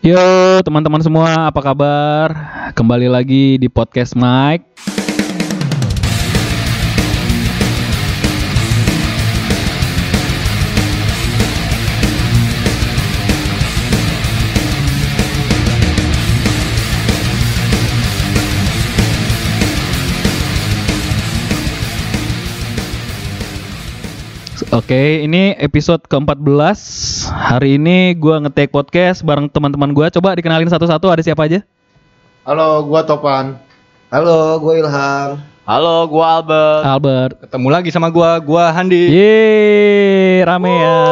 Yo 0.00 0.16
teman-teman 0.64 1.04
semua 1.04 1.52
apa 1.52 1.60
kabar? 1.60 2.32
Kembali 2.72 3.04
lagi 3.04 3.60
di 3.60 3.68
podcast 3.68 4.16
Mike. 4.16 4.64
Oke, 24.70 25.26
ini 25.26 25.50
episode 25.58 25.98
ke-14. 26.06 26.78
Hari 27.26 27.74
ini 27.74 28.14
gua 28.14 28.38
nge-take 28.38 28.70
podcast 28.70 29.18
bareng 29.26 29.50
teman-teman 29.50 29.90
gua. 29.90 30.14
Coba 30.14 30.30
dikenalin 30.38 30.70
satu-satu 30.70 31.10
ada 31.10 31.26
siapa 31.26 31.42
aja? 31.42 31.66
Halo, 32.46 32.86
gua 32.86 33.02
Topan. 33.02 33.58
Halo, 34.14 34.62
gue 34.62 34.78
Ilham. 34.78 35.42
Halo, 35.66 36.06
gua 36.06 36.38
Albert. 36.38 36.82
Albert. 36.86 37.34
Ketemu 37.42 37.66
lagi 37.66 37.90
sama 37.90 38.14
gua, 38.14 38.38
gua 38.38 38.70
Handi. 38.70 39.10
Yeay, 39.10 40.46
rame 40.46 40.70
ya. 40.70 41.02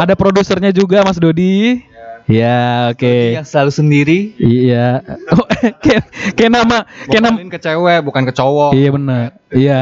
Ada 0.00 0.16
produsernya 0.16 0.72
juga 0.72 1.04
Mas 1.04 1.20
Dodi. 1.20 1.84
Ya, 2.24 2.88
oke. 2.88 3.36
Yang 3.36 3.52
selalu 3.52 3.72
sendiri. 3.76 4.18
Iya. 4.40 5.04
Oh, 5.36 5.44
kayak 5.84 6.08
kayak 6.40 6.52
nama 6.56 6.88
kayak 7.04 7.20
nama 7.20 7.36
ke 7.52 7.60
cewek, 7.60 8.00
bukan 8.00 8.24
ke 8.24 8.32
cowok. 8.32 8.72
Iya 8.72 8.88
benar. 8.96 9.24
Iya. 9.52 9.80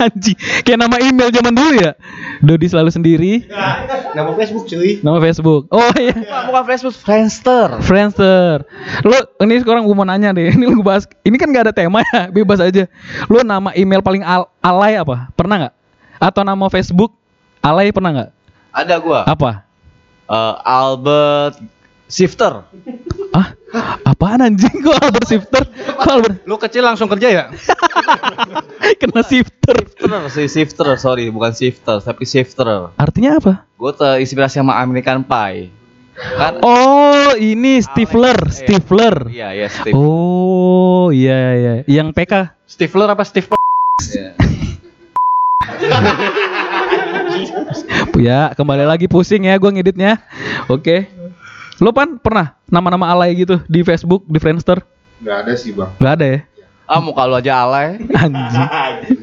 Anjing, 0.00 0.36
kayak 0.64 0.78
nama 0.80 0.96
email 0.96 1.28
zaman 1.28 1.52
dulu 1.52 1.76
ya. 1.76 1.92
Dodi 2.40 2.66
selalu 2.66 2.88
sendiri. 2.88 3.32
Nama 4.16 4.32
Facebook 4.32 4.64
cuy. 4.64 4.90
Nama 5.04 5.18
Facebook. 5.20 5.62
Oh 5.68 5.92
iya. 6.00 6.16
Bukan, 6.16 6.42
bukan 6.48 6.64
Facebook, 6.66 6.96
Friendster. 6.96 7.68
Friendster. 7.84 8.64
Lu 9.04 9.16
ini 9.44 9.60
sekarang 9.60 9.84
gue 9.84 9.92
mau 9.92 10.08
nanya 10.08 10.32
deh. 10.32 10.50
Ini 10.56 10.64
lu 10.64 10.80
bahas. 10.80 11.04
Ini 11.20 11.36
kan 11.36 11.52
gak 11.52 11.68
ada 11.68 11.74
tema 11.76 12.00
ya, 12.10 12.26
bebas 12.36 12.58
aja. 12.58 12.88
Lu 13.28 13.44
nama 13.44 13.70
email 13.76 14.00
paling 14.00 14.24
al- 14.24 14.48
alay 14.58 14.96
apa? 14.96 15.28
Pernah 15.36 15.68
nggak? 15.68 15.74
Atau 16.18 16.42
nama 16.42 16.64
Facebook 16.72 17.12
alay 17.60 17.92
pernah 17.92 18.10
nggak? 18.16 18.30
Ada 18.72 18.94
gua. 18.98 19.20
Apa? 19.28 19.68
Eh, 20.30 20.54
Albert 20.64 21.60
Shifter. 22.08 22.64
Ah, 23.30 23.54
apaan 24.02 24.42
anjing 24.42 24.82
kok 24.82 24.98
Albert 24.98 25.28
Shifter? 25.30 25.62
Kok 25.70 26.10
Albert 26.10 26.36
Lu 26.42 26.58
kecil 26.58 26.82
langsung 26.82 27.06
kerja 27.06 27.28
ya? 27.30 27.44
kena 29.00 29.22
shifter? 29.22 29.76
Shifter, 29.86 30.10
si 30.34 30.42
Shifter, 30.50 30.86
sorry, 30.98 31.30
bukan 31.30 31.54
Shifter, 31.54 32.02
tapi 32.02 32.26
Shifter. 32.26 32.90
Artinya 32.98 33.38
apa? 33.38 33.52
Gua 33.78 33.94
terinspirasi 33.94 34.58
sama 34.58 34.82
American 34.82 35.22
Pie. 35.22 35.70
Kan? 36.20 36.60
Oh, 36.60 37.32
ini 37.38 37.80
Stifler, 37.80 38.36
Iya. 38.36 38.52
Stifler. 38.52 39.16
Iya, 39.30 39.48
iya, 39.56 39.68
Steve. 39.70 39.94
Oh, 39.94 41.08
iya 41.14 41.38
iya. 41.54 41.72
Yang 41.86 42.12
PK. 42.12 42.32
Stifler 42.66 43.08
apa 43.08 43.22
Steve? 43.22 43.46
Iya. 44.10 44.34
Ya, 48.20 48.52
kembali 48.52 48.84
lagi 48.84 49.08
pusing 49.08 49.48
ya 49.48 49.56
gua 49.56 49.72
ngeditnya. 49.72 50.20
Oke. 50.68 51.08
Lu 51.80 51.96
pan 51.96 52.20
pernah 52.20 52.60
nama-nama 52.68 53.08
alay 53.08 53.32
gitu 53.32 53.56
di 53.64 53.80
Facebook, 53.80 54.28
di 54.28 54.36
Friendster? 54.36 54.84
Gak 55.24 55.48
ada 55.48 55.52
sih, 55.56 55.72
Bang. 55.72 55.96
Gak 55.96 56.12
ada 56.20 56.26
ya? 56.28 56.40
Ah, 56.84 57.00
muka 57.00 57.24
lu 57.24 57.40
aja 57.40 57.64
alay. 57.64 57.96
Anjing. 58.20 58.68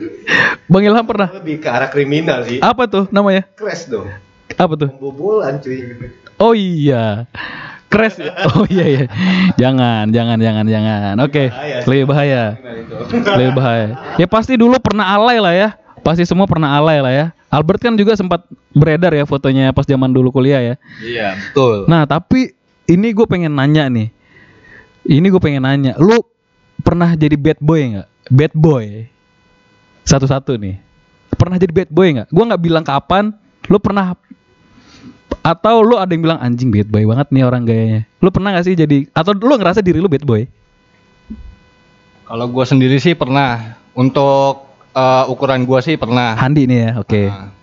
Bang 0.71 0.81
Ilham 0.81 1.05
pernah? 1.05 1.29
Lebih 1.37 1.61
ke 1.61 1.69
arah 1.69 1.85
kriminal 1.93 2.41
sih. 2.49 2.57
Apa 2.57 2.89
tuh 2.89 3.05
namanya? 3.13 3.45
Crash 3.53 3.85
dong. 3.85 4.09
Apa 4.57 4.73
tuh? 4.73 4.89
Pembobolan 4.89 5.61
cuy. 5.61 5.85
Oh 6.41 6.57
iya. 6.57 7.29
Crash. 7.93 8.17
Oh 8.57 8.65
iya 8.65 8.85
iya. 8.89 9.03
Jangan, 9.61 10.09
jangan, 10.09 10.41
jangan, 10.41 10.65
jangan. 10.65 11.15
Oke. 11.21 11.53
Lebih 11.85 12.09
bahaya. 12.09 12.57
Lebih 13.37 13.53
bahaya. 13.53 14.17
Ya 14.17 14.25
pasti 14.25 14.57
dulu 14.57 14.81
pernah 14.81 15.13
alay 15.13 15.37
lah 15.37 15.53
ya. 15.53 15.69
Pasti 16.07 16.23
semua 16.23 16.47
pernah 16.47 16.71
alay 16.71 17.03
lah 17.03 17.11
ya. 17.11 17.25
Albert 17.51 17.83
kan 17.83 17.99
juga 17.99 18.15
sempat 18.15 18.47
beredar 18.71 19.11
ya 19.11 19.27
fotonya 19.27 19.75
pas 19.75 19.83
zaman 19.83 20.07
dulu 20.07 20.31
kuliah 20.31 20.63
ya. 20.63 20.75
Iya, 21.03 21.35
betul. 21.35 21.83
Nah 21.91 22.07
tapi 22.07 22.55
ini 22.87 23.11
gue 23.11 23.27
pengen 23.27 23.51
nanya 23.51 23.91
nih. 23.91 24.07
Ini 25.03 25.27
gue 25.27 25.41
pengen 25.43 25.67
nanya. 25.67 25.99
Lu 25.99 26.23
pernah 26.79 27.11
jadi 27.11 27.35
bad 27.35 27.59
boy 27.59 27.91
nggak? 27.91 28.07
Bad 28.31 28.53
boy. 28.55 29.03
Satu-satu 30.07 30.55
nih. 30.55 30.79
Pernah 31.35 31.59
jadi 31.59 31.75
bad 31.75 31.91
boy 31.91 32.07
nggak? 32.15 32.31
Gue 32.31 32.43
nggak 32.55 32.61
bilang 32.63 32.87
kapan. 32.87 33.35
Lu 33.67 33.75
pernah 33.75 34.15
atau 35.43 35.83
lu 35.83 35.99
ada 35.99 36.07
yang 36.07 36.23
bilang 36.23 36.39
anjing 36.39 36.71
bad 36.71 36.87
boy 36.87 37.03
banget 37.03 37.27
nih 37.35 37.43
orang 37.43 37.67
gayanya. 37.67 38.01
Lu 38.23 38.31
pernah 38.31 38.55
gak 38.55 38.63
sih 38.63 38.79
jadi 38.79 39.11
atau 39.11 39.35
lu 39.35 39.59
ngerasa 39.59 39.83
diri 39.83 39.99
lu 39.99 40.07
bad 40.07 40.23
boy? 40.23 40.47
Kalau 42.23 42.47
gua 42.47 42.63
sendiri 42.63 42.95
sih 42.95 43.11
pernah. 43.11 43.75
Untuk 43.91 44.66
eh, 44.97 45.23
ukuran 45.29 45.61
gua 45.69 45.79
sih 45.85 45.95
pernah. 45.95 46.33
Handi 46.33 46.65
nih 46.65 46.79
ya. 46.81 46.91
Oke. 46.97 47.29
Nah, 47.29 47.53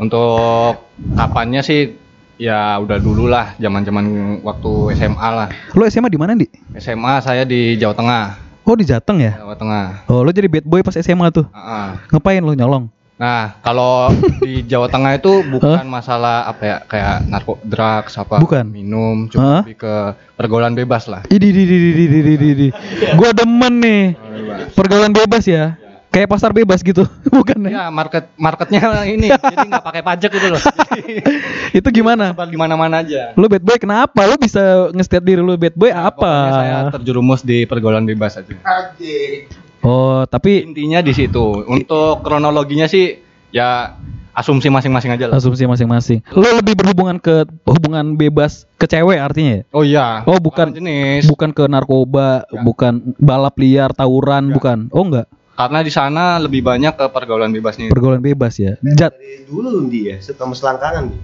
untuk 0.00 0.88
kapannya 1.12 1.60
sih 1.60 1.92
ya 2.40 2.80
udah 2.80 2.96
dulu 2.96 3.28
lah 3.28 3.52
zaman-zaman 3.60 4.40
waktu 4.40 4.96
SMA 4.96 5.28
lah. 5.28 5.48
Lu 5.76 5.84
SMA 5.84 6.08
di 6.08 6.16
mana, 6.16 6.32
Di? 6.32 6.48
SMA 6.80 7.20
saya 7.20 7.44
di 7.44 7.76
Jawa 7.76 7.92
Tengah. 7.92 8.24
Oh, 8.64 8.78
di 8.78 8.86
Jateng 8.88 9.20
ya? 9.20 9.36
Jawa 9.36 9.56
Tengah. 9.58 10.08
Oh, 10.08 10.24
lu 10.24 10.30
jadi 10.32 10.48
bad 10.48 10.64
boy 10.64 10.80
pas 10.80 10.96
SMA 10.96 11.28
tuh. 11.34 11.44
Ah, 11.52 11.60
ah. 11.60 11.88
Ngapain 12.08 12.40
lu 12.40 12.56
nyolong? 12.56 12.88
Nah, 13.20 13.60
kalau 13.60 14.08
di 14.46 14.64
Jawa 14.64 14.88
Tengah 14.88 15.20
itu 15.20 15.44
bukan 15.52 15.84
masalah 15.84 16.48
apa 16.48 16.62
ya 16.64 16.76
kayak 16.88 17.16
narko 17.28 17.60
drugs 17.60 18.16
apa 18.16 18.40
Bukan. 18.40 18.64
minum, 18.72 19.28
cuma 19.28 19.60
lebih 19.60 19.76
ke 19.76 19.94
pergaulan 20.40 20.72
bebas 20.72 21.04
lah. 21.10 21.20
Idi 21.28 21.52
di 21.52 21.62
di 21.68 21.76
di 21.76 21.90
di 21.92 22.20
di 22.24 22.34
di 22.40 22.50
di. 22.56 22.68
Gua 23.20 23.36
demen 23.36 23.74
nih. 23.84 24.02
Pergaulan 24.72 25.12
bebas 25.12 25.44
ya. 25.44 25.76
Kayak 26.10 26.26
pasar 26.26 26.50
bebas 26.50 26.82
gitu. 26.82 27.06
Bukan 27.38 27.70
ya? 27.70 27.70
Ya, 27.70 27.84
market 27.88 28.34
marketnya 28.34 28.82
ini 29.14 29.30
jadi 29.30 29.66
nggak 29.66 29.84
pakai 29.86 30.02
pajak 30.02 30.30
gitu 30.34 30.46
loh. 30.50 30.62
Itu 31.78 31.88
gimana? 31.94 32.34
Di 32.34 32.58
mana-mana 32.58 33.06
aja. 33.06 33.30
Lu 33.38 33.46
bad 33.46 33.62
boy 33.62 33.78
kenapa? 33.78 34.26
Lu 34.26 34.34
bisa 34.34 34.90
nge-state 34.90 35.22
diri 35.22 35.38
lu 35.38 35.54
bad 35.54 35.74
boy 35.78 35.94
apa? 35.94 36.18
Pokoknya 36.18 36.52
saya 36.58 36.76
terjerumus 36.90 37.40
di 37.46 37.62
pergaulan 37.62 38.02
bebas 38.02 38.42
aja. 38.42 38.58
Oh, 39.86 40.26
tapi 40.26 40.66
Intinya 40.66 40.98
di 41.00 41.14
situ. 41.14 41.62
Untuk 41.64 42.26
kronologinya 42.26 42.90
sih 42.90 43.22
ya 43.54 43.94
asumsi 44.34 44.70
masing-masing 44.70 45.10
aja 45.14 45.24
lah. 45.30 45.38
asumsi 45.38 45.66
masing-masing. 45.66 46.22
Lu 46.34 46.46
lebih 46.54 46.78
berhubungan 46.78 47.18
ke 47.18 47.46
hubungan 47.66 48.14
bebas 48.14 48.66
ke 48.78 48.86
cewek 48.86 49.18
artinya 49.18 49.60
ya? 49.60 49.62
Oh 49.74 49.84
iya. 49.84 50.06
Oh, 50.26 50.38
bukan 50.38 50.74
jenis. 50.74 51.26
bukan 51.26 51.50
ke 51.54 51.66
narkoba, 51.66 52.46
bukan 52.62 53.14
balap 53.18 53.58
liar, 53.58 53.90
tawuran, 53.92 54.54
bukan. 54.54 54.88
Oh 54.94 55.04
enggak, 55.04 55.26
Karena 55.60 55.84
di 55.84 55.92
sana 55.92 56.40
lebih 56.40 56.64
banyak 56.64 56.96
ke 56.96 57.06
pergaulan 57.12 57.52
bebasnya. 57.52 57.92
pergaulan 57.92 58.24
bebas 58.24 58.56
ya. 58.56 58.80
Jat 58.96 59.12
Dari 59.12 59.44
dulu 59.44 59.84
dia 59.92 60.16
suka 60.24 60.48
selangkangan 60.48 61.12
nih. 61.12 61.20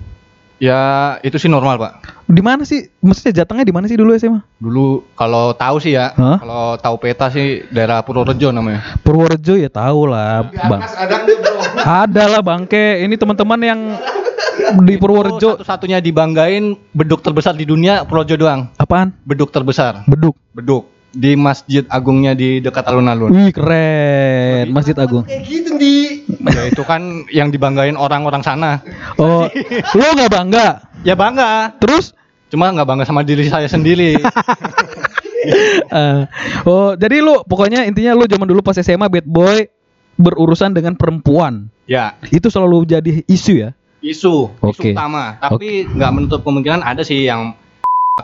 Ya 0.56 0.80
itu 1.24 1.36
sih 1.40 1.48
normal 1.48 1.80
pak. 1.80 1.92
di 2.28 2.40
mana 2.44 2.64
sih? 2.68 2.88
Maksudnya 3.00 3.44
jatengnya 3.44 3.64
di 3.64 3.72
mana 3.72 3.88
sih 3.88 3.96
dulu 3.96 4.12
SMA? 4.16 4.40
Dulu 4.60 5.08
kalau 5.16 5.56
tahu 5.56 5.76
sih 5.80 5.96
ya, 5.96 6.12
Hah? 6.16 6.36
kalau 6.40 6.76
tahu 6.80 6.96
peta 7.00 7.28
sih 7.32 7.64
daerah 7.72 8.00
Purworejo 8.04 8.52
namanya. 8.52 8.84
Purworejo 9.04 9.56
ya 9.56 9.68
tahu 9.72 10.08
lah, 10.08 10.48
Bang. 10.48 10.80
ada. 10.84 11.16
Ada 12.04 12.24
lah 12.36 12.40
bangke. 12.40 13.04
Ini 13.04 13.14
teman-teman 13.20 13.60
yang 13.60 13.80
di 14.84 14.96
Purworejo 14.96 15.60
Satu-satunya 15.60 16.00
dibanggain 16.00 16.76
beduk 16.92 17.20
terbesar 17.20 17.52
di 17.52 17.68
dunia 17.68 18.08
Purworejo 18.08 18.36
doang. 18.40 18.72
apaan? 18.80 19.12
Beduk 19.28 19.52
terbesar. 19.52 20.08
Beduk. 20.08 20.36
Beduk 20.56 20.95
di 21.12 21.32
Masjid 21.38 21.84
Agungnya 21.88 22.36
di 22.36 22.60
dekat 22.60 22.84
alun-alun. 22.88 23.32
Wih 23.32 23.50
keren, 23.54 24.68
Masjid 24.72 24.96
Agung. 24.98 25.24
Kayak 25.24 25.42
gitu 25.46 25.70
di. 25.80 25.96
ya 26.46 26.62
itu 26.68 26.82
kan 26.84 27.26
yang 27.32 27.48
dibanggain 27.48 27.96
orang-orang 27.96 28.44
sana. 28.44 28.84
Oh, 29.16 29.48
lo 29.98 30.06
nggak 30.12 30.32
bangga? 30.32 30.66
Ya 31.06 31.16
bangga. 31.16 31.72
Terus? 31.80 32.12
Cuma 32.52 32.70
nggak 32.70 32.86
bangga 32.86 33.04
sama 33.08 33.26
diri 33.26 33.48
saya 33.48 33.66
sendiri. 33.66 34.20
eh, 36.00 36.20
oh, 36.66 36.94
jadi 36.94 37.22
lu 37.22 37.42
pokoknya 37.46 37.86
intinya 37.86 38.14
lu 38.14 38.28
zaman 38.28 38.46
dulu 38.46 38.60
pas 38.62 38.78
SMA 38.78 39.08
bad 39.08 39.26
boy 39.26 39.66
berurusan 40.16 40.72
dengan 40.72 40.96
perempuan. 40.96 41.68
ya 41.86 42.16
Itu 42.32 42.48
selalu 42.48 42.88
jadi 42.88 43.22
isu 43.28 43.54
ya. 43.68 43.70
isu, 44.04 44.54
Oke. 44.62 44.92
isu 44.92 44.94
utama. 44.94 45.34
Tapi 45.42 45.88
nggak 45.88 46.10
menutup 46.14 46.40
kemungkinan 46.46 46.84
ada 46.84 47.02
sih 47.02 47.26
yang 47.26 47.58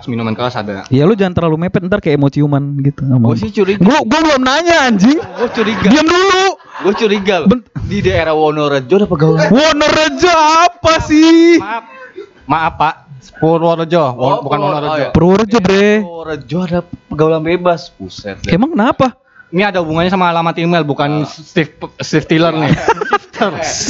minuman 0.02 0.32
keras 0.32 0.56
ada. 0.56 0.88
Ya 0.88 1.04
lu 1.04 1.12
jangan 1.12 1.36
terlalu 1.36 1.68
mepet 1.68 1.84
ntar 1.84 2.00
kayak 2.00 2.16
mau 2.16 2.32
ciuman 2.32 2.80
gitu. 2.80 3.04
Gue 3.04 3.36
sih 3.36 3.52
curiga. 3.52 3.84
Gua, 3.84 4.00
gua 4.00 4.20
belum 4.24 4.40
nanya 4.40 4.88
anjing. 4.88 5.20
Gue 5.20 5.48
curiga. 5.52 5.84
Diam 5.84 6.08
dulu. 6.08 6.44
Gue 6.80 6.94
curiga. 6.96 7.36
Ben- 7.44 7.60
Di 7.84 8.00
daerah 8.00 8.32
Wonorejo 8.32 8.94
ada 8.96 9.04
pegawai. 9.04 9.52
Wonorejo 9.52 10.32
apa 10.32 10.94
sih? 11.04 11.60
Maaf, 11.60 11.84
maaf 12.48 12.72
Pak. 12.74 12.94
Purworejo, 13.36 14.02
Won- 14.16 14.40
bukan 14.40 14.58
Purwo- 14.58 14.68
Wonorejo. 14.72 14.88
oh, 14.88 14.96
iya. 14.96 15.08
Purworejo 15.12 15.58
bre. 15.60 15.88
Purworejo 16.00 16.58
ada 16.58 16.78
pergaulan 17.06 17.42
bebas. 17.44 17.80
Buset. 17.92 18.40
deh. 18.40 18.50
Emang 18.50 18.72
kenapa? 18.72 19.12
Ini 19.52 19.62
ada 19.62 19.78
hubungannya 19.78 20.08
sama 20.08 20.28
alamat 20.28 20.56
email 20.58 20.82
bukan 20.82 21.22
Steve 21.24 21.70
Steve 21.98 22.24
Tiller 22.24 22.52
nih. 22.52 22.72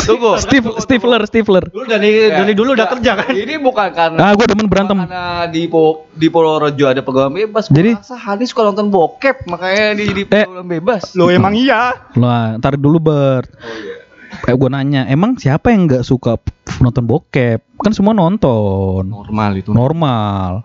Tunggu. 0.02 0.40
Steve 0.40 0.64
Stifler 0.78 1.20
Stifler. 1.22 1.64
Lu 1.68 1.84
dari 1.84 2.26
dari 2.26 2.52
dulu 2.52 2.72
udah 2.72 2.88
kerja 2.88 3.12
kan? 3.14 3.28
Ini 3.28 3.60
bukan 3.60 3.88
karena 3.92 4.18
Ah, 4.18 4.32
gue 4.32 4.46
demen 4.46 4.64
berantem. 4.64 4.96
Karena 4.96 5.44
di 5.46 5.68
Po- 5.68 6.08
di 6.10 6.26
Purworejo 6.26 6.88
ada 6.88 7.00
pegawai 7.00 7.28
bebas. 7.28 7.68
Jadi- 7.68 7.94
Hani 7.94 8.44
suka 8.44 8.64
nonton 8.64 8.88
bokep 8.88 9.44
makanya 9.46 9.92
di 9.92 10.04
di 10.10 10.22
Eh. 10.24 10.48
pegawai 10.48 10.64
bebas. 10.64 11.12
Lo 11.12 11.28
emang 11.28 11.52
iya. 11.52 11.92
Lah, 12.16 12.56
ntar 12.56 12.74
dulu 12.74 12.96
Bert. 12.98 13.52
Eh, 14.42 14.54
gue 14.56 14.68
nanya, 14.68 15.04
emang 15.06 15.36
siapa 15.36 15.68
yang 15.68 15.84
nggak 15.84 16.02
suka 16.02 16.40
nonton 16.80 17.04
bokep? 17.04 17.60
Kan 17.76 17.92
semua 17.92 18.10
nonton. 18.10 19.04
Normal 19.04 19.50
itu. 19.54 19.70
Normal. 19.70 20.64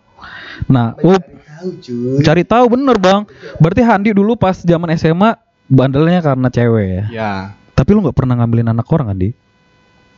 Nah, 0.66 0.96
lu 0.98 1.20
Tahu 1.58 1.70
cuy. 1.76 2.22
cari 2.22 2.44
tahu 2.44 2.66
bener 2.70 2.96
bang. 2.96 3.22
Berarti 3.58 3.82
Handi 3.82 4.10
dulu 4.12 4.34
pas 4.34 4.54
zaman 4.56 4.94
SMA 4.94 5.34
bandelnya 5.66 6.22
karena 6.22 6.48
cewek 6.48 6.86
ya. 6.86 7.04
Ya. 7.10 7.32
Tapi 7.74 7.90
lu 7.92 8.02
nggak 8.02 8.14
pernah 8.14 8.38
ngambilin 8.38 8.70
anak 8.70 8.86
orang 8.88 9.10
Andi? 9.10 9.34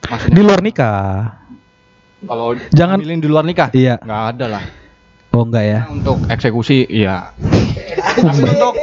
Maksudnya 0.02 0.36
Di 0.36 0.42
luar 0.42 0.60
nikah. 0.60 1.40
kalau 2.22 2.52
Jangan- 2.70 3.00
ngambilin 3.00 3.20
di 3.20 3.30
luar 3.30 3.44
nikah? 3.44 3.70
Iya. 3.72 3.96
Nggak 4.00 4.24
ada 4.30 4.46
lah. 4.50 4.64
Oh 5.30 5.46
enggak 5.46 5.64
ya? 5.64 5.80
Untuk 5.88 6.18
eksekusi, 6.26 6.84
iya. 6.86 7.32
Tapi 8.18 8.42
untuk 8.42 8.74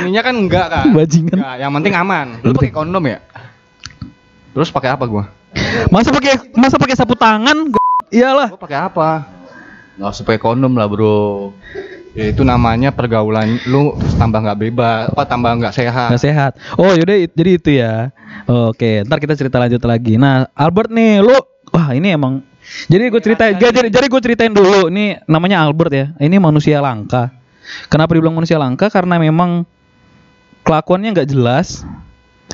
ininya 0.00 0.22
kan 0.22 0.34
enggak 0.34 0.66
kan? 0.66 0.86
Bajingan. 0.90 1.36
Enggak, 1.36 1.56
yang 1.60 1.70
penting 1.72 1.94
aman. 1.94 2.26
Lu 2.40 2.50
pakai 2.50 2.72
kondom 2.72 3.04
ya? 3.04 3.18
Terus 4.50 4.70
pakai 4.70 4.90
apa 4.90 5.04
gua? 5.04 5.30
Masa 5.88 6.10
pakai 6.10 6.50
masa 6.52 6.74
pakai 6.74 6.96
sapu 6.96 7.14
tangan? 7.14 7.68
Gua- 7.68 7.82
Iyalah. 8.08 8.48
Gua 8.50 8.60
pakai 8.60 8.78
apa? 8.80 9.08
Nggak 9.94 10.10
usah 10.10 10.24
pakai 10.26 10.40
kondom 10.42 10.74
lah 10.74 10.90
bro. 10.90 11.54
Ya 12.14 12.30
itu 12.30 12.46
namanya 12.46 12.94
pergaulan 12.94 13.58
lu 13.66 13.98
tambah 14.14 14.38
nggak 14.38 14.58
bebas, 14.62 15.10
apa 15.10 15.22
tambah 15.26 15.50
nggak 15.58 15.74
sehat. 15.74 16.08
Nggak 16.14 16.22
sehat. 16.22 16.52
Oh 16.78 16.94
yaudah 16.94 17.26
jadi 17.26 17.50
itu 17.58 17.70
ya. 17.74 18.14
Oke, 18.46 19.02
ntar 19.02 19.18
kita 19.18 19.34
cerita 19.34 19.58
lanjut 19.58 19.82
lagi. 19.82 20.14
Nah 20.14 20.46
Albert 20.54 20.94
nih, 20.94 21.18
lu 21.18 21.34
wah 21.74 21.90
ini 21.90 22.14
emang. 22.14 22.42
Jadi 22.86 23.12
gue 23.12 23.20
ceritain, 23.20 23.54
jadi 23.60 23.76
jadi, 23.76 23.88
jadi 23.92 24.06
gue 24.08 24.20
ceritain 24.22 24.54
dulu. 24.54 24.88
Ini 24.88 25.26
namanya 25.26 25.66
Albert 25.66 25.92
ya. 25.92 26.06
Ini 26.16 26.38
manusia 26.38 26.78
langka. 26.78 27.34
Kenapa 27.90 28.14
dibilang 28.14 28.38
manusia 28.38 28.56
langka? 28.62 28.88
Karena 28.88 29.18
memang 29.18 29.66
kelakuannya 30.62 31.12
nggak 31.12 31.28
jelas. 31.28 31.84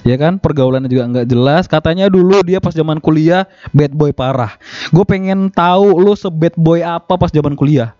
Ya 0.00 0.16
kan, 0.16 0.40
pergaulannya 0.40 0.88
juga 0.88 1.04
nggak 1.08 1.28
jelas. 1.28 1.68
Katanya 1.68 2.08
dulu 2.08 2.40
dia 2.40 2.56
pas 2.56 2.72
zaman 2.72 2.98
kuliah 3.04 3.44
bad 3.76 3.92
boy 3.92 4.16
parah. 4.16 4.56
Gue 4.88 5.04
pengen 5.04 5.52
tahu 5.52 6.00
lu 6.00 6.16
se 6.16 6.30
bad 6.32 6.56
boy 6.56 6.80
apa 6.80 7.20
pas 7.20 7.28
zaman 7.28 7.52
kuliah. 7.52 7.92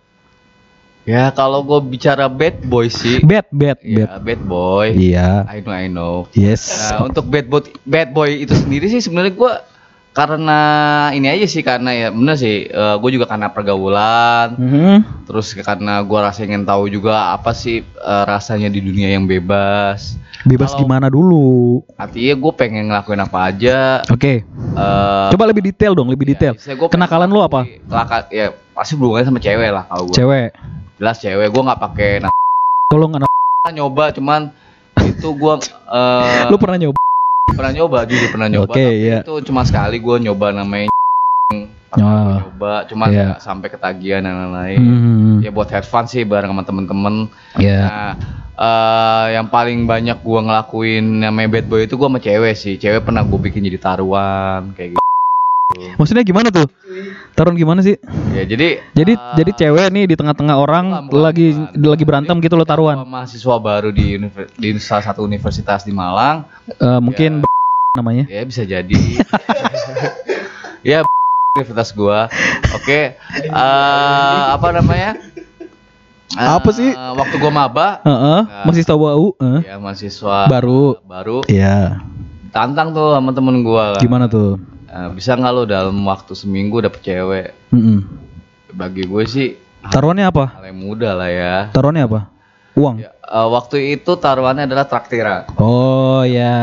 Ya 1.09 1.33
kalau 1.33 1.65
gue 1.65 1.81
bicara 1.91 2.29
bad 2.29 2.61
boy 2.65 2.89
sih. 2.89 3.21
Bad, 3.25 3.49
bad, 3.53 3.81
bad. 3.81 4.09
Ya 4.09 4.21
bad 4.21 4.41
boy. 4.45 4.97
Iya. 4.97 5.45
I 5.49 5.61
know 5.61 5.75
I 5.75 5.87
know. 5.89 6.15
Yes. 6.33 6.93
Nah, 6.93 7.09
untuk 7.09 7.29
bad 7.29 7.49
boy 7.49 7.69
bad 7.85 8.17
boy 8.17 8.49
itu 8.49 8.53
sendiri 8.57 8.89
sih 8.89 9.01
sebenarnya 9.05 9.33
gua 9.37 9.53
karena 10.11 10.61
ini 11.11 11.27
aja 11.27 11.47
sih 11.47 11.61
karena 11.61 11.91
ya 11.91 12.09
bener 12.09 12.35
sih 12.35 12.67
gue 12.67 13.11
juga 13.11 13.25
karena 13.25 13.47
pergaulan 13.49 14.53
Mhm. 14.53 15.25
terus 15.25 15.55
karena 15.55 16.03
gua 16.03 16.27
rasa 16.27 16.43
ingin 16.43 16.63
tahu 16.63 16.89
juga 16.89 17.31
apa 17.31 17.53
sih 17.53 17.81
eh, 17.81 18.25
rasanya 18.25 18.67
di 18.67 18.81
dunia 18.81 19.07
yang 19.09 19.25
bebas 19.25 20.19
Bebas 20.41 20.73
Kalau- 20.73 20.83
gimana 20.83 21.07
dulu? 21.07 21.85
artinya 21.95 22.33
gue 22.35 22.53
pengen 22.55 22.89
ngelakuin 22.89 23.21
apa 23.21 23.39
aja 23.45 23.79
Oke. 24.07 24.43
eh, 24.75 25.29
Coba 25.31 25.45
lebih 25.45 25.63
detail 25.63 25.93
dong, 25.93 26.09
lebih 26.09 26.27
detail. 26.29 26.57
ya, 26.57 26.75
pengen 26.75 26.89
Kenakalan 26.91 27.29
lu 27.29 27.41
apa? 27.41 27.69
kelaka- 27.85 28.27
ya 28.29 28.49
pasti 28.73 28.97
berhubungan 28.97 29.27
sama 29.27 29.39
cewek 29.39 29.71
lah 29.71 29.85
kalau 29.85 30.09
gue 30.09 30.17
Cewek. 30.17 30.49
jelas 30.97 31.17
cewek 31.19 31.45
gue 31.47 31.63
nggak 31.63 31.81
pakai 31.81 32.11
nah, 32.19 32.33
Kalau 32.89 33.07
nggak 33.07 33.23
nyoba 33.71 34.05
cuman 34.11 34.41
itu 34.99 35.29
gue 35.31 35.55
eh, 35.87 36.49
lu 36.49 36.57
pernah 36.57 36.77
nyoba? 36.79 37.00
Pernah 37.61 37.73
nyoba 37.75 37.99
jujur 38.05 38.29
pernah 38.29 38.49
nyoba 38.49 38.73
Oke, 38.73 38.81
tapi 38.81 38.97
iya. 38.99 39.19
itu 39.21 39.35
cuma 39.45 39.61
sekali 39.63 39.97
gue 39.97 40.17
nyoba 40.19 40.47
namanya 40.51 40.89
Pernah 41.91 42.07
Ah. 42.07 42.23
gua 42.23 42.35
nyoba 42.41 42.73
cuman 42.87 43.07
Iya. 43.11 43.25
nggak 43.27 43.41
sampai 43.43 43.69
ketagihan 43.69 44.23
dan 44.23 44.35
lain-lain 44.39 44.79
Hmm. 44.81 45.37
ya 45.43 45.51
buat 45.51 45.69
have 45.69 45.83
fun 45.83 46.07
sih 46.07 46.23
bareng 46.23 46.49
sama 46.49 46.63
temen-temen 46.63 47.27
Ya. 47.59 47.81
nah 47.83 48.11
eh, 48.55 49.27
yang 49.35 49.51
paling 49.51 49.85
banyak 49.85 50.23
gua 50.23 50.41
ngelakuin 50.41 51.03
namanya 51.21 51.51
bad 51.51 51.67
boy 51.67 51.83
itu 51.83 51.95
gua 51.95 52.07
sama 52.07 52.19
cewek 52.19 52.55
sih 52.55 52.75
cewek 52.77 53.03
pernah 53.03 53.21
gue 53.21 53.39
bikin 53.41 53.67
jadi 53.67 53.77
taruhan 53.77 54.71
kayak 54.73 54.95
gitu 54.95 54.99
Maksudnya 55.97 56.23
gimana 56.23 56.51
tuh? 56.51 56.67
Taruhan 57.41 57.57
gimana 57.57 57.81
sih? 57.81 57.97
ya 58.31 58.45
jadi 58.45 58.85
Jadi 58.93 59.13
eh, 59.17 59.33
jadi 59.33 59.51
cewek 59.57 59.87
nih 59.89 60.05
di 60.05 60.15
tengah-tengah 60.15 60.61
orang 60.61 61.09
bukan, 61.09 61.25
lagi 61.25 61.57
bukan. 61.57 61.89
lagi 61.89 62.05
berantem 62.05 62.37
Jadi 62.37 62.45
gitu 62.45 62.53
lo 62.53 62.61
ketika 62.61 62.73
taruhan. 62.77 62.97
mahasiswa 63.01 63.57
baru 63.57 63.89
di 63.89 64.21
di 64.61 64.69
salah 64.77 65.09
satu 65.09 65.25
universitas 65.25 65.81
di 65.81 65.91
Malang 65.91 66.45
Eh, 66.69 67.01
mungkin 67.01 67.41
namanya. 67.97 68.29
ya 68.29 68.45
bisa 68.45 68.61
jadi 68.63 68.93
ya 70.85 71.01
universitas 71.57 71.97
gua 71.97 72.29
oke 72.77 73.01
eh, 73.41 74.41
apa 74.53 74.69
namanya 74.71 75.17
Eh, 76.31 76.47
Apa 76.47 76.71
sih? 76.71 76.93
waktu 76.93 77.35
gua 77.37 77.51
maba 77.51 78.05
Heeh, 78.05 78.41
Nah. 78.45 78.63
masih 78.63 78.85
tahu 78.85 79.33
heeh. 79.35 79.65
ya 79.65 79.81
mahasiswa 79.81 80.45
Baru. 80.47 81.01
baru 81.03 81.41
Iya. 81.49 82.05
tantang 82.53 82.93
tuh 82.93 83.17
sama 83.17 83.33
temen 83.33 83.65
gua 83.65 83.97
kan. 83.97 84.03
Gimana 84.05 84.29
tuh? 84.29 84.61
Eh, 84.91 85.09
bisa 85.15 85.39
nggak 85.39 85.53
lo 85.55 85.63
dalam 85.71 85.95
waktu 86.03 86.35
seminggu 86.35 86.83
dapet 86.83 86.99
cewek 87.07 87.55
Mm-mm. 87.71 88.03
bagi 88.75 89.07
gue 89.07 89.23
sih 89.23 89.55
Taruhannya 89.87 90.27
apa? 90.27 90.59
hal 90.59 90.67
yang 90.67 90.83
mudah 90.83 91.15
lah 91.15 91.31
ya, 91.31 91.57
Taruhannya 91.71 92.05
apa? 92.11 92.21
Uang. 92.75 92.99
Ya, 92.99 93.15
eh, 93.15 93.49
waktu 93.55 93.95
itu 93.95 94.19
taruhannya 94.19 94.67
adalah 94.67 94.91
traktiran 94.91 95.47
Oh 95.63 96.27
ya. 96.27 96.59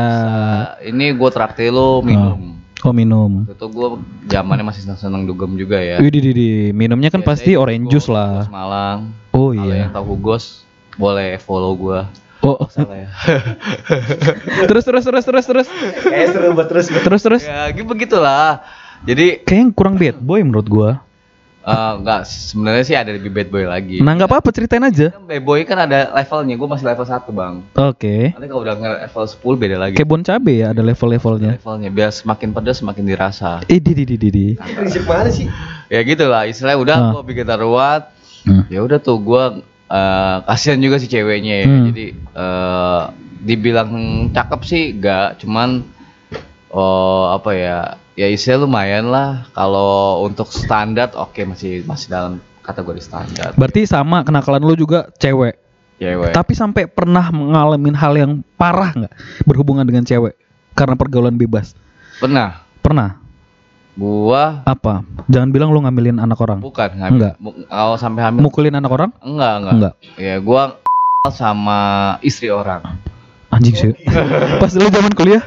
Eh, 0.76 0.92
ini 0.92 1.16
gue 1.16 1.30
traktir 1.32 1.72
lo 1.72 2.04
minum 2.04 2.60
Oh 2.84 2.92
minum. 2.92 3.48
Waktu 3.48 3.56
itu 3.56 3.66
gue 3.72 3.88
zamannya 4.28 4.64
masih 4.68 4.84
seneng 4.92 5.24
dugem 5.24 5.56
juga 5.56 5.80
ya 5.80 5.96
Widih, 5.96 6.20
widih, 6.20 6.76
minumnya 6.76 7.08
kan 7.08 7.24
Biasanya 7.24 7.32
pasti 7.32 7.50
di 7.56 7.58
orange 7.58 7.88
juice 7.88 8.12
lah. 8.12 8.44
Malang 8.52 9.16
Oh 9.32 9.56
kalau 9.56 9.72
iya. 9.72 9.88
yang 9.88 9.92
tahu 9.96 10.04
Hugos 10.20 10.68
boleh 11.00 11.40
follow 11.40 11.72
gue 11.80 12.00
Oh, 12.40 12.66
salah 12.68 12.94
ya 12.96 13.08
terus 14.64 14.84
terus 14.84 15.02
terus 15.02 15.24
terus 15.24 15.44
terus 15.44 15.66
Kayak 16.00 16.26
seru 16.30 16.50
banget 16.52 16.68
terus. 16.68 16.86
terus 16.88 17.22
terus. 17.22 17.42
ya 17.42 17.66
gitu 17.68 17.82
begitulah 17.84 18.62
jadi 19.00 19.42
Kayaknya 19.42 19.66
kurang 19.72 19.94
bad 19.94 20.16
boy 20.16 20.40
menurut 20.40 20.66
gua. 20.66 20.90
eh, 21.60 21.74
enggak 21.94 22.24
sebenarnya 22.24 22.80
sih 22.82 22.94
ada 22.94 23.10
lebih 23.10 23.28
bad 23.28 23.48
boy 23.48 23.62
lagi 23.62 23.98
Nah 23.98 24.14
nggak 24.14 24.24
apa-apa 24.26 24.48
ceritain 24.48 24.80
aja. 24.80 25.10
Kan 25.10 25.24
bad 25.24 25.42
boy 25.42 25.60
kan 25.62 25.78
ada 25.80 26.08
levelnya 26.10 26.54
gue 26.54 26.68
masih 26.68 26.86
level 26.86 27.04
1 27.04 27.28
bang 27.28 27.54
Oke. 27.74 28.16
nanti 28.30 28.46
kalau 28.46 28.62
udah 28.62 28.74
nge- 28.76 29.00
level 29.04 29.24
10 29.28 29.58
beda 29.58 29.76
lagi 29.76 29.94
Kayak 29.94 30.08
bon 30.08 30.22
cabe 30.22 30.52
ya 30.56 30.66
ada 30.68 30.80
level-levelnya. 30.80 31.50
levelnya 31.54 31.90
biar 31.90 32.10
semakin 32.10 32.48
pedas 32.50 32.76
semakin 32.76 33.04
dirasa 33.04 33.60
Eh 33.64 33.76
di 33.76 33.92
di 33.92 34.04
di 34.04 34.16
di. 34.16 34.28
di. 34.28 34.46
Prinsip 34.54 35.04
mana 35.04 35.28
sih? 35.28 35.50
ya 35.86 36.00
gitu 36.00 36.24
lah 36.24 36.44
istilahnya 36.44 36.78
udah 36.78 36.96
Ah. 36.96 37.10
gue 37.12 37.22
bikin 37.26 37.44
taruhan 37.44 38.00
Hmm. 38.40 38.64
ya 38.66 38.80
udah 38.80 38.96
tuh 38.96 39.18
gue 39.18 39.44
eh, 39.88 40.36
kasihan 40.44 40.78
juga 40.78 40.96
si 40.96 41.06
ceweknya 41.06 41.54
ya 41.60 41.66
Hmm. 41.66 41.84
jadi 41.90 42.06
eh, 42.14 43.02
dibilang 43.38 43.90
cakep 44.30 44.60
sih 44.62 44.84
gak 44.94 45.40
cuman 45.40 45.86
oh 46.68 47.32
apa 47.32 47.50
ya 47.54 47.78
ya 48.12 48.26
istilah 48.26 48.66
lumayan 48.66 49.08
lah 49.08 49.46
kalau 49.54 50.26
untuk 50.26 50.50
standar 50.50 51.14
oke 51.14 51.38
masih 51.46 51.86
masih 51.86 52.10
dalam 52.10 52.32
kategori 52.60 53.00
standar 53.00 53.54
Berarti 53.54 53.86
sama 53.86 54.20
kenakalan 54.20 54.60
lu 54.60 54.74
juga 54.74 55.08
cewek. 55.16 55.56
cewek 55.96 56.32
Tapi 56.34 56.52
sampai 56.52 56.84
pernah 56.84 57.30
ngalamin 57.30 57.96
hal 57.96 58.12
yang 58.14 58.32
parah 58.54 58.92
nggak 58.92 59.14
berhubungan 59.46 59.86
dengan 59.86 60.02
cewek 60.02 60.36
karena 60.74 60.94
pergaulan 60.94 61.34
bebas? 61.34 61.72
pernah 62.18 62.66
Pernah. 62.78 63.27
Gua 63.98 64.62
Apa? 64.62 65.02
Jangan 65.26 65.50
bilang 65.50 65.68
lu 65.68 65.82
ngambilin 65.82 66.16
anak 66.16 66.38
orang. 66.38 66.62
bukan 66.62 66.86
ngambil 66.94 67.34
Enggak. 67.34 67.66
kalau 67.66 67.96
sampai 67.96 68.22
hamil 68.22 68.40
Mukulin 68.40 68.72
anak 68.72 68.88
orang? 68.88 69.10
enggak 69.18 69.52
enggak 69.58 69.74
Enggak. 69.74 69.92
ya 70.14 70.34
gua 70.38 70.62
sama 71.34 71.80
istri 72.20 72.48
orang 72.48 72.80
Anjing 73.48 73.74
sih. 73.74 73.92
Pas 74.60 74.70
lu 74.70 74.86
zaman 74.86 75.10
kuliah? 75.12 75.40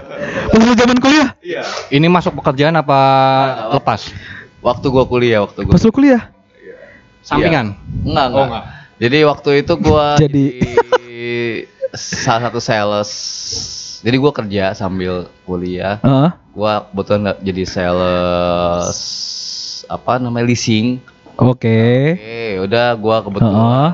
Pas 0.49 0.57
lu 0.57 0.73
zaman 0.73 0.97
kuliah? 0.97 1.37
Ini 1.87 2.05
masuk 2.05 2.33
pekerjaan 2.35 2.73
apa 2.73 2.99
lepas? 3.71 4.09
waktu 4.59 4.85
gua 4.89 5.05
kuliah 5.05 5.39
waktu 5.39 5.63
gua 5.63 5.71
Pas 5.71 5.81
lu 5.81 5.89
kuliah? 5.89 6.27
Sampingan. 7.21 7.77
Enggak, 8.03 8.25
enggak. 8.27 8.41
Oh, 8.41 8.45
enggak. 8.49 8.65
Jadi 8.97 9.17
waktu 9.23 9.49
itu 9.61 9.73
gua 9.77 10.05
Jadi- 10.23 10.53
jadi 10.91 11.21
salah 11.93 12.49
satu 12.49 12.59
sales. 12.59 13.11
Jadi 14.01 14.15
gua 14.17 14.31
kerja 14.33 14.73
sambil 14.73 15.29
kuliah. 15.45 16.01
Heeh. 16.01 16.29
Gua 16.51 16.89
kebetulan 16.89 17.19
nggak 17.29 17.39
jadi 17.45 17.63
sales 17.63 18.89
apa 19.85 20.17
namanya 20.17 20.49
leasing. 20.49 20.97
Oke. 21.37 22.17
Oke, 22.17 22.41
udah 22.65 22.87
gua 22.97 23.21
kebetulan 23.21 23.61
Heeh. 23.61 23.91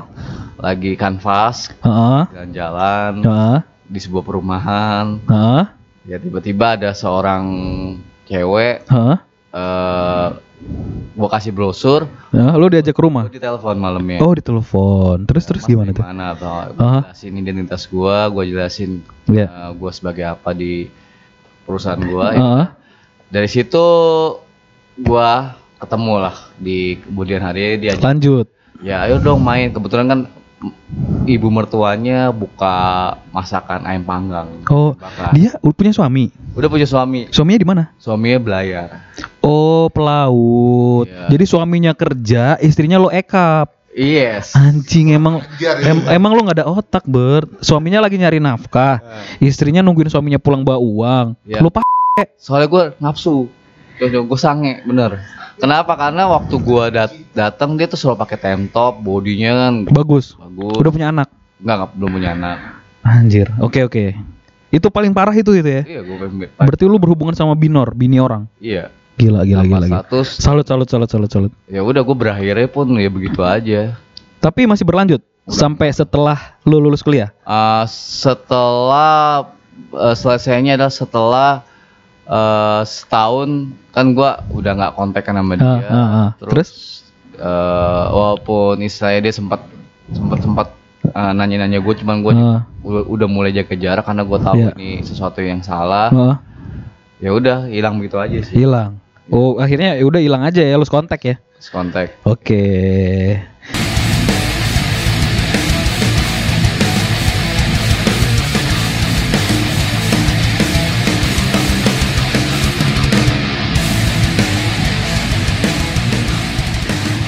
lagi 0.58 0.92
kanvas 0.96 1.70
Heeh. 1.84 2.20
jalan-jalan 2.34 3.12
Heeh. 3.20 3.58
di 3.84 3.98
sebuah 4.00 4.24
perumahan. 4.24 5.20
Heeh. 5.28 5.64
Ya 6.08 6.16
tiba-tiba 6.16 6.72
ada 6.80 6.96
seorang 6.96 7.44
cewek 8.24 8.88
Heeh. 8.88 9.16
eh 9.52 10.28
gua 11.18 11.28
kasih 11.28 11.50
brosur, 11.50 12.06
Nah, 12.30 12.54
lu 12.54 12.70
diajak 12.70 12.94
ke 12.94 13.02
rumah. 13.02 13.26
gua 13.26 13.34
ditelepon 13.34 13.74
malamnya. 13.74 14.22
Oh, 14.22 14.30
ditelepon. 14.30 15.26
Terus 15.26 15.44
terus 15.44 15.62
Mas 15.62 15.68
gimana 15.68 15.90
tuh? 15.90 16.00
Mana 16.00 16.32
atau 16.32 16.46
Aha. 16.48 16.70
gua 16.70 17.02
jelasin 17.04 17.32
identitas 17.34 17.82
gua, 17.84 18.16
gua 18.28 18.44
jelasin 18.44 19.02
Iya. 19.26 19.46
eh, 19.46 19.70
gua 19.74 19.90
sebagai 19.90 20.22
apa 20.24 20.54
di 20.54 20.86
perusahaan 21.64 21.98
gua. 21.98 22.26
Heeh. 22.30 22.66
Dari 23.28 23.44
situ 23.44 23.84
gua 24.96 25.58
ketemu 25.76 26.14
lah 26.20 26.36
di 26.54 26.78
kemudian 27.00 27.38
hari 27.40 27.78
dia 27.78 27.94
Lanjut. 27.96 28.46
ya 28.78 29.02
ayo 29.02 29.18
dong 29.18 29.38
main 29.38 29.70
kebetulan 29.70 30.06
kan 30.06 30.20
ibu 31.24 31.46
mertuanya 31.48 32.28
buka 32.28 32.76
masakan 33.30 33.84
ayam 33.84 34.02
panggang 34.02 34.48
Oh, 34.66 34.92
bakar. 34.92 35.30
dia 35.30 35.54
punya 35.62 35.92
suami. 35.92 36.34
udah 36.52 36.66
punya 36.66 36.82
suami 36.82 37.30
Suaminya 37.30 37.58
di 37.58 37.68
mana? 37.68 37.82
suaminya 37.96 38.38
belayar 38.38 38.88
Oh, 39.38 39.86
pelaut. 39.88 41.06
Iya. 41.06 41.30
Jadi 41.30 41.44
suaminya 41.44 41.92
kerja, 41.92 42.58
istrinya 42.58 42.98
lo 42.98 43.08
ekap. 43.08 43.70
yes 43.90 44.52
Anjing 44.52 45.10
emang 45.10 45.40
Biar 45.56 45.78
em- 45.80 46.06
emang 46.12 46.34
lo 46.34 46.42
nggak 46.42 46.58
ada 46.58 46.68
otak, 46.68 47.02
Bert. 47.04 47.48
Suaminya 47.60 47.98
lagi 47.98 48.14
nyari 48.14 48.38
nafkah. 48.38 49.00
Istrinya 49.38 49.80
nungguin 49.80 50.06
suaminya 50.06 50.36
pulang 50.36 50.62
bawa 50.62 50.78
uang. 50.78 51.26
Iya. 51.42 51.62
Lu 51.62 51.70
pak 51.70 51.86
soalnya 52.36 52.66
gue 52.66 52.84
nafsu 52.98 53.46
gue 53.98 54.38
sange 54.38 54.80
bener 54.86 55.18
kenapa 55.58 55.98
karena 55.98 56.30
waktu 56.30 56.54
gua 56.62 56.86
dat 56.86 57.10
datang 57.34 57.74
dia 57.74 57.90
tuh 57.90 57.98
selalu 57.98 58.22
pakai 58.22 58.38
tank 58.38 58.70
top 58.70 59.02
bodinya 59.02 59.68
kan 59.68 59.74
bagus. 59.90 60.38
bagus 60.38 60.78
Udah 60.78 60.90
punya 60.94 61.10
anak. 61.10 61.28
nggak 61.58 61.74
nggak 61.74 61.90
belum 61.98 62.10
punya 62.14 62.30
anak 62.38 62.58
Anjir. 63.08 63.48
Oke, 63.62 63.88
oke. 63.88 64.12
Itu 64.68 64.92
paling 64.92 65.16
parah 65.16 65.32
itu 65.32 65.48
itu 65.56 65.64
ya. 65.64 65.80
iya 65.86 66.00
gue 66.04 66.16
Berarti 66.60 66.84
lu 66.84 67.00
berhubungan 67.00 67.32
sama 67.32 67.56
binor, 67.56 67.96
bini 67.96 68.20
orang. 68.20 68.44
iya 68.60 68.92
Gila, 69.16 69.42
gila, 69.42 69.64
gila, 69.64 69.86
gila. 69.88 69.98
status 70.04 70.28
Salut, 70.38 70.66
salut, 70.68 70.86
salut, 70.86 71.08
salut, 71.10 71.30
salut. 71.32 71.52
ya 71.66 71.80
udah 71.82 72.04
gue 72.04 72.16
berakhirnya 72.18 72.68
pun 72.70 72.86
ya 73.00 73.08
begitu 73.10 73.40
aja 73.42 73.96
Tapi 74.38 74.68
masih 74.68 74.86
berlanjut 74.86 75.18
sampai 75.48 75.90
setelah 75.90 76.54
lu 76.68 76.78
lulus 76.78 77.02
kuliah. 77.02 77.32
Uh, 77.42 77.82
setelah 77.88 79.50
uh, 79.90 80.14
selesainya 80.14 80.76
adalah 80.78 80.92
setelah 80.94 81.50
uh, 82.28 82.84
setahun 82.84 83.72
kan 83.90 84.12
gua 84.12 84.44
udah 84.52 84.72
nggak 84.76 84.92
kontak 84.94 85.24
sama 85.24 85.56
dia 85.56 85.64
Ah, 85.64 85.80
ah, 85.88 86.08
ah. 86.12 86.30
terus, 86.38 87.02
uh, 87.36 88.04
walaupun 88.12 88.78
istilahnya 88.80 89.28
dia 89.28 89.34
sempat 89.34 89.60
sempat 90.08 90.38
sempat 90.40 90.68
uh, 91.12 91.32
nanya-nanya 91.34 91.80
gue 91.80 91.94
cuman 91.98 92.16
gue 92.22 92.32
Ah, 92.32 92.60
udah, 92.86 93.28
mulai 93.28 93.52
jaga 93.52 93.74
jarak 93.74 94.04
karena 94.06 94.22
gue 94.24 94.38
tahu 94.40 94.56
Iya. 94.56 94.70
ini 94.78 94.90
sesuatu 95.02 95.40
yang 95.42 95.60
salah 95.60 96.08
ah, 96.08 96.36
ya 97.18 97.34
udah 97.34 97.66
hilang 97.66 97.98
begitu 97.98 98.16
aja 98.16 98.38
sih 98.44 98.62
hilang. 98.64 98.96
Oh, 99.28 99.60
akhirnya 99.60 99.92
ya 99.92 100.08
udah 100.08 100.24
hilang 100.24 100.40
aja 100.40 100.64
ya, 100.64 100.80
lulus 100.80 100.88
kontak 100.88 101.20
ya. 101.20 101.36
Terus 101.60 101.68
kontak 101.68 102.16
Oke. 102.24 102.64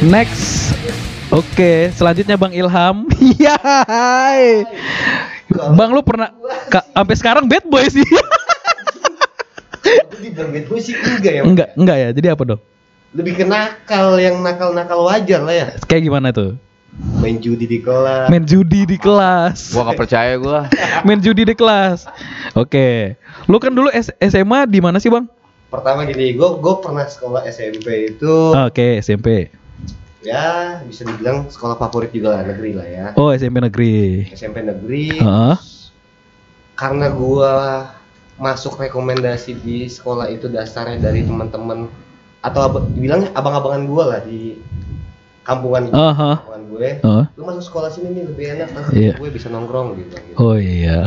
Next. 0.01 0.73
Oke, 1.29 1.93
selanjutnya 1.93 2.35
Bang 2.35 2.51
Ilham. 2.51 3.05
Iya. 3.21 3.57
hai. 3.85 4.65
Bang 5.51 5.93
lu 5.93 6.01
pernah 6.01 6.33
ka- 6.67 6.89
sampai 6.91 7.17
sekarang 7.17 7.45
bad 7.45 7.65
boy 7.67 7.85
sih. 7.87 8.05
Bad 10.31 10.67
boy 10.67 10.79
sih 10.79 10.95
enggak 10.95 11.33
ya. 11.35 11.43
enggak, 11.43 11.69
enggak 11.75 11.97
ya. 11.97 12.09
Jadi 12.13 12.27
apa 12.29 12.43
dong? 12.47 12.61
Lebih 13.13 13.33
ke 13.35 13.45
nakal 13.45 14.17
yang 14.17 14.41
nakal-nakal 14.41 15.05
wajar 15.05 15.41
lah 15.43 15.53
ya. 15.53 15.67
Kayak 15.85 16.03
gimana 16.07 16.29
tuh? 16.31 16.57
Main 17.19 17.37
judi 17.39 17.65
di 17.65 17.79
kelas. 17.79 18.29
Main 18.29 18.45
judi 18.45 18.85
di 18.85 18.97
kelas. 18.97 19.71
gua 19.71 19.89
nggak 19.89 20.01
percaya 20.01 20.35
gua 20.37 20.69
main 21.07 21.19
judi 21.19 21.45
di 21.45 21.53
kelas. 21.53 22.09
Oke. 22.55 23.17
Lu 23.47 23.57
kan 23.57 23.71
dulu 23.71 23.89
S- 23.91 24.15
SMA 24.19 24.65
di 24.65 24.81
mana 24.81 24.97
sih, 24.97 25.09
Bang? 25.09 25.29
Pertama 25.69 26.03
gini, 26.03 26.35
gue 26.35 26.49
gue 26.59 26.75
pernah 26.83 27.07
sekolah 27.07 27.47
SMP 27.47 28.11
itu 28.11 28.35
Oke, 28.59 28.99
SMP. 28.99 29.55
Ya 30.21 30.45
bisa 30.83 31.03
dibilang 31.03 31.49
sekolah 31.49 31.77
favorit 31.77 32.11
juga 32.11 32.35
lah 32.35 32.45
negeri 32.45 32.71
lah 32.73 32.87
ya. 32.87 33.07
Oh, 33.15 33.31
SMP 33.31 33.59
negeri. 33.59 34.29
SMP 34.31 34.61
negeri. 34.61 35.17
Heeh. 35.17 35.57
Karena 36.75 37.09
gua 37.09 37.53
masuk 38.37 38.77
rekomendasi 38.77 39.53
di 39.57 39.85
sekolah 39.85 40.29
itu 40.29 40.49
dasarnya 40.49 40.97
dari 40.99 41.23
teman-teman 41.23 41.89
atau 42.41 42.61
ab- 42.63 42.89
dibilangnya 42.91 43.29
abang-abangan 43.33 43.85
gua 43.85 44.05
lah 44.11 44.21
di 44.25 44.57
kampungan 45.41 45.89
Aha. 45.91 46.41
kampungan 46.41 46.63
gue. 46.69 46.89
Heeh. 47.01 47.25
Lu 47.35 47.43
masuk 47.43 47.65
sekolah 47.65 47.89
sini 47.91 48.13
nih 48.13 48.25
lebih 48.29 48.45
enak 48.55 48.69
kan 48.71 48.83
Iya. 48.93 49.13
gue 49.19 49.29
bisa 49.29 49.49
nongkrong 49.49 49.99
gitu. 49.99 50.15
gitu. 50.15 50.37
Oh 50.37 50.55
iya. 50.55 51.01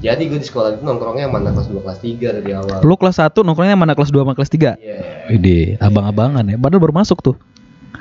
Jadi 0.00 0.26
gue 0.26 0.40
di 0.40 0.46
sekolah 0.46 0.74
itu 0.74 0.82
nongkrongnya 0.82 1.28
mana 1.28 1.52
kelas 1.52 1.68
2 1.68 1.80
kelas 1.80 2.00
3 2.00 2.28
dari 2.32 2.50
awal. 2.52 2.80
Lu 2.80 2.96
kelas 2.96 3.16
1 3.18 3.44
nongkrongnya 3.44 3.76
mana 3.76 3.92
kelas 3.94 4.10
2 4.10 4.24
sama 4.24 4.34
kelas 4.34 4.50
3? 4.50 4.74
Iya. 4.76 5.30
Ide, 5.30 5.60
abang-abangan 5.78 6.42
ya. 6.44 6.56
Padahal 6.56 6.80
baru 6.80 6.94
masuk 6.96 7.20
tuh. 7.22 7.36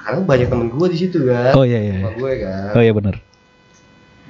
Karena 0.08 0.24
banyak 0.24 0.48
temen 0.48 0.68
gue 0.72 0.88
di 0.88 0.98
situ 1.04 1.28
kan. 1.28 1.52
Oh 1.52 1.68
iya 1.68 1.84
iya. 1.84 2.00
Sama 2.00 2.08
iya. 2.08 2.16
gue 2.16 2.32
kan. 2.40 2.72
Oh 2.72 2.82
iya 2.88 2.94
bener. 2.96 3.16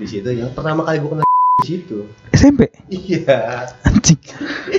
Di 0.02 0.06
situ 0.10 0.30
yang 0.34 0.50
pertama 0.58 0.82
kali 0.82 0.98
gue 0.98 1.10
kenal 1.14 1.28
di 1.62 1.68
situ. 1.70 2.10
SMP. 2.34 2.74
Iya. 2.90 3.70
Anjing. 3.86 4.18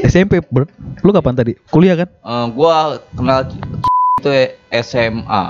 SMP, 0.03 0.43
bro. 0.43 0.67
Lu 1.07 1.15
kapan 1.15 1.39
tadi? 1.39 1.55
Kuliah 1.71 1.95
kan? 1.95 2.11
Eh, 2.11 2.47
gua 2.51 2.99
kenal 3.15 3.47
itu 4.19 4.31
SMA 4.75 5.43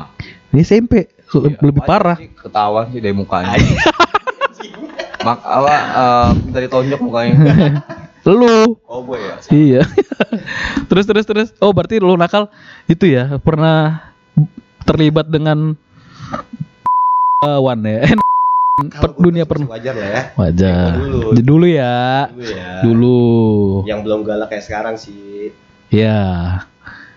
Di 0.52 0.60
SMP. 0.60 1.08
Iya, 1.28 1.56
lebih 1.60 1.80
parah. 1.84 2.16
sih, 2.16 2.32
ketahuan 2.32 2.88
sih 2.88 3.04
dari 3.04 3.12
mukanya 3.12 3.52
mak 5.28 5.44
apa 5.44 5.76
eh, 5.76 6.28
minta 6.40 6.58
ditonjok 6.64 7.00
mukanya 7.04 7.36
Lu. 8.28 8.76
oh 8.88 9.00
gue 9.04 9.20
ya 9.20 9.34
Iya. 9.52 9.82
terus 10.88 11.04
terus 11.08 11.24
terus. 11.24 11.48
Oh, 11.60 11.72
berarti 11.72 11.96
lu 12.00 12.12
nakal 12.16 12.48
itu 12.88 13.08
ya 13.08 13.36
pernah 13.40 14.07
terlibat 14.88 15.26
dengan 15.28 15.76
uh, 17.44 17.60
wan 17.60 17.84
ya. 17.84 18.08
Eh, 18.08 18.14
gue 18.78 19.10
dunia 19.18 19.42
pernah. 19.42 19.66
wajar 19.74 19.92
lah 19.92 20.08
ya. 20.08 20.22
Wajar. 20.38 20.90
Dulu. 20.96 21.18
Dulu 21.34 21.66
ya. 21.66 21.98
Dulu 22.30 22.46
ya. 22.46 22.70
Dulu. 22.80 23.18
Yang 23.84 24.00
belum 24.06 24.20
galak 24.22 24.48
kayak 24.48 24.64
sekarang 24.64 24.94
sih. 24.94 25.50
Ya. 25.90 26.62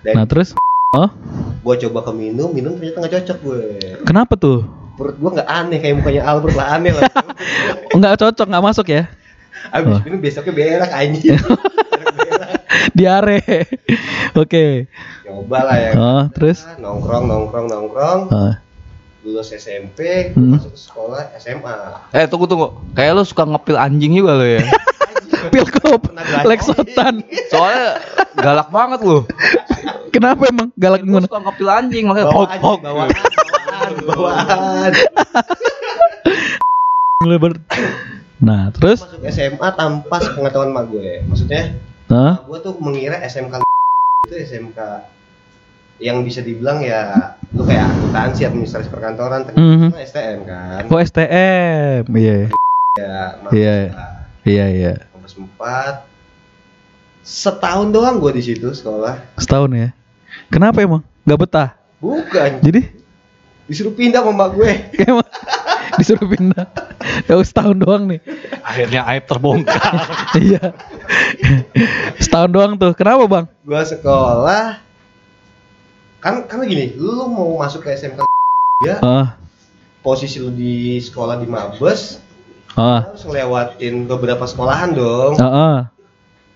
Dan 0.01 0.17
Nah, 0.17 0.25
terus 0.25 0.57
oh, 0.97 1.09
gue 1.61 1.75
coba 1.87 1.99
ke 2.01 2.11
minum, 2.17 2.49
minum 2.49 2.73
ternyata 2.75 2.97
nggak 3.05 3.13
cocok 3.21 3.37
gue. 3.45 3.61
kenapa 4.03 4.33
tuh? 4.33 4.65
Perut 4.97 5.15
gue 5.21 5.29
nggak 5.37 5.47
aneh 5.47 5.77
kayak 5.77 5.95
mukanya 6.01 6.21
Albert 6.25 6.55
lah 6.57 6.67
aneh 6.75 6.91
lah. 6.91 7.05
Enggak 7.93 8.17
cocok, 8.17 8.45
enggak 8.49 8.65
masuk 8.65 8.87
ya. 8.89 9.03
Abis 9.69 9.93
Oh. 9.93 10.01
minum 10.01 10.17
besoknya 10.17 10.51
berak 10.57 10.89
anjing. 10.89 11.37
Berak. 12.17 12.60
Diare. 12.97 13.39
Oke. 14.33 14.87
Coba 15.23 15.59
lah 15.63 15.77
ya. 15.77 15.91
Oh, 15.93 16.23
terus 16.29 16.63
Nongkrong, 16.77 17.25
nongkrong, 17.25 17.67
nongkrong. 17.67 18.19
Ah, 18.29 18.53
Lulus 19.21 19.51
SMP, 19.51 20.31
Hmm. 20.33 20.57
masuk 20.57 20.73
sekolah 20.73 21.29
SMA. 21.37 21.75
eh 22.09 22.25
tunggu 22.25 22.45
tunggu 22.45 22.73
kayak 22.91 23.13
lu 23.13 23.21
suka 23.21 23.45
ngepil 23.45 23.77
anjing 23.77 24.17
juga 24.17 24.33
lo 24.33 24.41
ya 24.43 24.65
Pilkop, 25.53 26.09
Pernah 26.09 26.21
belajar. 26.23 26.45
Lexotan. 26.47 27.13
soalnya 27.47 28.01
galak 28.35 28.69
banget 28.69 28.99
lu 29.01 29.21
Kenapa 30.09 30.41
emang 30.43 30.73
galak 30.73 31.01
gimana? 31.01 31.25
suka 31.25 31.37
ngepil 31.39 31.69
anjing 31.69 32.03
makanya 32.05 32.27
hok 32.29 32.49
hok 32.57 32.79
bawaan. 32.81 33.09
Nah, 38.41 38.73
terus 38.73 39.05
Masuk 39.05 39.21
SMA 39.29 39.69
tanpa 39.71 40.17
sepengetahuan 40.17 40.73
mak 40.73 40.89
gue. 40.89 41.21
Maksudnya, 41.23 41.77
Hah? 42.11 42.43
gue 42.43 42.57
tuh 42.59 42.75
mengira 42.77 43.23
SMK 43.23 43.63
itu 44.21 44.35
SMK 44.35 44.79
yang 45.97 46.21
bisa 46.21 46.41
dibilang 46.41 46.81
ya 46.81 47.33
lu 47.51 47.63
kayak 47.63 47.87
akuntansi 47.87 48.43
administrasi 48.43 48.89
perkantoran 48.89 49.43
tapi 49.43 49.55
Mhm. 49.55 49.87
itu 49.87 49.97
STM 50.03 50.39
kan 50.43 50.81
Oh, 50.85 50.99
STM. 50.99 52.03
Iya. 52.09 52.35
ya 52.91 53.17
Iya. 53.47 53.75
Iya, 54.41 54.65
iya. 54.67 54.93
kampus 55.09 55.37
4 55.37 56.03
setahun 57.21 57.87
doang 57.87 58.17
gue 58.17 58.31
di 58.33 58.43
situ 58.43 58.67
sekolah 58.67 59.37
Setahun 59.37 59.71
ya. 59.71 59.89
Kenapa 60.49 60.81
emang? 60.81 61.05
Gak 61.21 61.39
betah. 61.39 61.69
bukan 61.97 62.59
Jadi 62.59 62.81
disuruh 63.63 63.93
pindah 63.93 64.19
sama 64.19 64.33
mbak 64.33 64.49
gue 64.51 64.71
emang 64.99 65.21
disuruh 65.99 66.27
pindah. 66.27 66.67
Ya 67.25 67.35
setahun 67.37 67.77
doang 67.77 68.07
nih. 68.07 68.19
akhirnya 68.61 69.01
aib 69.09 69.23
terbongkar 69.25 69.81
Iya. 70.37 70.71
setahun 72.17 72.49
doang 72.49 72.71
tuh. 72.75 72.93
Kenapa, 72.93 73.23
Bang? 73.25 73.45
gue 73.61 73.81
sekolah 73.81 74.79
kan 76.17 76.45
karena 76.45 76.63
gini 76.65 76.85
lu, 76.95 77.11
lu 77.11 77.25
mau 77.25 77.57
masuk 77.57 77.81
ke 77.81 77.97
SMK 77.97 78.21
ya 78.81 79.01
Ah, 79.01 79.27
posisi 79.99 80.37
lu 80.37 80.49
di 80.49 80.97
sekolah 80.97 81.35
di 81.35 81.49
Mabes 81.49 82.21
ah, 82.73 83.01
harus 83.03 83.25
ngelewatin 83.25 84.05
beberapa 84.05 84.45
sekolahan 84.45 84.93
dong 84.93 85.33
ah, 85.35 85.49
ah. 85.49 85.77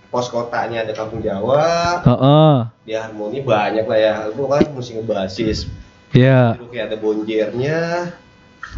pos 0.08 0.30
kotanya 0.30 0.86
ada 0.86 0.94
kampung 0.94 1.18
Jawa 1.20 1.98
Heeh. 2.00 2.56
di 2.86 2.94
harmoni 2.94 3.42
banyak 3.42 3.86
lah 3.86 3.98
ya 3.98 4.14
gue 4.30 4.46
kan 4.46 4.62
mesti 4.70 4.92
ngebasis 4.96 5.66
Iya. 6.14 6.56
Terus 6.56 6.70
kayak 6.72 6.86
ada 6.88 6.98
bonjernya 6.98 7.80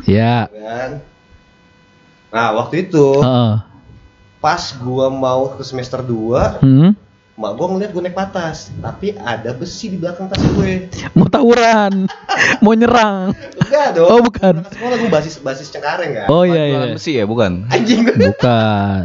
Iya. 0.04 0.48
kan 0.48 0.92
nah 2.28 2.52
waktu 2.54 2.86
itu 2.86 3.08
Heeh. 3.18 3.54
pas 4.38 4.62
gua 4.78 5.08
mau 5.08 5.52
ke 5.52 5.62
semester 5.62 6.00
2 6.00 6.60
Hmm. 6.60 6.92
mak 7.34 7.54
gua 7.54 7.70
ngeliat 7.70 7.90
gue 7.90 8.02
naik 8.02 8.14
patas 8.14 8.74
tapi 8.76 9.14
ada 9.16 9.52
besi 9.52 9.88
di 9.88 9.98
belakang 9.98 10.26
tas 10.26 10.42
gue 10.42 10.90
Mau 11.14 11.26
tawuran. 11.26 12.10
Mau 12.64 12.74
nyerang. 12.74 13.30
enggak 13.58 13.88
dong 13.94 14.10
Oh, 14.10 14.20
bukan. 14.20 14.66
Sekolah 14.68 14.96
gue 14.96 15.10
basis 15.10 15.38
basis 15.38 15.70
cengkareng 15.70 16.14
kan 16.16 16.28
Oh 16.28 16.42
iya 16.42 16.66
Jualan 16.68 16.88
iya. 16.88 16.96
besi 16.96 17.12
ya 17.14 17.26
bukan? 17.26 17.66
anjing 17.68 18.06
Bukan. 18.06 19.02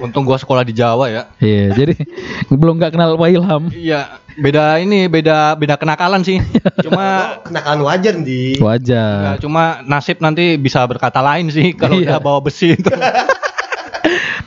Untung 0.00 0.24
gua 0.24 0.36
sekolah 0.36 0.62
di 0.62 0.72
Jawa 0.72 1.08
ya. 1.08 1.22
Iya, 1.36 1.72
jadi 1.74 1.94
belum 2.50 2.76
nggak 2.76 2.92
kenal 2.92 3.14
Pak 3.14 3.28
Ilham. 3.30 3.62
Iya, 3.70 4.16
beda 4.36 4.78
ini 4.78 5.06
beda 5.06 5.54
beda 5.54 5.74
kenakalan 5.74 6.20
sih. 6.20 6.38
Cuma 6.84 7.38
kenakalan 7.40 7.80
wajar 7.82 8.14
di 8.16 8.56
Wajar. 8.56 9.18
Nggak, 9.20 9.36
cuma 9.40 9.62
nasib 9.82 10.18
nanti 10.18 10.54
bisa 10.54 10.82
berkata 10.82 11.18
lain 11.18 11.48
sih 11.48 11.72
kalau 11.80 11.96
Iya. 11.96 12.06
udah 12.08 12.18
bawa 12.18 12.40
besi 12.40 12.74
itu. 12.74 12.90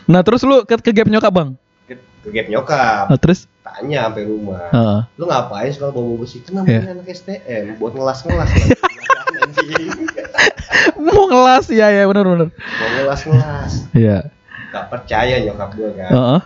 Nah, 0.08 0.24
terus 0.24 0.40
lu 0.42 0.64
ke, 0.64 0.80
ke 0.80 0.92
gap 0.94 1.04
nyokap, 1.06 1.28
Bang? 1.30 1.50
ke, 1.84 1.94
ke 1.98 2.30
gap 2.30 2.48
nyokap 2.48 3.06
Nah, 3.08 3.18
terus 3.18 3.44
tanya 3.60 4.08
sampai 4.08 4.24
rumah 4.24 4.72
Heeh. 4.72 5.00
lu 5.14 5.24
ngapain 5.26 5.68
sekolah 5.68 5.92
bawa 5.92 6.16
besi 6.18 6.40
kenapa 6.40 6.70
Iya. 6.70 6.82
anak 6.90 7.08
STM 7.10 7.76
buat 7.76 7.92
ngelas 7.92 8.24
ngelas 8.24 8.48
anjing 9.38 10.08
mau 10.98 11.28
ngelas 11.28 11.66
ya 11.70 11.88
ya 11.92 12.04
benar 12.06 12.24
benar. 12.26 12.48
mau 12.56 12.88
ngelas 12.94 13.22
ngelas 13.22 13.72
Iya. 13.92 14.18
gak 14.70 14.86
percaya 14.88 15.36
nyokap 15.42 15.70
gue 15.74 15.90
kan 15.94 16.10
Heeh. 16.10 16.40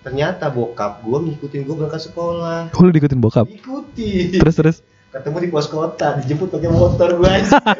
Ternyata 0.00 0.46
bokap 0.46 1.00
gue 1.00 1.18
ngikutin 1.26 1.60
gue 1.60 1.74
berangkat 1.74 2.02
sekolah 2.04 2.70
Oh, 2.70 2.80
lu 2.80 2.90
diikutin 2.90 3.18
bokap. 3.18 3.46
ikuti 3.46 4.32
Terus 4.32 4.54
terus. 4.54 4.76
ketemu 5.08 5.36
di 5.40 5.48
pos 5.48 5.66
kota 5.66 6.16
dijemput 6.16 6.48
pakai 6.48 6.68
motor 6.68 7.08
gue 7.14 7.32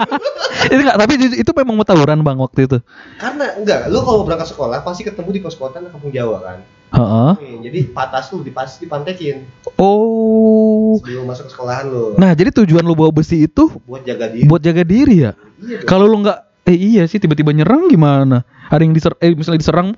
itu 0.67 0.81
enggak, 0.81 0.97
tapi 0.97 1.13
itu, 1.37 1.51
memang 1.55 1.75
mau 1.75 1.85
tawuran, 1.85 2.19
Bang, 2.19 2.37
waktu 2.37 2.65
itu. 2.65 2.79
karena 3.15 3.53
enggak 3.55 3.81
lu 3.87 4.01
kalau 4.01 4.25
berangkat 4.25 4.49
sekolah 4.49 4.81
pasti 4.81 5.05
ketemu 5.05 5.31
di 5.31 5.41
pos 5.41 5.55
kota 5.55 5.79
anak 5.79 5.93
kampung 5.93 6.09
Jawa 6.09 6.41
kan 6.41 6.59
Heeh. 6.89 7.33
Nih, 7.39 7.57
jadi 7.69 7.79
patas 7.87 8.33
lu 8.33 8.41
dipasti 8.41 8.83
dipantekin 8.83 9.45
Oh. 9.77 10.97
sebelum 10.99 11.25
masuk 11.25 11.47
ke 11.47 11.53
sekolahan 11.53 11.85
lu 11.87 12.17
Nah, 12.17 12.33
jadi 12.33 12.49
tujuan 12.51 12.81
lu 12.81 12.93
bawa 12.93 13.13
besi 13.13 13.45
itu 13.45 13.77
buat 13.83 14.03
jaga 14.03 14.27
diri 14.27 14.45
buat 14.45 14.59
jaga 14.59 14.83
diri 14.83 15.17
ya. 15.21 15.33
iya. 15.59 15.85
Kalau 15.85 16.05
lu 16.05 16.19
nggak 16.19 16.39
eh 16.65 16.75
iya 16.75 17.05
sih 17.05 17.17
tiba-tiba 17.17 17.53
nyerang 17.53 17.87
gimana? 17.87 18.41
Ada 18.67 18.83
yang 18.83 18.93
diser 18.93 19.13
eh 19.19 19.31
misalnya 19.31 19.61
diserang 19.61 19.89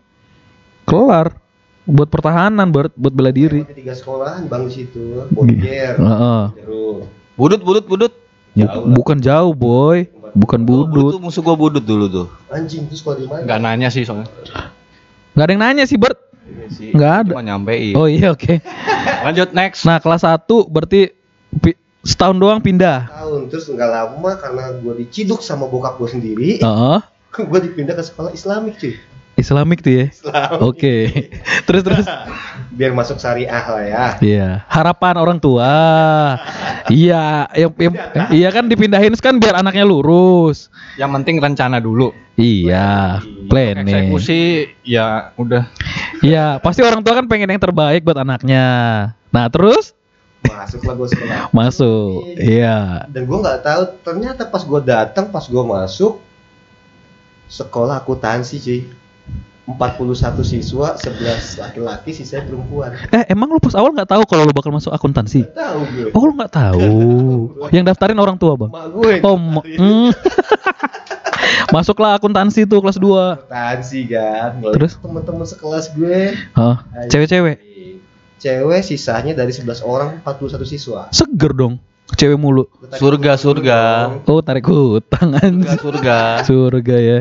kelar 0.83 1.39
buat 1.83 2.07
pertahanan 2.07 2.69
buat 2.69 2.93
buat 2.93 3.11
bela 3.11 3.31
diri. 3.31 3.65
Tiga 3.67 3.93
sekolahan 3.93 4.47
bang 4.47 4.63
di 4.65 4.73
situ 4.75 5.25
Bonjer 5.29 5.97
Heeh. 5.97 6.43
Jeruk 6.57 7.09
Budut 7.35 7.61
budut 7.61 7.85
budut. 7.87 8.13
Bu- 8.51 8.59
Jauh 8.61 8.83
lah. 8.83 8.93
bukan 8.93 9.19
jauh, 9.19 9.53
boy. 9.53 9.99
Bukan 10.33 10.61
Oh, 10.61 10.67
budut 10.67 10.89
budut. 10.89 11.13
tuh 11.15 11.21
musuh 11.21 11.41
gua 11.41 11.55
budut 11.55 11.81
dulu 11.81 12.07
tuh. 12.07 12.27
anjing 12.49 12.85
itu 12.85 12.95
sekolah 12.95 13.17
di 13.17 13.25
mana 13.25 13.41
Nggak 13.43 13.61
nanya 13.61 13.89
sih 13.89 14.03
soalnya. 14.03 14.29
Nggak 15.33 15.45
ada 15.45 15.51
yang 15.51 15.63
nanya 15.63 15.85
sih, 15.85 15.97
Bert. 15.97 16.19
Nggak 16.91 17.13
ada. 17.17 17.33
Cuma 17.33 17.43
nyampein. 17.43 17.95
Oh 17.95 18.05
iya, 18.05 18.31
oke. 18.31 18.59
Lanjut 19.23 19.51
next. 19.51 19.83
Nah, 19.83 19.99
kelas 19.99 20.23
1 20.23 20.47
berarti 20.67 21.15
setahun 22.01 22.37
doang 22.37 22.59
pindah. 22.59 23.09
tahun 23.11 23.47
terus 23.47 23.69
nggak 23.69 23.89
lama 23.89 24.31
karena 24.35 24.73
gue 24.75 24.95
diciduk 24.99 25.41
sama 25.41 25.65
bokap 25.65 25.97
gue 25.97 26.09
sendiri 26.11 26.51
Heeh. 26.57 26.99
gue 27.51 27.61
dipindah 27.63 27.93
ke 27.93 28.03
sekolah 28.03 28.33
Islamik 28.33 28.77
cuy 28.77 28.97
Islamik 29.41 29.81
tuh 29.81 29.93
ya. 29.93 30.07
Oke. 30.61 31.09
terus 31.67 31.83
terus. 31.83 32.07
biar 32.79 32.95
masuk 32.95 33.19
syariah 33.19 33.61
lah 33.67 33.83
ya 33.85 34.05
Iya, 34.23 34.49
harapan 34.71 35.19
orang 35.21 35.37
tua. 35.37 35.69
iya, 36.89 37.45
yang, 37.53 37.73
yang- 37.77 37.97
iya 38.31 38.49
kan 38.49 38.71
dipindahin 38.71 39.13
kan 39.19 39.37
biar 39.37 39.59
anaknya 39.59 39.85
lurus. 39.85 40.71
Yang 40.97 41.11
penting 41.21 41.37
rencana 41.43 41.77
dulu. 41.77 42.15
Iya, 42.41 43.21
planning. 43.51 43.91
Eksekusi 44.15 44.71
ya 44.81 45.35
udah. 45.37 45.69
Iya, 46.25 46.57
pasti 46.61 46.81
orang 46.81 47.05
tua 47.05 47.21
kan 47.21 47.27
pengen 47.29 47.53
yang 47.53 47.61
terbaik 47.61 48.01
buat 48.01 48.17
anaknya. 48.17 48.65
Nah, 49.29 49.47
terus 49.53 49.93
masuklah 50.41 50.97
gue 50.97 51.09
sekolah 51.13 51.53
masuk. 51.53 52.33
Iya. 52.33 53.05
dan 53.13 53.29
gue 53.29 53.39
nggak 53.39 53.61
tahu 53.61 53.83
ternyata 54.01 54.49
pas 54.49 54.65
gue 54.65 54.81
datang 54.81 55.29
pas 55.29 55.45
gue 55.45 55.61
masuk 55.61 56.17
sekolah 57.45 58.01
akuntansi 58.01 58.57
cuy 58.57 58.81
41 59.75 60.15
siswa 60.41 60.95
11 60.95 61.59
laki-laki 61.59 62.11
sisanya 62.11 62.47
perempuan 62.47 62.95
Eh, 63.09 63.25
emang 63.29 63.49
lu 63.49 63.59
pas 63.59 63.75
awal 63.75 63.93
nggak 63.93 64.09
tahu 64.09 64.23
kalau 64.25 64.43
lu 64.43 64.53
bakal 64.53 64.71
masuk 64.71 64.91
akuntansi? 64.91 65.45
Tahu 65.47 65.81
gue 65.89 66.07
Oh, 66.11 66.25
lu 66.25 66.35
nggak 66.35 66.51
tahu. 66.51 66.91
Yang 67.69 67.85
daftarin 67.87 68.17
orang 68.17 68.35
tua, 68.35 68.55
Bang. 68.55 68.71
mak 68.71 68.91
gue 68.91 69.21
Oh, 69.21 69.37
hmm. 69.81 70.11
Masuklah 71.75 72.15
akuntansi 72.15 72.65
tuh 72.65 72.81
kelas 72.81 72.99
2. 72.99 73.47
akuntansi 73.47 74.01
kan 74.07 74.51
Terus? 74.75 74.93
teman-teman 74.99 75.45
sekelas 75.45 75.93
gue 75.93 76.35
Hah, 76.53 76.83
cewek-cewek. 77.07 77.57
cewek 78.37 78.81
sisanya 78.81 79.37
dari 79.37 79.53
11 79.53 79.83
orang 79.83 80.19
41 80.23 80.65
siswa 80.65 81.07
Seger 81.11 81.53
dong. 81.53 81.75
Cewek 82.11 82.35
mulu. 82.35 82.67
Surga, 82.93 83.39
surga. 83.39 83.81
Oh, 84.27 84.43
tarik 84.43 84.67
hutang 84.67 85.31
Surga 85.31 85.79
surga. 85.79 86.19
Surga 86.43 86.97
ya. 86.99 87.19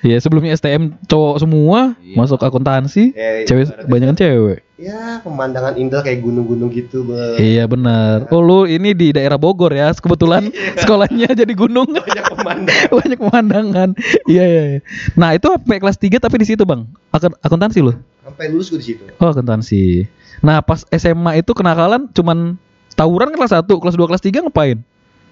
Ya 0.00 0.16
sebelumnya 0.16 0.50
STM 0.50 0.96
cowok 1.04 1.36
semua 1.38 1.92
Iya. 2.00 2.16
masuk 2.16 2.40
akuntansi, 2.40 3.12
Eh, 3.12 3.44
cewek 3.44 3.68
ibaratnya- 3.68 3.84
kebanyakan 3.84 4.16
cewek. 4.16 4.58
ya 4.74 5.20
pemandangan 5.20 5.76
indah 5.76 6.00
kayak 6.00 6.20
gunung-gunung 6.20 6.68
gitu 6.68 7.04
Bang. 7.04 7.36
Iya 7.36 7.64
benar. 7.64 8.24
Oh 8.28 8.40
lu 8.40 8.64
ini 8.64 8.90
di 8.90 9.12
daerah 9.12 9.36
Bogor 9.36 9.68
ya, 9.70 9.92
kebetulan 9.92 10.48
sekolahnya 10.80 11.28
jadi 11.36 11.52
gunung. 11.52 11.84
banyak 12.00 12.24
pemandangan 12.26 12.88
Banyak 12.90 13.18
pemandangan. 13.20 13.88
Iya 14.24 14.44
iya. 14.46 14.62
iya. 14.70 14.80
Nah 15.14 15.32
itu 15.32 15.46
sampai 15.46 15.76
kelas 15.76 15.96
3 15.96 16.16
tapi 16.18 16.36
di 16.38 16.46
situ 16.46 16.64
bang. 16.64 16.88
Akun 17.10 17.36
akuntansi 17.38 17.80
lu? 17.80 17.92
sampai 18.20 18.46
lulus 18.46 18.68
gue 18.68 18.78
di 18.78 18.86
situ 18.86 19.02
Oh 19.16 19.28
akuntansi. 19.28 20.06
Nah 20.40 20.60
pas 20.60 20.86
SMA 20.88 21.36
itu 21.36 21.50
kenakalan 21.50 22.08
cuman 22.08 22.56
tawuran 22.94 23.28
kan 23.28 23.38
kelas 23.38 23.52
1, 23.58 23.76
kelas 23.76 23.94
2, 23.94 24.06
kelas 24.06 24.22
3 24.22 24.40
ngapain? 24.40 24.80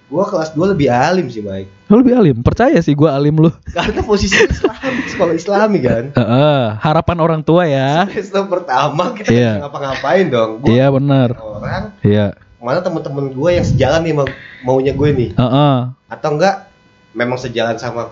Gua 0.09 0.25
kelas 0.25 0.53
2 0.53 0.73
lebih 0.73 0.89
alim 0.89 1.29
sih 1.29 1.41
Mike 1.41 1.69
Lu 1.89 2.01
lebih 2.01 2.15
alim. 2.15 2.37
Percaya 2.39 2.77
sih 2.79 2.93
gua 2.93 3.13
alim 3.13 3.37
lu. 3.39 3.49
karena 3.77 4.01
posisi 4.03 4.37
Islam 4.37 4.77
sekolah 5.07 5.33
Islami 5.33 5.79
kan 5.79 6.05
Heeh, 6.13 6.63
harapan 6.79 7.17
orang 7.19 7.41
tua 7.41 7.65
ya. 7.65 8.05
semester 8.07 8.45
pertama 8.45 9.13
kita 9.13 9.29
Iya. 9.29 9.51
nggak 9.55 9.63
ngapa-ngapain 9.65 10.27
dong 10.29 10.51
gua 10.59 10.69
Iya 10.69 10.87
benar. 10.91 11.29
orang 11.37 11.83
Iya. 12.01 12.27
mana 12.59 12.81
temen-temen 12.81 13.31
gue 13.31 13.51
yang 13.53 13.63
sejalan 13.63 14.03
nih 14.03 14.15
mau 14.15 14.27
maunya 14.61 14.91
gue 14.91 15.09
nih 15.11 15.31
Heeh. 15.33 15.77
atau 16.09 16.29
enggak 16.31 16.67
memang 17.13 17.37
sejalan 17.37 17.77
sama 17.77 18.11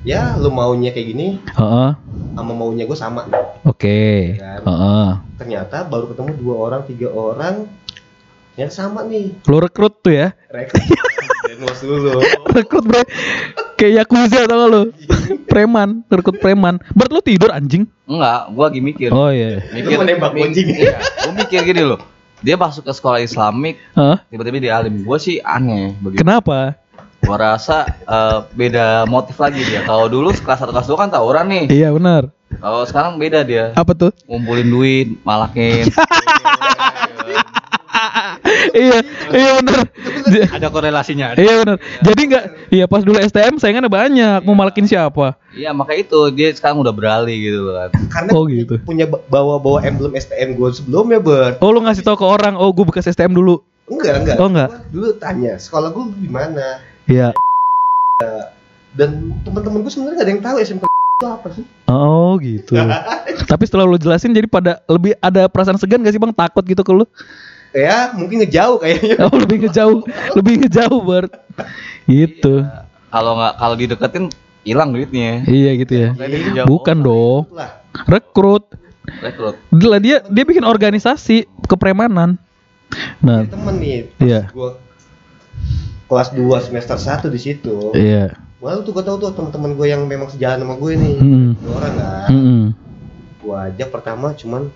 ya 0.00 0.32
lu 0.34 0.48
maunya 0.48 0.88
kayak 0.88 1.08
gini 1.08 1.28
Heeh. 1.50 1.90
sama 2.32 2.52
maunya 2.52 2.84
gue 2.84 2.94
sama 2.94 3.26
Oke. 3.62 4.36
Kan. 4.36 4.62
Heeh. 4.62 5.08
ternyata 5.36 5.82
baru 5.82 6.06
ketemu 6.06 6.30
dua 6.36 6.54
orang 6.62 6.82
tiga 6.84 7.08
orang 7.08 7.66
yang 8.54 8.68
sama 8.68 9.02
nih 9.02 9.34
Lu 9.42 9.58
rekrut 9.58 10.00
tuh 10.00 10.14
ya. 10.14 10.32
rekrut 10.48 10.86
Denwas 11.60 11.78
dulu 11.78 12.24
rekrut 12.50 12.82
bre 12.82 13.04
kayak 13.76 13.92
yakuza 14.00 14.44
tau 14.44 14.64
lu 14.64 14.82
preman 15.44 16.00
rekrut 16.06 16.36
preman 16.36 16.80
Bert 16.90 17.10
lu 17.10 17.20
tidur 17.20 17.50
anjing 17.50 17.84
Enggak, 18.04 18.40
gua 18.50 18.64
lagi 18.66 18.80
mikir. 18.80 19.08
oh 19.10 19.28
iya 19.28 19.60
Lu 19.70 19.92
menembak 19.94 20.32
mik- 20.32 20.50
anjing. 20.50 20.66
iya, 20.72 20.98
Gua 21.20 21.32
mikir 21.36 21.62
gini 21.62 21.84
loh. 21.84 22.00
Dia 22.40 22.56
masuk 22.56 22.82
ke 22.82 22.90
sekolah 22.90 23.20
Islamik, 23.20 23.76
Hah? 23.92 24.24
tiba-tiba 24.26 24.58
dia 24.58 24.72
alim. 24.74 25.04
Gua 25.04 25.14
sih 25.14 25.38
aneh 25.38 25.92
begitu. 25.94 26.18
kenapa 26.18 26.74
Gua 27.20 27.36
rasa 27.36 27.84
eh, 27.86 28.38
beda 28.50 29.04
motif 29.04 29.36
lagi 29.36 29.60
dia. 29.60 29.84
Kalau 29.84 30.08
dulu 30.08 30.32
kelas 30.32 30.58
1 30.58 30.66
kelas 30.66 30.88
2 30.88 30.96
kan 30.96 31.08
tawuran 31.08 31.46
nih. 31.46 31.64
iya 31.70 31.88
benar 31.90 32.32
Kalau 32.50 32.82
sekarang 32.82 33.14
beda 33.14 33.44
dia. 33.44 33.70
apa 33.74 33.92
tuh 33.92 34.10
Ngumpulin 34.24 34.66
duit, 34.66 35.08
malakin. 35.22 35.86
iya 38.82 38.98
iya 39.30 39.50
benar 39.58 39.84
Ada 40.50 40.68
korelasinya. 40.68 41.34
iya 41.34 41.60
benar 41.60 41.76
jadi 42.00 42.20
nggak 42.26 42.44
iya 42.70 42.84
pas 42.86 43.02
dulu 43.02 43.18
STM 43.18 43.56
saingannya 43.56 43.90
banyak. 43.90 44.40
Mau 44.42 44.54
malakin 44.54 44.84
siapa? 44.84 45.36
Iya, 45.50 45.74
maka 45.74 45.92
itu 45.92 46.14
dia 46.30 46.54
sekarang 46.54 46.78
udah 46.78 46.94
beralih 46.94 47.34
gitu 47.34 47.60
kan. 47.68 47.90
karena 48.06 48.30
Oh, 48.30 48.46
gitu. 48.46 48.78
punya 48.80 49.04
bawa-bawa 49.06 49.82
emblem 49.82 50.14
STM 50.14 50.54
gue 50.54 50.70
sebelumnya 50.70 51.18
ber 51.18 51.58
oh 51.58 51.70
lu 51.70 51.82
ngasih 51.82 52.00
tau 52.00 52.14
ke 52.14 52.22
orang 52.22 52.54
oh 52.54 52.70
gue 52.70 52.84
bekas 52.84 53.06
STM 53.06 53.34
dulu? 53.34 53.58
Enggak 53.90 54.22
enggak. 54.22 54.36
Oh, 54.38 54.46
enggak. 54.46 54.70
Gua 54.70 54.86
dulu 54.88 55.08
tanya 55.18 55.52
sekolah 55.56 55.90
gue 55.90 56.04
di 56.16 56.30
mana 56.30 56.78
iya 57.04 57.34
dan 58.92 59.10
teman-teman 59.42 59.82
gue 59.82 59.90
sebenarnya 59.90 60.16
gak 60.16 60.26
ada 60.26 60.32
yang 60.32 60.42
tahu 60.42 60.56
SMP 60.60 60.84
itu 60.86 61.26
apa 61.26 61.48
sih. 61.52 61.64
Oh 61.86 62.38
gitu. 62.38 62.74
Tapi 63.50 63.62
setelah 63.64 63.84
lu 63.84 63.96
jelasin 63.96 64.30
jadi 64.30 64.46
pada 64.46 64.82
lebih 64.86 65.14
ada 65.18 65.46
perasaan 65.46 65.78
segan 65.78 66.00
gak 66.00 66.12
sih 66.12 66.20
bang? 66.20 66.30
Takut 66.30 66.62
gitu 66.62 66.82
ke 66.82 66.92
lu 66.92 67.04
ya 67.72 68.10
mungkin 68.12 68.42
ngejauh 68.42 68.76
kayaknya 68.78 69.14
oh 69.24 69.36
lebih 69.36 69.56
ngejauh 69.64 69.98
lebih 70.34 70.54
ngejauh 70.60 71.00
Bert 71.00 71.32
gitu 72.04 72.66
Kalau 73.08 73.34
nggak 73.34 73.54
kalau 73.56 73.74
dideketin 73.74 74.24
hilang 74.62 74.90
duitnya. 74.90 75.42
iya 75.44 75.74
gitu 75.74 75.92
ya 75.92 76.10
jauh. 76.54 76.66
bukan 76.68 76.96
dong 76.98 77.42
rekrut 78.06 78.66
Rekrut. 79.10 79.58
Lah 79.72 79.98
dia 79.98 80.22
dia 80.22 80.44
bikin 80.44 80.62
organisasi 80.62 81.42
kepremanan. 81.66 82.38
Nah, 83.18 83.42
Ada 83.42 83.50
temen 83.50 83.74
nih 83.76 84.06
Iya. 84.18 84.46
gua 84.50 84.78
kelas 86.06 86.30
2 86.30 86.46
semester 86.62 86.94
1 86.94 87.26
di 87.26 87.40
situ 87.40 87.90
iya. 87.92 88.38
Wah 88.58 88.78
tuh 88.78 88.92
gue 88.92 89.00
tau 89.00 89.16
tuh 89.16 89.32
teman-teman 89.32 89.72
gue 89.72 89.86
yang 89.88 90.04
memang 90.04 90.28
sejalan 90.28 90.62
sama 90.62 90.74
gue 90.76 90.92
nih 90.94 91.16
Hmm. 91.16 91.50
Dua 91.56 91.72
orang 91.76 91.94
kan 91.96 92.28
Mm-mm. 92.28 92.62
Gue 93.40 93.56
ajak 93.56 93.88
pertama 93.88 94.30
cuman 94.32 94.70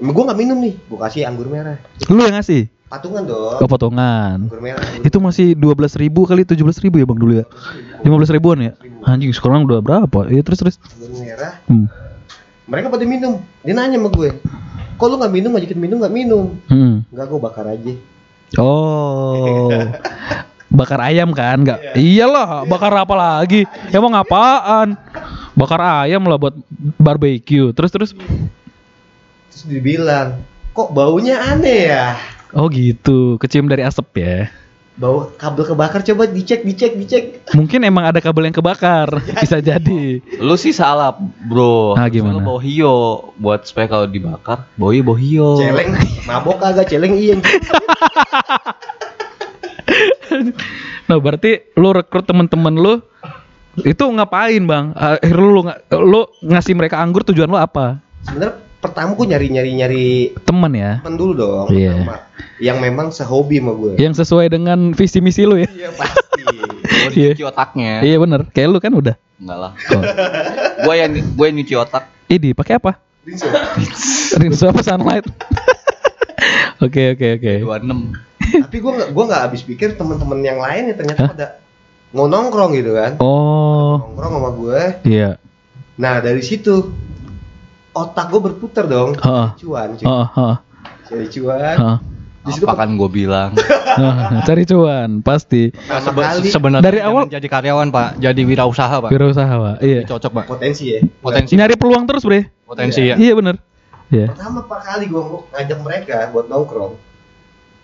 Emang 0.00 0.12
gue 0.12 0.24
gak 0.24 0.38
minum 0.38 0.56
nih 0.56 0.74
Gue 0.80 0.98
kasih 0.98 1.28
anggur 1.28 1.46
merah 1.46 1.76
Lu 2.08 2.18
yang 2.18 2.32
ngasih? 2.32 2.66
Patungan 2.88 3.22
dong 3.22 3.60
Oh, 3.60 3.68
potongan. 3.68 4.48
Anggur 4.48 4.58
merah 4.58 4.80
anggur 4.80 5.04
Itu 5.04 5.20
masih 5.20 5.52
12.000 5.54 6.00
ribu 6.00 6.24
kali 6.24 6.42
17.000 6.42 6.80
ribu 6.82 6.96
ya 6.96 7.06
bang 7.06 7.18
dulu 7.18 7.32
ya? 7.36 7.44
15 8.02 8.34
ribuan 8.34 8.58
ya? 8.60 8.72
Anjing 9.04 9.30
sekarang 9.30 9.62
udah 9.62 9.78
berapa? 9.78 10.26
Iya 10.26 10.40
terus 10.40 10.58
terus. 10.58 10.76
anggur 10.90 11.20
merah 11.20 11.60
Hmm. 11.68 11.86
Mereka 12.64 12.86
pada 12.88 13.04
minum 13.04 13.32
Dia 13.60 13.74
nanya 13.74 13.96
sama 13.96 14.08
gue 14.08 14.30
Kok 14.96 15.06
lu 15.06 15.16
gak 15.16 15.32
minum 15.32 15.50
ngajakin 15.52 15.78
minum 15.78 15.96
gak 16.00 16.12
minum 16.12 16.46
Hmm. 16.66 17.04
Enggak 17.08 17.26
gue 17.28 17.38
bakar 17.38 17.64
aja 17.68 17.92
Oh. 18.58 19.70
Bakar 20.70 21.02
ayam 21.02 21.34
kan? 21.34 21.58
Enggak. 21.58 21.98
Iyalah, 21.98 22.62
bakar 22.62 22.94
apa 22.94 23.10
lagi? 23.12 23.66
Emang 23.90 24.14
apaan? 24.14 24.94
Bakar 25.54 26.06
ayam 26.06 26.22
lah 26.22 26.38
buat 26.38 26.54
barbecue. 26.94 27.74
Terus 27.74 27.90
terus. 27.90 28.10
Terus 29.50 29.64
dibilang 29.66 30.40
Kok 30.70 30.94
baunya 30.94 31.42
aneh 31.42 31.90
ya 31.90 32.06
Oh 32.50 32.66
gitu, 32.66 33.38
kecium 33.38 33.70
dari 33.70 33.86
asap 33.86 34.26
ya. 34.26 34.50
Bau 34.98 35.30
kabel 35.38 35.70
kebakar 35.70 36.02
coba 36.02 36.26
dicek 36.26 36.66
dicek 36.66 36.98
dicek 36.98 37.24
Mungkin 37.54 37.86
emang 37.86 38.10
ada 38.10 38.18
kabel 38.18 38.50
yang 38.50 38.56
kebakar, 38.58 39.06
bisa 39.40 39.62
jadi. 39.62 40.18
Lu 40.42 40.58
sih 40.58 40.74
salah, 40.74 41.14
Bro. 41.46 41.94
Ah, 41.94 42.04
Harusnya 42.04 42.20
gimana? 42.20 42.42
Lu 42.42 42.44
bawa 42.44 42.60
hio 42.60 42.96
buat 43.38 43.64
supaya 43.64 43.86
kalau 43.86 44.10
dibakar, 44.10 44.66
bawa 44.74 44.92
bawa 44.98 45.18
hio. 45.22 45.62
Celeng 45.62 45.94
Mabok 46.26 46.58
kagak 46.58 46.90
celeng 46.90 47.14
iya 47.16 47.38
Nah 51.08 51.18
berarti 51.18 51.74
lu 51.74 51.90
rekrut 51.94 52.26
temen-temen 52.26 52.74
lu 52.76 52.94
itu 53.86 54.04
ngapain 54.04 54.62
bang? 54.66 54.90
Akhir 54.98 55.38
lu 55.38 55.64
lu 55.90 56.20
ngasih 56.44 56.74
mereka 56.74 56.98
anggur 56.98 57.22
tujuan 57.24 57.48
lu 57.48 57.56
apa? 57.56 58.02
Sebenarnya 58.26 58.69
pertama 58.80 59.12
gue 59.12 59.26
nyari 59.28 59.46
nyari 59.48 59.70
nyari 59.76 60.06
Temen 60.40 60.72
ya, 60.72 60.92
temen 61.00 61.16
dulu 61.16 61.32
dong 61.34 61.66
Iya. 61.68 61.92
pertama. 61.94 62.16
yang 62.58 62.76
memang 62.78 63.12
sehobi 63.12 63.60
sama 63.60 63.72
gue 63.74 63.92
yang 63.96 64.12
sesuai 64.12 64.46
dengan 64.48 64.92
visi 64.92 65.20
misi 65.20 65.44
lu 65.44 65.56
ya. 65.56 65.68
iya 65.70 65.88
pasti 65.92 66.18
Gua 66.90 67.10
Iya. 67.10 67.32
nyuci 67.32 67.44
otaknya. 67.46 67.92
Iya 68.02 68.16
bener, 68.18 68.40
kayak 68.50 68.68
lu 68.68 68.78
kan 68.78 68.92
udah. 68.92 69.14
Enggak 69.40 69.56
lah. 69.56 69.72
Oh. 69.72 70.02
Gua 70.84 70.94
yang 70.94 71.12
gua 71.32 71.44
yang 71.48 71.56
nyuci 71.56 71.74
otak. 71.74 72.04
Ini 72.28 72.52
pakai 72.52 72.76
apa? 72.76 73.00
Rinso. 73.24 73.48
Rinso 74.40 74.64
apa 74.68 74.80
sunlight? 74.82 75.24
Oke 76.84 77.12
oke 77.12 77.26
oke. 77.36 77.52
26. 77.62 78.64
tapi 78.64 78.76
gue 78.80 78.92
nggak 78.92 79.08
gue 79.12 79.24
nggak 79.26 79.42
habis 79.42 79.62
pikir 79.62 79.88
teman-teman 79.94 80.40
yang 80.40 80.58
lain 80.58 80.90
ya 80.90 80.94
ternyata 80.96 81.20
Hah? 81.22 81.30
pada 81.30 81.46
mau 82.10 82.24
nongkrong 82.26 82.72
gitu 82.74 82.96
kan 82.96 83.12
Oh 83.20 84.00
nongkrong 84.02 84.32
sama 84.34 84.50
gue 84.56 84.80
iya. 85.06 85.30
nah 85.94 86.18
dari 86.18 86.40
situ 86.40 86.90
otak 88.02 88.26
gue 88.26 88.40
berputar 88.42 88.84
dong 88.86 89.10
Heeh. 89.14 89.48
cuan 89.58 89.88
cuy 89.92 90.04
Heeh, 90.04 90.26
heeh, 90.30 90.56
cari 91.04 91.26
cuan 91.28 91.76
heeh. 91.76 91.98
di 92.40 92.50
situ 92.50 92.64
Apa 92.64 92.74
kan 92.78 92.90
gua 92.94 93.06
bilang? 93.06 93.52
Heeh, 94.00 94.40
Cari 94.42 94.64
cuan 94.64 95.20
pasti. 95.20 95.68
Sebe- 95.74 96.22
kali 96.22 96.48
sebenarnya 96.48 96.86
Dari 96.86 97.00
awal- 97.00 97.28
jadi 97.28 97.44
karyawan 97.44 97.90
pak 97.90 98.16
jadi 98.16 98.40
wirausaha 98.40 98.96
pak 98.98 99.10
Wirausaha 99.10 99.50
pak. 99.52 99.74
Iya. 99.80 100.00
cocok 100.06 100.30
pak 100.32 100.44
potensi 100.48 100.84
ya 100.88 101.00
potensi 101.18 101.52
Nyari 101.52 101.74
peluang 101.74 102.04
terus 102.04 102.22
bre. 102.22 102.48
potensi 102.64 103.02
ya 103.02 103.14
Iya 103.14 103.34
bener. 103.34 103.60
Iya. 104.08 104.30
pertama 104.30 104.64
pak 104.64 104.80
kali 104.80 105.04
gue 105.06 105.22
ngajak 105.50 105.78
mereka 105.80 106.16
buat 106.28 106.46
nongkrong 106.46 106.94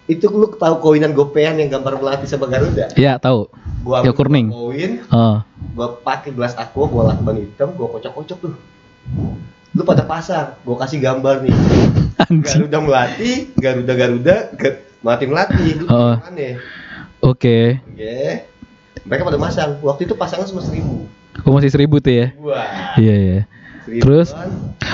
itu 0.07 0.23
lu 0.25 0.47
tahu 0.49 0.75
koinan 0.81 1.11
gopean 1.13 1.55
yang 1.57 1.69
gambar 1.69 1.99
melati 1.99 2.25
sama 2.25 2.47
Garuda 2.47 2.95
Iya 2.95 3.19
tahu. 3.19 3.51
gua 3.83 4.01
Ya, 4.01 4.11
kuning. 4.11 4.49
koin 4.49 5.03
Oh. 5.09 5.43
gua 5.73 5.99
pakai 5.99 6.31
gelas 6.31 6.55
aqua 6.55 6.87
gua 6.87 7.03
lakban 7.09 7.37
hitam 7.41 7.71
gua 7.73 7.91
kocok-kocok 7.91 8.39
tuh 8.41 8.55
lu 9.77 9.83
pada 9.83 10.03
pasang 10.03 10.57
gua 10.63 10.77
kasih 10.79 10.99
gambar 10.99 11.45
nih 11.45 11.53
Anjing. 12.19 12.65
Garuda 12.65 12.79
melati 12.81 13.33
Garuda 13.55 13.93
Garuda 13.93 14.37
Ga- 14.55 14.81
melati 14.99 15.25
melati 15.27 15.65
Oh. 15.85 16.17
aneh 16.19 16.57
Oke. 17.21 17.77
oke 17.85 18.17
mereka 19.03 19.23
pada 19.23 19.39
masang 19.39 19.77
waktu 19.81 20.05
itu 20.05 20.15
pasangan 20.15 20.47
cuma 20.47 20.61
seribu 20.61 21.05
Oh 21.39 21.53
masih 21.53 21.69
seribu 21.69 22.01
tuh 22.01 22.11
ya. 22.11 22.27
wah 22.39 22.97
Iya 22.97 23.15
iya. 23.15 23.41
seribu 23.85 24.01
Terus? 24.03 24.33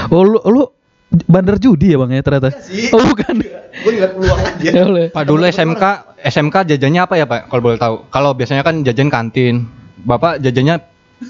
Oh 0.08 0.20
lu 0.20 0.42
lu 0.42 0.62
bandar 1.24 1.56
judi 1.56 1.92
ya 1.92 1.98
bang 1.98 2.10
ya 2.12 2.22
ternyata. 2.22 2.50
sih 2.58 2.90
Oh 2.90 2.98
bukan. 3.00 3.38
gua 3.38 3.62
ngeliat 3.86 4.12
peluang 4.12 4.40
aja 4.40 4.68
Ya 4.74 4.82
boleh. 4.82 5.06
pak 5.08 5.24
dulu 5.24 5.42
SMK 5.44 5.84
SMK 6.20 6.56
jajannya 6.66 7.00
apa 7.00 7.14
ya 7.14 7.24
pak 7.24 7.46
kalau 7.46 7.62
boleh 7.62 7.78
tahu 7.78 7.94
kalau 8.08 8.30
biasanya 8.32 8.60
kan 8.60 8.82
jajan 8.82 9.06
kantin 9.08 9.70
bapak 9.98 10.38
jajannya 10.38 10.82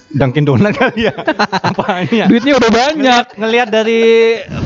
Dunkin 0.08 0.42
Donat 0.42 0.72
kali 0.72 1.04
ya 1.04 1.14
apa 1.68 2.02
ini 2.02 2.16
ya 2.18 2.26
Duitnya 2.26 2.54
udah 2.54 2.70
banyak. 2.70 3.24
ngelihat 3.34 3.68
dari 3.68 4.00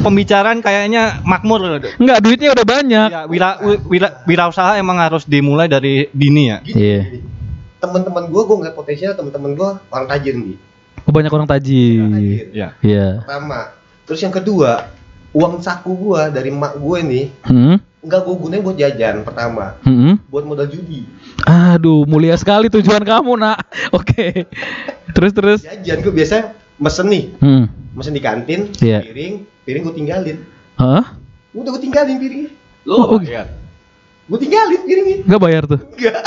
pembicaraan 0.01 0.59
kayaknya 0.59 1.23
makmur 1.23 1.59
loh. 1.59 1.79
Enggak, 1.95 2.19
duitnya 2.19 2.51
udah 2.53 2.65
banyak. 2.65 3.09
Ya, 3.09 3.23
wira, 3.25 3.59
wi- 3.61 3.83
wira, 3.89 4.23
wirausaha 4.23 4.75
emang 4.75 4.99
harus 4.99 5.23
dimulai 5.23 5.67
dari 5.67 6.09
dini 6.11 6.43
ya. 6.47 6.59
Iya. 6.63 7.01
gini. 7.05 7.21
teman-teman 7.77 8.27
gua 8.27 8.43
gua 8.43 8.57
ngeliat 8.59 8.75
potensial 8.75 9.13
teman-teman 9.13 9.53
gua 9.53 9.69
orang 9.89 10.09
tajir 10.09 10.35
nih 10.35 10.57
Oh, 11.03 11.13
banyak 11.13 11.29
orang 11.29 11.47
tajir. 11.47 12.03
tajir 12.09 12.47
Ya. 12.51 12.69
Iya. 12.81 13.23
pertama 13.23 13.71
terus 14.03 14.19
yang 14.19 14.33
kedua 14.33 14.91
uang 15.31 15.61
saku 15.61 15.93
gua 15.93 16.27
dari 16.27 16.49
emak 16.49 16.75
gue 16.75 16.99
nih 17.01 17.25
Hmm. 17.43 17.77
nggak 18.01 18.21
gue 18.23 18.35
gunain 18.37 18.59
buat 18.61 18.75
jajan 18.75 19.23
pertama 19.23 19.77
Hmm. 19.81 20.19
buat 20.27 20.43
modal 20.43 20.67
judi 20.67 21.05
Aduh, 21.45 22.09
mulia 22.09 22.33
sekali 22.35 22.73
tujuan 22.73 23.05
kamu, 23.05 23.37
Nak. 23.37 23.59
Oke. 23.93 24.49
Terus 25.13 25.33
terus. 25.33 25.61
jajan 25.63 26.01
gue 26.01 26.13
biasa 26.13 26.37
mesen 26.77 27.07
nih 27.09 27.25
Hmm. 27.41 27.65
mesen 27.97 28.13
di 28.13 28.21
kantin 28.21 28.69
Iya. 28.77 29.01
piring 29.01 29.35
piring 29.65 29.83
gue 29.89 29.95
tinggalin 29.97 30.37
Hah? 30.77 31.17
udah 31.57 31.71
gue 31.73 31.83
tinggalin 31.83 32.21
piringnya 32.21 32.53
Lu 32.85 32.93
Oh, 32.93 33.17
iya. 33.17 33.49
gue 34.29 34.37
tinggalin 34.37 34.85
piringnya 34.85 35.17
Enggak 35.25 35.41
bayar 35.41 35.63
tuh. 35.65 35.81
enggak 35.97 36.21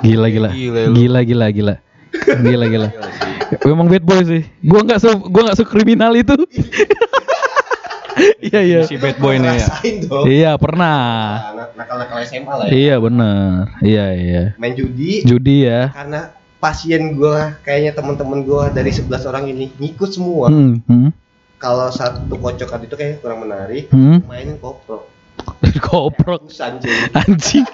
Gila 0.00 0.26
gila. 0.32 0.48
Gila. 0.48 0.80
Gila 0.96 1.20
gila 1.20 1.46
gila. 1.52 1.74
Gila 2.40 2.66
gila. 2.72 2.88
Memang 3.60 3.86
bad 3.92 4.00
boy 4.00 4.20
sih. 4.24 4.42
Gua 4.64 4.80
nggak 4.80 4.96
se 4.96 5.08
gua 5.12 5.42
nggak 5.44 5.58
kriminal 5.68 6.16
itu. 6.16 6.32
Iya 8.40 8.60
iya. 8.60 8.80
Si 8.84 8.96
bad 8.96 9.16
boy 9.16 9.36
nih 9.36 9.52
ya. 9.54 9.66
Iya 10.22 10.52
pernah. 10.56 10.98
Nah, 11.52 11.66
nakal-nakal 11.74 12.18
SMA 12.22 12.52
lah 12.52 12.64
ya 12.64 12.72
Iya 12.72 12.94
bener. 12.96 13.42
Iya 13.80 14.06
iya. 14.12 14.42
main 14.56 14.72
judi 14.72 15.22
Judi 15.22 15.64
ya. 15.64 15.88
karena 15.90 16.30
pasien 16.56 17.14
gue 17.14 17.36
kayaknya 17.60 17.92
teman-teman 17.92 18.40
gue 18.40 18.62
dari 18.70 18.90
11 18.90 19.08
orang 19.24 19.44
ini 19.46 19.72
ngikut 19.74 20.10
semua 20.10 20.46
Hmm. 20.46 20.84
Hmm. 20.84 21.08
kalau 21.56 21.88
satu 21.88 22.36
kocokan 22.36 22.84
itu 22.84 22.94
kayak 22.94 23.20
kurang 23.20 23.40
menarik 23.40 23.88
Hmm. 23.88 24.20
mainin 24.24 24.56
koprok 24.56 25.08
Koprok. 25.80 26.44
Ratusan, 26.44 26.76
cuy. 26.78 26.92
Anjing. 27.18 27.64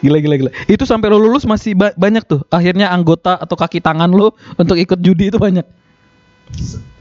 Gila 0.00 0.16
gila 0.18 0.36
gila. 0.36 0.50
Itu 0.66 0.84
sampai 0.84 1.08
lo 1.08 1.16
lulus 1.16 1.44
masih 1.44 1.72
ba- 1.72 1.92
banyak 1.94 2.20
tuh. 2.22 2.44
Akhirnya 2.46 2.88
anggota 2.88 3.36
atau 3.36 3.52
kaki 3.52 3.80
tangan 3.80 4.08
lo 4.08 4.32
untuk 4.54 4.76
ikut 4.76 4.96
judi 4.98 5.28
itu 5.28 5.36
banyak. 5.36 5.64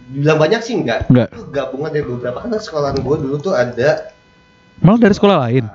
Dibilang 0.10 0.38
banyak 0.38 0.62
sih 0.62 0.74
enggak. 0.76 1.06
Enggak. 1.06 1.30
Itu 1.30 1.46
gabungan 1.50 1.90
dari 1.90 2.02
beberapa 2.04 2.38
kan 2.40 2.50
sekolahan 2.56 2.98
gue 2.98 3.16
dulu 3.20 3.36
tuh 3.38 3.54
ada 3.54 4.10
Malah 4.80 4.98
dari 4.98 5.14
sekolah 5.14 5.38
lain. 5.46 5.66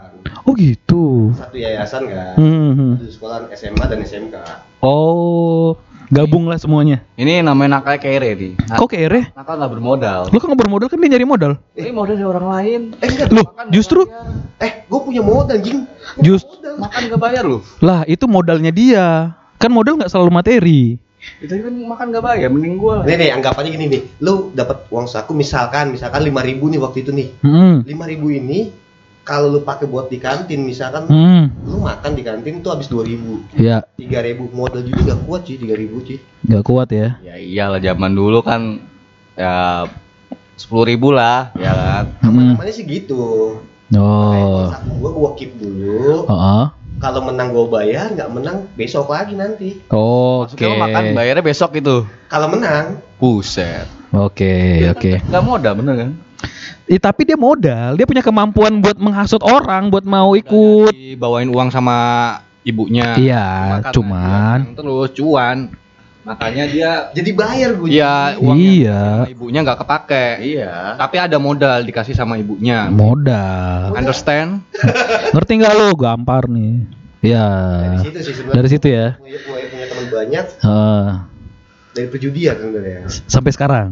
Oh 0.43 0.57
gitu. 0.57 1.31
satu 1.37 1.55
yayasan 1.55 2.09
kan. 2.09 2.35
Hmm. 2.35 2.73
hmm. 2.73 2.93
Satu 2.99 3.13
sekolahan 3.13 3.45
SMA 3.53 3.85
dan 3.85 3.99
SMK. 4.01 4.35
Oh, 4.81 5.77
gabung 6.09 6.49
lah 6.49 6.57
semuanya. 6.57 7.05
Ini 7.15 7.41
namanya 7.41 7.79
nakal 7.79 7.97
kere 7.97 8.33
nih. 8.33 8.53
Nah, 8.59 8.77
Kok 8.77 8.89
kere? 8.89 9.31
nakal 9.33 9.55
nggak 9.57 9.73
bermodal. 9.73 10.21
Lo 10.29 10.37
kan 10.37 10.49
nggak 10.49 10.61
bermodal 10.61 10.89
kan 10.89 10.99
dia 10.99 11.11
nyari 11.11 11.25
modal. 11.25 11.53
Ini 11.73 11.91
modal 11.91 12.15
dari 12.15 12.27
orang 12.27 12.47
lain. 12.51 12.81
Eh 12.99 13.09
enggak. 13.09 13.29
Loh, 13.31 13.47
justru 13.69 14.09
Eh, 14.59 14.85
gue 14.85 15.01
punya 15.01 15.21
modal, 15.21 15.61
jing. 15.61 15.85
Just- 16.19 16.49
Modal. 16.49 16.75
Makan 16.81 17.01
nggak 17.07 17.21
bayar 17.21 17.43
lu. 17.45 17.59
lah 17.79 18.03
itu 18.05 18.25
modalnya 18.25 18.73
dia. 18.73 19.07
Kan 19.57 19.71
modal 19.71 19.97
nggak 19.97 20.11
selalu 20.11 20.31
materi. 20.33 20.83
Itu 21.41 21.53
kan 21.57 21.75
makan 21.75 22.07
nggak 22.13 22.25
bayar, 22.25 22.49
mending 22.53 22.77
gua 22.79 23.03
lah. 23.03 23.05
Nih 23.09 23.17
nih, 23.21 23.31
anggapannya 23.35 23.71
gini 23.73 23.87
nih. 23.91 24.03
Lu 24.23 24.55
dapat 24.55 24.89
uang 24.89 25.07
saku 25.07 25.33
misalkan 25.35 25.93
misalkan 25.93 26.23
5000 26.25 26.71
nih 26.71 26.81
waktu 26.81 26.99
itu 27.05 27.11
nih. 27.13 27.29
Hmm. 27.43 27.83
5000 27.85 28.31
ini 28.33 28.59
kalau 29.25 29.49
lu 29.49 29.61
pakai 29.65 29.89
buat 29.89 30.13
di 30.13 30.21
kantin 30.21 30.61
misalkan 30.63 31.09
Hmm. 31.09 31.49
lu 31.65 31.81
makan 31.81 32.13
di 32.13 32.23
kantin 32.23 32.61
tuh 32.61 32.77
habis 32.77 32.93
2000. 32.93 33.41
Ya, 33.57 33.81
3000 33.97 34.53
modal 34.53 34.85
juga 34.85 35.17
gak 35.17 35.21
kuat 35.25 35.43
sih 35.49 35.57
3000 35.57 35.99
sih. 36.05 36.19
nggak 36.45 36.65
kuat 36.65 36.89
ya. 36.93 37.17
Ya 37.25 37.35
iyalah 37.41 37.81
zaman 37.81 38.13
dulu 38.13 38.45
kan 38.45 38.85
ya 39.33 39.89
sepuluh 40.55 40.85
ribu 40.87 41.09
lah, 41.11 41.51
ya 41.57 41.73
kan. 41.73 42.05
Hmm. 42.21 42.29
Aman-amannya 42.31 42.73
sih 42.77 42.85
gitu. 42.85 43.59
Oh. 43.97 44.69
Saku 44.71 44.91
gua 45.01 45.11
gua 45.17 45.31
keep 45.41 45.57
dulu. 45.57 46.29
Heeh. 46.29 46.65
Kalau 47.05 47.21
menang 47.21 47.53
gue 47.53 47.67
bayar 47.69 48.17
nggak 48.17 48.31
menang 48.33 48.65
besok 48.81 49.13
lagi 49.13 49.37
nanti 49.37 49.77
Oke. 49.93 50.57
Maksudnya 50.57 50.73
lo 50.73 50.77
makan 50.81 51.05
bayarnya 51.13 51.45
besok 51.45 51.77
itu. 51.77 52.09
kalau 52.33 52.49
menang 52.49 52.97
Buset. 53.21 53.85
Oke, 54.15 54.85
oke. 54.95 55.19
Gak 55.27 55.43
modal 55.43 55.75
bener 55.81 55.95
kan? 55.97 56.11
Ih, 56.85 57.01
tapi 57.01 57.25
dia 57.25 57.35
modal, 57.41 57.97
dia 57.97 58.05
punya 58.05 58.21
kemampuan 58.21 58.79
buat 58.79 58.95
menghasut 59.01 59.41
orang 59.41 59.89
buat 59.89 60.05
mau 60.05 60.37
ikut. 60.37 60.93
Dibawain 60.93 61.49
uang 61.49 61.73
sama 61.73 61.97
ibunya. 62.63 63.17
Iya, 63.17 63.81
cuman 63.91 64.77
terus 64.77 65.11
cuan. 65.17 65.73
Makanya 66.25 66.65
dia 66.67 66.91
jadi 67.13 67.31
bayar 67.31 67.71
gue 67.75 67.89
Iya, 67.91 68.41
uang 68.41 68.57
Iya. 68.57 69.01
sama 69.21 69.31
ibunya 69.31 69.61
nggak 69.61 69.79
kepake. 69.79 70.27
Iya. 70.41 70.97
Tapi 70.97 71.17
ada 71.19 71.37
modal 71.37 71.85
dikasih 71.85 72.13
sama 72.13 72.35
ibunya. 72.35 72.89
modal. 72.89 73.93
Understand? 73.93 74.65
Ngerti 75.37 75.53
nggak 75.61 75.75
lo? 75.75 75.89
Gampar 75.95 76.49
nih. 76.49 76.89
Ya. 77.21 77.49
dari 77.81 77.99
situ 78.03 78.19
sih 78.21 78.35
sebenarnya 78.35 78.57
Dari 78.57 78.69
situ 78.69 78.87
ya. 78.87 79.07
gue 79.15 79.41
punya, 79.41 79.65
punya 79.67 79.87
teman 79.89 80.07
banyak 80.11 80.45
Heeh. 80.61 81.05
dari 81.95 82.07
perjudian 82.07 82.55
sebenarnya 82.59 83.01
sampai 83.27 83.51
sekarang. 83.51 83.87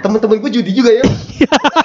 Teman-teman 0.00 0.36
gue 0.38 0.50
judi 0.52 0.70
juga 0.72 0.90
ya 0.90 1.04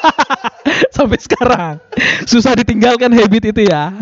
sampai 0.96 1.18
sekarang. 1.18 1.76
Susah 2.24 2.54
ditinggalkan 2.54 3.10
habit 3.10 3.50
itu 3.50 3.62
ya. 3.65 3.96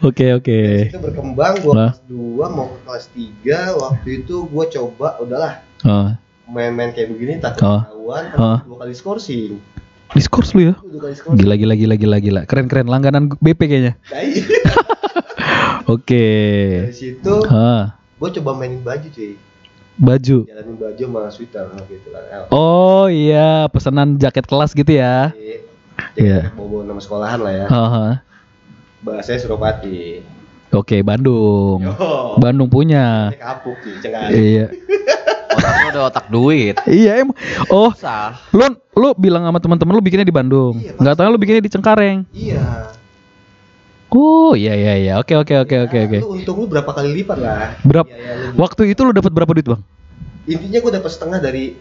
Oke, 0.00 0.32
oke. 0.32 0.88
itu 0.88 0.98
berkembang 0.98 1.60
gue 1.60 1.72
Nah. 1.72 1.92
kelas 1.92 2.00
2 2.08 2.48
mau 2.50 2.66
ke 2.66 2.78
kelas 2.82 3.04
3 3.12 3.78
waktu 3.78 4.08
itu 4.20 4.36
gue 4.42 4.64
coba 4.72 5.18
udahlah 5.18 5.60
Oh. 5.82 6.08
main-main 6.46 6.90
kayak 6.90 7.08
begini 7.08 7.36
tak 7.38 7.60
Oh. 7.60 7.80
ketahuan 7.82 8.24
Oh. 8.34 8.58
dua 8.64 8.76
kali 8.80 8.94
skorsing 8.94 9.60
Diskurs 10.12 10.52
lu 10.52 10.70
ya. 10.70 10.74
dua 10.78 11.10
Gila 11.34 11.54
gila 11.54 11.74
gila 11.74 11.94
gila 11.94 12.16
gila. 12.18 12.40
Keren 12.44 12.66
keren 12.66 12.86
langganan 12.86 13.28
BP 13.34 13.60
kayaknya. 13.66 13.92
Nah, 14.06 14.22
iya. 14.22 14.44
Oke. 15.86 16.26
dari 16.82 16.94
situ 16.94 17.34
Hah. 17.44 17.98
gue 18.14 18.28
coba 18.32 18.50
mainin 18.54 18.80
baju 18.80 19.04
cuy 19.04 19.36
Baju. 19.94 20.42
jalanin 20.50 20.74
baju 20.74 21.02
sama 21.06 21.20
sweater 21.30 21.70
gitu 21.86 22.08
kan 22.10 22.50
Oh 22.50 23.06
iya, 23.06 23.70
pesanan 23.70 24.18
jaket 24.18 24.42
kelas 24.50 24.74
gitu 24.74 24.90
ya. 24.90 25.30
Iya. 25.38 25.58
Iya. 26.18 26.40
Bawa 26.58 26.82
nama 26.82 26.98
sekolahan 26.98 27.38
lah 27.38 27.52
ya. 27.54 27.66
Haha. 27.70 28.06
Bahasanya 29.06 29.38
Suropati. 29.46 30.24
Oke, 30.74 31.06
Bandung. 31.06 31.78
Yo. 31.86 31.94
Bandung 32.42 32.66
punya. 32.66 33.30
Kapuk 33.38 33.78
sih, 33.86 33.94
cengar. 34.02 34.26
Iya. 34.34 34.74
Lo 35.54 35.86
udah 35.94 36.02
otak 36.10 36.26
duit. 36.26 36.74
Iya 36.90 37.22
emang. 37.22 37.38
Oh, 37.70 37.94
Sah. 37.94 38.34
lu 38.50 38.74
lu 38.98 39.14
bilang 39.14 39.46
sama 39.46 39.62
teman-teman 39.62 39.94
lu 39.94 40.02
bikinnya 40.02 40.26
di 40.26 40.34
Bandung. 40.34 40.74
Iya, 40.82 40.98
Nggak 40.98 41.14
tahu 41.14 41.28
lu 41.30 41.38
bikinnya 41.38 41.62
di 41.62 41.70
Cengkareng. 41.70 42.26
Iya. 42.34 42.90
Oh, 44.08 44.52
iya 44.52 44.72
iya 44.72 44.94
iya. 44.96 45.12
Oke 45.16 45.34
oke 45.34 45.54
oke 45.58 45.76
oke 45.84 45.96
Ya, 45.96 46.04
oke. 46.06 46.18
Lu 46.20 46.28
untung 46.34 46.56
lu 46.56 46.66
berapa 46.66 46.86
kali 46.86 47.10
lipat 47.14 47.38
lah. 47.38 47.74
Berapa 47.82 48.06
Biaya 48.06 48.52
lu. 48.52 48.56
waktu 48.56 48.82
itu 48.88 49.00
lu 49.00 49.10
dapat 49.10 49.30
berapa 49.30 49.50
duit, 49.50 49.66
Bang? 49.66 49.82
Intinya 50.44 50.78
gue 50.78 50.92
dapat 50.92 51.10
setengah 51.10 51.38
dari 51.38 51.74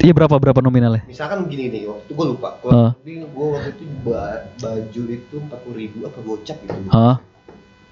Iya 0.00 0.10
berapa 0.10 0.34
berapa 0.34 0.58
nominalnya? 0.58 1.06
misalkan 1.06 1.46
begini 1.46 1.70
nih 1.70 1.82
waktu 1.86 2.10
gue 2.10 2.26
lupa. 2.26 2.58
Ah. 2.64 2.90
Gue 2.98 3.22
gue 3.22 3.46
waktu 3.52 3.70
itu 3.70 3.84
ba- 4.02 4.50
baju 4.58 5.02
itu 5.06 5.34
empat 5.36 5.58
puluh 5.62 5.76
ribu 5.78 5.98
apa 6.02 6.18
gocap 6.18 6.56
gitu. 6.58 6.74
Hah? 6.88 7.16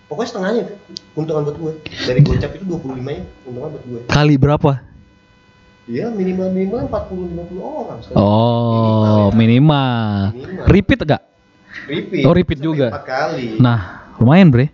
Pokoknya 0.08 0.28
setengahnya 0.28 0.62
tuh 0.66 0.76
keuntungan 1.14 1.42
buat 1.46 1.56
gue. 1.56 1.72
Dari 1.86 2.20
gocap 2.20 2.50
itu 2.50 2.64
25 2.64 2.98
nya 2.98 3.22
keuntungan 3.44 3.68
buat 3.70 3.84
gue. 3.84 4.00
Kali 4.08 4.34
berapa? 4.34 4.72
Iya 5.86 6.06
minimal 6.08 6.48
minimal 6.50 6.78
40 6.88 7.30
50 7.30 7.62
orang 7.62 7.98
sekali. 8.00 8.16
Oh, 8.16 9.30
minimal. 9.30 10.14
Minimal. 10.32 10.66
Repeat 10.66 11.00
enggak? 11.04 11.22
Repeat. 11.86 12.24
Oh, 12.26 12.34
repeat 12.34 12.58
Sampai 12.60 12.68
juga. 12.68 12.86
Empat 12.90 13.04
kali. 13.06 13.46
Nah, 13.58 13.78
lumayan, 14.18 14.48
Bre. 14.50 14.66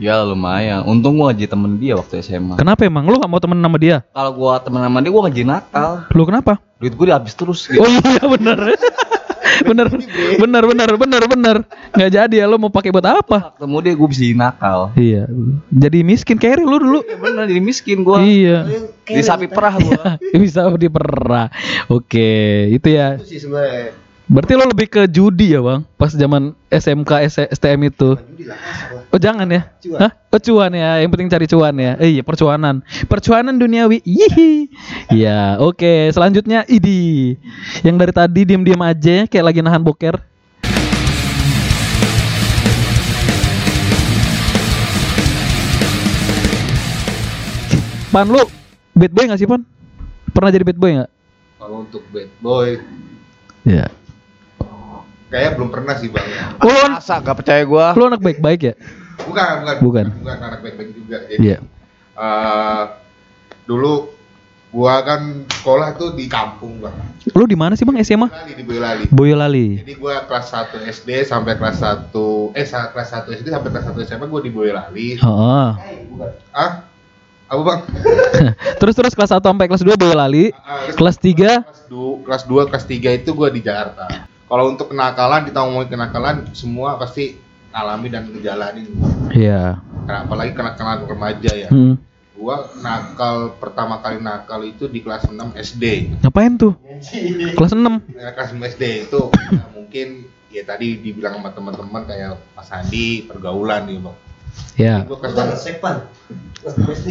Ya 0.00 0.24
lumayan. 0.24 0.88
Untung 0.88 1.20
gua 1.20 1.32
ngaji 1.32 1.44
temen 1.44 1.76
dia 1.76 1.92
waktu 1.98 2.24
SMA. 2.24 2.56
Kenapa 2.56 2.88
emang 2.88 3.04
lu 3.04 3.20
gak 3.20 3.28
mau 3.28 3.40
temen 3.42 3.60
sama 3.60 3.76
dia? 3.76 4.00
Kalau 4.16 4.32
gua 4.32 4.56
temen 4.56 4.80
sama 4.80 4.98
dia 5.04 5.10
gua 5.12 5.22
ngaji 5.28 5.42
nakal. 5.44 5.90
Lu 6.16 6.22
kenapa? 6.24 6.56
Duit 6.80 6.96
gua 6.96 7.06
dihabis 7.12 7.34
terus 7.36 7.68
gitu. 7.68 7.84
Oh 7.84 7.88
iya 7.88 8.24
bener 8.24 8.58
Bener 9.68 9.84
Bener 10.40 10.62
bener 10.64 10.90
bener 10.96 11.22
bener 11.28 11.56
Nggak 11.92 12.10
jadi 12.10 12.34
ya 12.40 12.48
lu 12.48 12.56
mau 12.56 12.72
pakai 12.72 12.88
buat 12.88 13.04
apa? 13.04 13.52
Ketemu 13.52 13.76
dia 13.84 13.92
gua 13.92 14.08
bisa 14.08 14.20
jadi 14.24 14.36
nakal. 14.40 14.80
Iya 14.96 15.22
Jadi 15.68 15.98
miskin 16.00 16.36
carry 16.40 16.64
lu 16.64 16.76
dulu 16.80 17.00
Ya 17.04 17.20
bener 17.20 17.44
jadi 17.44 17.60
miskin 17.60 18.00
gua. 18.00 18.24
Iya 18.24 18.64
Di 19.04 19.20
sapi 19.20 19.44
perah 19.44 19.76
gua. 19.76 20.16
Bisa 20.42 20.72
diperah 20.72 21.52
Oke 21.92 22.72
Itu 22.72 22.88
ya 22.88 23.20
Itu 23.20 23.28
sih 23.28 23.44
sebenarnya. 23.44 23.92
Berarti 24.32 24.56
lo 24.56 24.64
lebih 24.64 24.88
ke 24.88 25.04
judi 25.12 25.52
ya 25.52 25.60
bang? 25.60 25.84
Pas 26.00 26.08
zaman 26.08 26.56
SMK 26.72 27.28
STM 27.52 27.92
itu. 27.92 28.16
Oh 29.12 29.20
jangan 29.20 29.44
ya? 29.44 29.68
Cuan. 29.84 30.08
Hah? 30.08 30.10
Oh 30.32 30.40
cuan 30.40 30.72
ya? 30.72 31.04
Yang 31.04 31.10
penting 31.12 31.28
cari 31.28 31.44
cuan 31.52 31.74
ya? 31.76 31.92
Eh 32.00 32.16
iya 32.16 32.22
percuanan. 32.24 32.80
Percuanan 33.12 33.60
duniawi. 33.60 34.00
Yihi 34.00 34.72
Ya 35.12 35.60
oke. 35.60 36.08
Selanjutnya 36.16 36.64
Idi. 36.64 37.36
Yang 37.84 37.96
dari 38.00 38.12
tadi 38.16 38.40
diem-diem 38.48 38.80
aja 38.80 39.28
Kayak 39.28 39.52
lagi 39.52 39.60
nahan 39.60 39.84
boker. 39.84 40.16
Pan 48.08 48.28
lu 48.32 48.48
Bad 48.96 49.12
boy 49.12 49.28
gak 49.28 49.36
sih 49.36 49.44
Pan? 49.44 49.60
Pernah 50.32 50.48
jadi 50.48 50.64
bad 50.64 50.80
boy 50.80 51.04
gak? 51.04 51.10
Kalau 51.60 51.84
untuk 51.84 52.00
bad 52.08 52.32
boy, 52.40 52.80
Iya 53.68 53.92
kayaknya 55.32 55.50
belum 55.56 55.70
pernah 55.72 55.96
sih 55.96 56.12
bang. 56.12 56.28
Oh, 56.60 56.68
lu, 56.68 56.92
Masa 56.92 57.16
gak 57.18 57.36
percaya 57.40 57.64
gua? 57.64 57.96
lu 57.96 58.04
anak 58.04 58.20
baik-baik 58.20 58.60
ya? 58.62 58.74
Bukan, 59.24 59.64
bukan, 59.64 59.76
Bukan. 59.80 60.06
bukan 60.20 60.36
anak 60.38 60.60
baik-baik 60.60 60.90
juga. 60.92 61.24
Jadi, 61.24 61.40
Iya 61.40 61.58
eh, 62.12 62.82
dulu 63.64 64.12
gua 64.68 65.00
kan 65.00 65.20
sekolah 65.48 65.96
tuh 65.96 66.12
di 66.12 66.28
kampung 66.28 66.80
bang. 66.80 66.92
Lu 67.32 67.44
di 67.44 67.56
mana 67.56 67.72
sih 67.72 67.84
bang 67.84 67.96
SMA? 68.00 68.28
Boyolali 68.28 68.52
di 68.52 68.64
Boyolali. 68.64 69.04
Boyolali 69.08 69.68
Jadi 69.80 69.92
gua 69.96 70.24
kelas 70.24 70.46
1 70.48 70.80
SD 70.84 71.24
sampai 71.24 71.56
kelas 71.56 71.80
1 71.80 72.12
eh 72.52 72.64
kelas 72.64 73.08
1 73.24 73.32
SD 73.32 73.46
sampai 73.48 73.68
kelas 73.68 73.84
1 73.88 74.04
SMA 74.04 74.26
gua 74.26 74.40
di 74.40 74.50
Boyolali. 74.50 75.08
Heeh. 75.16 75.68
Eh, 75.82 75.96
bukan. 76.08 76.30
Ah? 76.52 76.84
Apa 77.46 77.60
bang? 77.62 77.80
Terus 78.80 78.94
terus 78.96 79.12
kelas 79.12 79.28
1 79.30 79.44
sampai 79.44 79.68
kelas 79.68 79.84
2 79.84 79.92
Boyolali. 79.94 80.56
Ah, 80.58 80.88
Kelas 80.88 81.20
3 81.20 81.36
kelas 81.62 81.84
2 81.86 82.24
kelas 82.24 82.42
2 82.48 82.68
kelas 82.72 82.84
3 82.88 83.18
itu 83.20 83.30
gua 83.32 83.52
di 83.52 83.60
Jakarta. 83.60 84.08
Kalau 84.52 84.68
untuk 84.68 84.92
kenakalan 84.92 85.48
kita 85.48 85.64
ngomongin 85.64 85.96
kenakalan 85.96 86.44
semua 86.52 87.00
pasti 87.00 87.40
alami 87.72 88.12
dan 88.12 88.28
ngejalanin. 88.28 88.84
Iya. 89.32 89.80
Karena 90.04 90.28
apalagi 90.28 90.52
kenakalan 90.52 91.08
remaja 91.08 91.52
ya. 91.56 91.72
Hmm. 91.72 91.96
Gua 92.36 92.68
nakal 92.84 93.56
pertama 93.56 94.04
kali 94.04 94.20
nakal 94.20 94.60
itu 94.68 94.92
di 94.92 95.00
kelas 95.00 95.24
6 95.24 95.56
SD. 95.56 95.84
Ngapain 96.20 96.60
tuh? 96.60 96.76
Kelas 97.56 97.72
6. 97.72 97.80
Ya, 98.12 98.28
kelas 98.36 98.52
6 98.52 98.60
SD 98.76 99.08
itu 99.08 99.32
ya, 99.32 99.64
mungkin 99.72 100.28
ya 100.52 100.68
tadi 100.68 101.00
dibilang 101.00 101.40
sama 101.40 101.56
teman-teman 101.56 102.04
kayak 102.04 102.36
Mas 102.52 102.68
Andi 102.76 103.24
pergaulan 103.24 103.88
nih 103.88 104.04
bang. 104.04 104.16
Ya. 104.76 104.94
Gua 105.08 105.16
Lu 105.16 105.20
kelas 105.24 105.32
kan 105.32 105.48
6 105.48 105.52
ngesek, 105.56 105.76
Pan. 105.80 105.96
Kelas 106.60 106.74
dua 106.76 106.92
SD. 106.92 107.08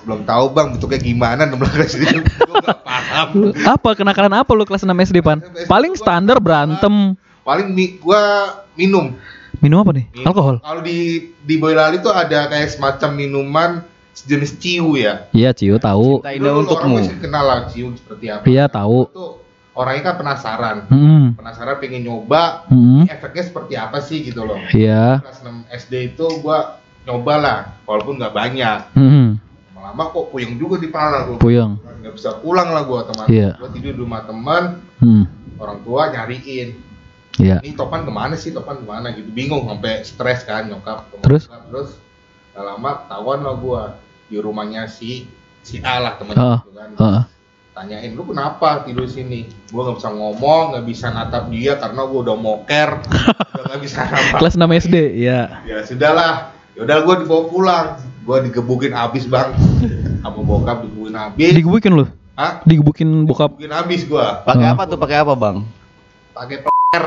Belum 0.00 0.22
tahu 0.22 0.44
bang 0.50 0.66
bentuknya 0.70 0.98
gimana 0.98 1.42
16 1.50 1.58
SD 1.88 2.02
gua 2.38 2.56
nggak 2.56 2.80
paham. 2.80 3.28
Apa 3.66 3.90
kenakalan 3.94 4.32
apa 4.32 4.50
lu 4.52 4.62
kelas 4.62 4.82
6 4.82 4.90
SD, 5.04 5.18
Pan? 5.20 5.38
Paling 5.64 5.94
standar 5.94 6.38
berantem. 6.38 7.14
Paling 7.42 7.68
mi, 7.68 7.96
gua 7.96 8.20
minum. 8.74 9.16
Minum 9.58 9.78
apa 9.80 9.90
nih? 9.90 10.06
Minum. 10.12 10.26
Alkohol. 10.26 10.56
Kalau 10.60 10.80
di 10.80 10.98
di 11.36 11.54
Boyolali 11.56 11.98
tuh 11.98 12.10
ada 12.10 12.46
kayak 12.46 12.68
semacam 12.68 13.10
minuman 13.12 13.70
sejenis 14.12 14.54
ciu 14.56 14.94
ya. 14.94 15.26
Iya, 15.30 15.50
Cio 15.50 15.78
tahu. 15.78 16.20
Cinta 16.20 16.30
Lu- 16.30 16.36
indah 16.36 16.52
lu 16.52 16.60
untukmu. 16.62 16.96
Kenal 17.18 17.44
lah 17.44 17.58
ciu 17.66 17.90
seperti 17.92 18.26
apa. 18.28 18.44
Iya, 18.44 18.66
tahu. 18.66 19.06
Itu 19.08 19.26
orangnya 19.72 20.02
kan 20.04 20.14
penasaran. 20.16 20.76
Hmm. 20.86 21.24
Penasaran 21.34 21.78
pengen 21.78 22.02
nyoba 22.02 22.66
Hmm. 22.66 23.02
ini 23.02 23.10
efeknya 23.10 23.44
seperti 23.44 23.74
apa 23.74 23.98
sih 23.98 24.22
gitu 24.22 24.42
loh. 24.42 24.58
Iya. 24.70 25.22
Kelas 25.22 25.38
6 25.40 25.66
SD 25.70 25.92
itu 26.12 26.26
gua 26.38 26.78
nyoba 27.02 27.34
lah, 27.36 27.58
walaupun 27.82 28.18
nggak 28.18 28.34
banyak. 28.36 28.78
Hmm. 28.92 29.40
Lama-lama 29.78 30.10
kok 30.10 30.34
puyeng 30.34 30.58
juga 30.58 30.82
di 30.82 30.90
pala 30.90 31.22
gua. 31.22 31.38
Puyeng. 31.38 31.78
Nggak 31.78 32.14
bisa 32.18 32.34
pulang 32.42 32.74
lah 32.74 32.82
gua 32.82 33.06
teman. 33.06 33.30
Iya. 33.30 33.54
Gua 33.62 33.70
tidur 33.70 33.94
di 33.94 34.00
rumah 34.02 34.26
teman, 34.26 34.82
Hmm. 34.98 35.24
orang 35.54 35.78
tua 35.86 36.10
nyariin. 36.10 36.74
Iya. 37.38 37.62
Ini 37.62 37.78
Topan 37.78 38.02
ke 38.02 38.10
mana 38.10 38.34
sih? 38.34 38.50
Topan 38.50 38.82
ke 38.82 38.86
mana 38.90 39.14
gitu. 39.14 39.30
Bingung 39.30 39.62
sampai 39.62 40.02
stres 40.02 40.42
kan 40.42 40.66
nyokap. 40.66 41.06
ke 41.08 41.22
Terus? 41.22 41.46
bokap. 41.46 41.62
Terus 41.70 41.90
lama 42.58 42.90
tahuan 43.06 43.46
lah 43.46 43.54
gua 43.54 43.82
di 44.26 44.34
rumahnya 44.34 44.90
si 44.90 45.30
si 45.62 45.78
A 45.78 46.02
lah 46.02 46.18
temen 46.18 46.34
Heeh. 46.34 46.58
gitu 46.58 46.70
kan. 46.74 46.90
Heeh. 46.98 47.22
Tanyain 47.70 48.10
lu 48.10 48.26
kenapa 48.26 48.82
tidur 48.82 49.06
sini? 49.06 49.46
Gua 49.70 49.86
nggak 49.86 50.02
bisa 50.02 50.10
ngomong, 50.10 50.74
nggak 50.74 50.86
bisa 50.90 51.06
natap 51.14 51.46
dia 51.46 51.78
karena 51.78 52.02
gua 52.02 52.20
udah 52.26 52.34
moker, 52.34 52.88
udah 53.54 53.64
nggak 53.70 53.80
bisa. 53.86 54.02
Kelas 54.34 54.58
6 54.58 54.66
SD, 54.74 54.96
iya. 55.14 55.62
Ya 55.62 55.86
sudahlah, 55.86 56.50
yaudah 56.74 56.98
gua 57.06 57.14
dibawa 57.22 57.42
pulang. 57.46 57.86
Gua 58.26 58.42
digebukin 58.44 58.92
abis 58.92 59.24
bang, 59.26 59.54
sama 60.20 60.40
bokap 60.42 60.84
digebukin 60.84 61.16
abis. 61.16 61.52
Digebukin 61.54 61.92
lu? 61.94 62.04
Hah? 62.38 62.62
Digebukin 62.62 63.08
bokap. 63.26 63.56
Digebukin 63.56 63.74
abis 63.74 64.00
gua. 64.06 64.42
Pakai 64.46 64.66
Oh. 64.68 64.72
apa 64.76 64.82
tuh? 64.86 64.98
Pakai 65.00 65.16
apa, 65.22 65.32
Bang? 65.34 65.66
Pakai 66.34 66.56
per. 66.64 67.04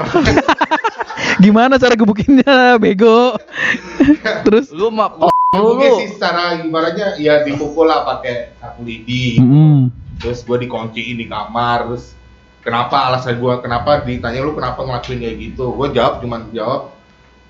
Gimana 1.43 1.77
cara 1.81 1.93
gebukinnya, 1.97 2.77
bego? 2.77 3.33
Terus 4.45 4.69
Lu 4.73 4.93
mah 4.93 5.09
oh, 5.17 5.31
lu 5.57 5.83
sih 5.99 6.15
secara 6.15 6.59
ibaratnya 6.61 7.19
ya 7.19 7.43
dipukul 7.43 7.89
lah 7.89 8.07
pakai 8.07 8.55
sapu 8.61 8.85
lidi. 8.85 9.41
Mm. 9.41 9.91
Terus 10.21 10.45
gue 10.45 10.57
dikunciin 10.67 11.17
di 11.17 11.25
kamar. 11.27 11.87
Terus 11.87 12.13
kenapa 12.61 13.09
alasan 13.09 13.41
gue 13.41 13.53
kenapa 13.59 14.05
ditanya 14.05 14.39
lu 14.45 14.53
kenapa 14.53 14.85
ngelakuin 14.85 15.19
kayak 15.19 15.37
gitu? 15.39 15.73
Gue 15.75 15.91
jawab 15.91 16.21
cuman 16.21 16.51
jawab 16.55 16.93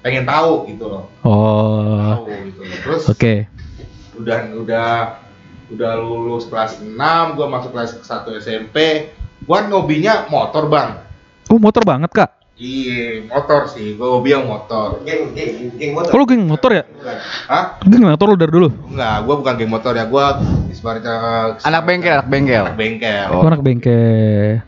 pengen 0.01 0.25
tahu 0.25 0.65
gitu 0.67 0.85
loh. 0.85 1.03
Oh. 1.21 2.25
Tahu 2.25 2.49
gitu 2.49 2.61
loh. 2.61 2.77
Terus 2.83 3.03
Oke. 3.07 3.33
udah 4.17 4.37
udah 4.53 4.89
udah 5.71 5.91
lulus 5.97 6.45
kelas 6.45 6.83
6 6.83 6.93
gue 7.33 7.47
masuk 7.47 7.71
kelas 7.71 7.95
1 8.03 8.43
SMP 8.43 8.77
gue 9.41 9.57
hobinya 9.71 10.27
motor 10.27 10.67
bang 10.67 10.99
Oh, 11.49 11.59
motor 11.59 11.83
banget, 11.83 12.11
Kak. 12.11 12.31
iya 12.55 13.25
motor 13.25 13.65
sih 13.67 13.97
gue 13.97 14.05
hobi 14.05 14.31
yang 14.31 14.45
motor 14.45 15.01
Geng, 15.01 15.33
geng, 15.33 15.73
geng 15.75 15.91
motor. 15.97 16.11
Oh, 16.13 16.21
lu 16.21 16.25
geng 16.29 16.43
motor 16.45 16.69
ya? 16.71 16.83
Bukan. 16.85 17.15
Hah? 17.49 17.65
Geng 17.81 18.03
motor 18.05 18.25
lu 18.31 18.35
dari 18.37 18.53
dulu. 18.53 18.69
Enggak, 18.87 19.17
gue 19.25 19.35
bukan 19.41 19.53
geng 19.57 19.71
motor 19.71 19.93
ya, 19.97 20.05
gue 20.05 20.25
ibaratnya 20.69 21.15
Anak 21.65 21.81
bengkel, 21.87 22.17
anak 22.21 22.27
bengkel. 22.29 22.63
anak 22.67 22.77
bengkel. 22.77 23.27
Oh, 23.33 23.43
anak 23.47 23.61
bengkel. 23.65 24.61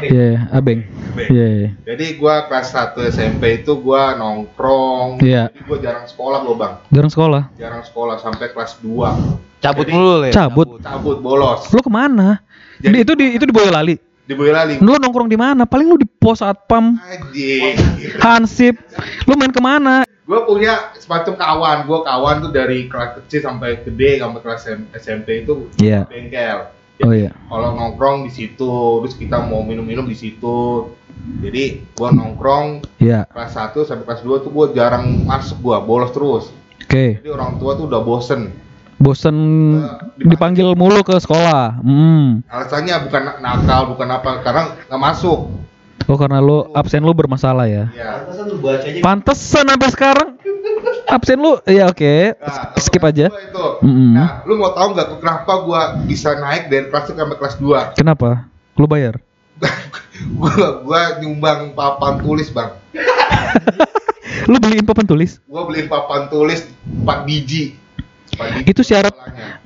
Iya, 0.00 0.46
abeng. 0.50 0.80
Abeng. 0.86 1.28
Iya. 1.28 1.46
iya. 1.50 1.68
Jadi 1.84 2.06
gue 2.14 2.34
kelas 2.46 2.68
1 2.70 3.10
SMP 3.10 3.42
itu 3.60 3.72
gue 3.74 4.02
nongkrong. 4.14 5.18
Iya. 5.20 5.50
Jadi 5.50 5.60
gue 5.66 5.78
jarang 5.82 6.06
sekolah 6.06 6.38
gue 6.40 6.56
bang, 6.56 6.74
Jarang 6.88 7.10
sekolah. 7.10 7.42
jarang 7.56 7.82
sekolah 7.82 8.16
sampai 8.16 8.46
kelas 8.50 8.78
2 8.78 9.60
Cabut 9.60 9.84
Jadi, 9.84 9.92
mulu 9.92 10.12
le. 10.24 10.28
Cabut. 10.32 10.66
Cabut 10.80 11.18
bolos. 11.20 11.68
Lu 11.68 11.80
ke 11.80 11.92
mana? 11.92 12.40
Jadi- 12.80 12.96
Di, 12.96 13.04
itu 13.04 13.12
di 13.12 13.26
itu 13.36 13.44
di 13.44 13.52
Boyolali. 13.52 13.94
Di 14.24 14.32
Boyolali. 14.32 14.80
Lu 14.80 14.96
nongkrong 14.96 15.28
di 15.28 15.36
mana? 15.36 15.68
Paling 15.68 15.84
lu 15.84 16.00
di 16.00 16.08
pos 16.08 16.40
satpam, 16.40 16.96
Anjing. 16.96 17.76
Hansip. 18.18 18.80
Lu 19.26 19.36
main 19.36 19.50
ke 19.50 19.60
mana? 19.60 20.06
gue 20.20 20.38
punya 20.46 20.94
semacam 20.94 21.34
kawan 21.34 21.78
gue 21.90 21.98
kawan 22.06 22.34
tuh 22.38 22.52
dari 22.54 22.86
kelas 22.86 23.18
kecil 23.18 23.50
sampai 23.50 23.82
gede 23.82 24.22
sampai 24.22 24.38
kelas 24.38 24.62
SM 24.62 24.80
SMP 24.94 25.42
itu 25.42 25.66
Iya. 25.74 26.06
bengkel 26.06 26.70
Oh 27.00 27.10
iya. 27.10 27.32
kalau 27.44 27.72
nongkrong 27.72 28.24
di 28.24 28.30
situ 28.30 28.70
terus 29.00 29.14
kita 29.14 29.40
mau 29.40 29.60
minum-minum 29.60 30.04
di 30.04 30.12
situ 30.12 30.90
jadi 31.38 31.80
gue 31.86 32.08
nongkrong 32.10 32.84
Iya. 32.96 33.24
kelas 33.26 33.52
1 33.52 33.82
sampai 33.82 34.04
kelas 34.04 34.20
2 34.20 34.44
tuh 34.44 34.50
gue 34.50 34.66
jarang 34.72 35.04
masuk 35.22 35.60
gue 35.60 35.76
bolos 35.80 36.10
terus 36.10 36.44
Oke. 36.78 37.16
jadi 37.16 37.28
orang 37.30 37.56
tua 37.56 37.74
tuh 37.74 37.86
udah 37.86 38.00
bosen 38.00 38.52
Bosen 38.96 39.36
dipanggil 40.18 40.76
mulu 40.76 41.00
ke 41.00 41.16
sekolah. 41.16 41.80
Hmm. 41.80 42.44
alasannya 42.46 43.00
bukan 43.00 43.22
na- 43.22 43.38
nakal 43.38 43.88
bukan 43.88 44.08
apa 44.10 44.30
karena 44.40 44.62
nggak 44.84 45.00
masuk 45.02 45.48
Oh 46.04 46.18
karena 46.18 46.36
lu 46.36 46.68
absen 46.70 47.00
lu 47.00 47.12
bermasalah 47.12 47.64
ya. 47.64 47.86
ya 47.92 48.26
Pantesan 48.26 48.44
lu 48.44 48.56
baca 48.58 48.82
aja. 48.82 49.00
Pantesan 49.00 49.64
sampai 49.68 49.88
sekarang 49.88 50.28
absen 51.10 51.38
lu 51.38 51.58
ya 51.66 51.90
oke 51.90 52.38
Nah, 52.38 52.78
skip 52.78 53.02
aja. 53.02 53.26
dua 53.28 53.42
itu. 53.42 53.66
Mm-mm. 53.84 54.14
Nah, 54.14 54.40
lu 54.46 54.56
mau 54.56 54.70
tahu 54.70 54.94
nggak 54.94 55.18
kenapa 55.18 55.52
gua 55.62 55.80
bisa 56.06 56.38
naik 56.38 56.70
dari 56.70 56.86
kelas 56.88 57.10
1 57.10 57.18
sampai 57.18 57.36
kelas 57.36 57.54
2? 57.58 57.98
Kenapa? 57.98 58.46
Lu 58.78 58.86
bayar? 58.86 59.18
gua 60.40 60.80
gua 60.86 61.00
nyumbang 61.18 61.74
papan 61.74 62.22
tulis, 62.22 62.48
Bang. 62.48 62.78
Lu 64.48 64.56
beliin 64.56 64.86
papan 64.86 65.04
tulis? 65.04 65.42
Gua 65.46 65.66
beliin 65.66 65.86
papan 65.86 66.30
tulis 66.30 66.64
4 67.04 67.26
biji. 67.28 67.76
4 68.34 68.62
biji 68.62 68.70
Itu 68.70 68.80
syarat. 68.80 69.12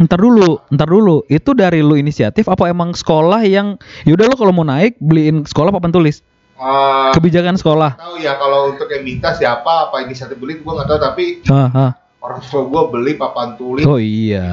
Ntar 0.01 0.19
dulu, 0.19 0.59
ntar 0.73 0.89
dulu. 0.91 1.23
Itu 1.29 1.55
dari 1.55 1.85
lu 1.85 1.95
inisiatif 1.95 2.49
apa 2.51 2.67
emang 2.67 2.97
sekolah 2.97 3.45
yang 3.47 3.79
yaudah 4.03 4.27
lu 4.27 4.35
kalau 4.35 4.51
mau 4.51 4.67
naik 4.67 4.99
beliin 4.99 5.47
sekolah 5.47 5.71
papan 5.71 5.95
tulis? 5.95 6.25
Eh, 6.55 7.11
Kebijakan 7.12 7.55
sekolah. 7.55 7.99
tahu 7.99 8.14
ya 8.17 8.35
kalau 8.35 8.71
untuk 8.71 8.87
yang 8.87 9.03
minta 9.03 9.31
siapa 9.31 9.90
apa 9.90 10.01
inisiatif 10.01 10.35
beli 10.35 10.59
gua 10.59 10.79
nggak 10.79 10.88
tahu 10.88 10.99
tapi 11.01 11.25
Ah, 11.45 11.67
ah. 11.69 11.90
orang 12.21 12.38
tua 12.40 12.62
gua 12.62 12.83
beli 12.87 13.12
papan 13.14 13.53
tulis 13.55 13.83
Oh 13.83 13.99
iya. 13.99 14.47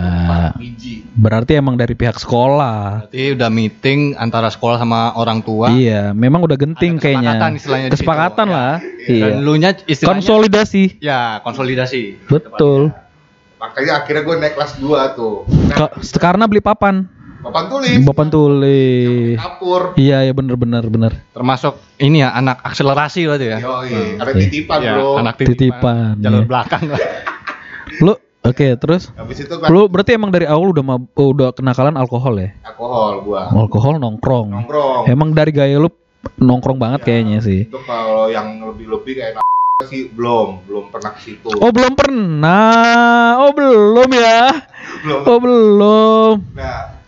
4 0.52 0.58
biji. 0.58 1.06
Berarti 1.08 1.52
emang 1.54 1.76
dari 1.76 1.94
pihak 1.94 2.18
sekolah. 2.18 3.06
Berarti 3.06 3.24
udah 3.32 3.50
meeting 3.50 4.00
antara 4.16 4.50
sekolah 4.50 4.76
sama 4.76 5.14
orang 5.14 5.40
tua. 5.40 5.70
Iya, 5.70 6.10
memang 6.12 6.42
udah 6.42 6.58
genting 6.58 6.98
Ada 6.98 7.06
kesepakatan 7.06 7.22
kayaknya. 7.30 7.56
istilahnya 7.56 7.86
situ. 7.86 7.94
Kesepakatan 7.94 8.46
Ya. 8.46 8.52
lah. 8.52 8.74
Dan 8.82 9.14
Iya. 9.14 9.28
lu 9.38 9.54
nya 9.56 9.70
istilahnya 9.80 10.10
Konsolidasi. 10.18 10.84
ya 10.98 11.20
konsolidasi. 11.40 12.02
Betul. 12.26 12.82
Makanya 13.56 13.94
akhirnya 13.96 14.22
gua 14.24 14.36
naik 14.36 14.58
kelas 14.58 14.74
2 14.76 15.14
tuh. 15.14 15.46
Nah, 15.70 15.78
Ka- 15.78 15.94
karena 16.18 16.44
beli 16.44 16.60
papan. 16.60 17.06
Papan 17.42 17.66
tulis. 17.68 17.98
Papan 18.02 18.28
tulis. 18.30 19.36
Kapur. 19.36 19.82
Iya, 19.96 20.18
ya 20.24 20.32
bener 20.32 20.56
bener 20.56 20.84
bener. 20.88 21.12
Termasuk 21.32 21.78
ini 21.98 22.22
ya 22.22 22.32
anak 22.32 22.62
akselerasi 22.62 23.26
berarti 23.26 23.46
ya. 23.48 23.58
Yoi, 23.60 24.18
ada 24.18 24.30
Oke. 24.30 24.40
titipan, 24.40 24.80
Ya, 24.80 24.94
Bro. 24.96 25.18
anak 25.18 25.34
Titipan, 25.36 25.52
titipan, 25.52 26.14
jalur 26.20 26.40
iya. 26.40 26.48
belakang 26.48 26.84
lah. 26.88 27.00
Lu 28.04 28.14
oke, 28.42 28.68
terus 28.78 29.12
Habis 29.12 29.38
itu 29.42 29.54
kan 29.54 29.68
lu 29.68 29.86
berarti 29.86 30.16
emang 30.16 30.30
dari 30.30 30.46
awal 30.46 30.72
udah 30.72 30.82
mab- 30.82 31.12
udah 31.12 31.52
kenakalan 31.52 31.94
alkohol 31.94 32.40
ya? 32.40 32.50
alkohol 32.64 33.22
gua. 33.22 33.52
Alkohol 33.52 33.98
nongkrong. 33.98 34.48
Nongkrong. 34.54 35.04
Emang 35.06 35.34
dari 35.34 35.52
gaya 35.52 35.76
lu 35.76 35.90
nongkrong 36.38 36.78
banget 36.78 37.02
Ya, 37.02 37.06
kayaknya 37.06 37.40
sih. 37.42 37.68
Itu 37.68 37.82
kalau 37.84 38.30
yang 38.30 38.64
lebih-lebih 38.64 39.14
kayak 39.18 39.34
sih 39.92 40.08
belum, 40.08 40.64
belum 40.64 40.86
pernah 40.88 41.12
ke 41.12 41.22
situ. 41.22 41.50
Oh 41.52 41.70
belum 41.70 41.94
pernah. 41.94 42.72
Oh 43.42 43.52
belum 43.52 44.10
ya. 44.10 44.46
belum. 45.04 45.20
Oh 45.26 45.38
belum. 45.38 46.36
Nah, 46.54 47.01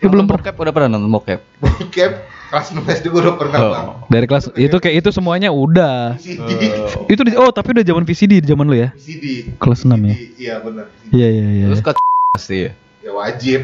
Ya, 0.00 0.06
belum 0.06 0.26
bokep 0.28 0.54
udah 0.54 0.72
pernah 0.72 0.88
nonton 0.96 1.10
bokep. 1.10 1.40
bokep 1.62 2.12
kelas 2.46 2.70
6 2.70 2.78
SD 2.86 3.10
gua 3.10 3.20
udah 3.26 3.36
pernah, 3.36 3.58
Oh. 3.58 3.72
Bang. 3.74 3.86
Dari 4.06 4.26
kelas 4.30 4.44
itu 4.54 4.76
kayak 4.78 4.96
itu 5.02 5.08
semuanya 5.10 5.50
udah. 5.50 6.14
VCD. 6.16 6.50
Itu 7.12 7.20
di, 7.26 7.32
oh 7.34 7.50
tapi 7.50 7.74
udah 7.74 7.84
zaman 7.86 8.02
VCD 8.06 8.42
di 8.42 8.46
zaman 8.46 8.66
lu 8.70 8.76
ya? 8.78 8.94
VCD. 8.94 9.56
Kelas 9.58 9.82
6 9.82 9.98
ya. 9.98 10.14
Iya, 10.38 10.54
benar. 10.62 10.86
Iya 11.10 11.28
iya 11.30 11.46
iya. 11.50 11.66
Terus 11.74 11.82
ke 11.82 11.92
pasti 12.34 12.56
ya. 12.66 12.72
Ya 13.02 13.10
wajib. 13.14 13.60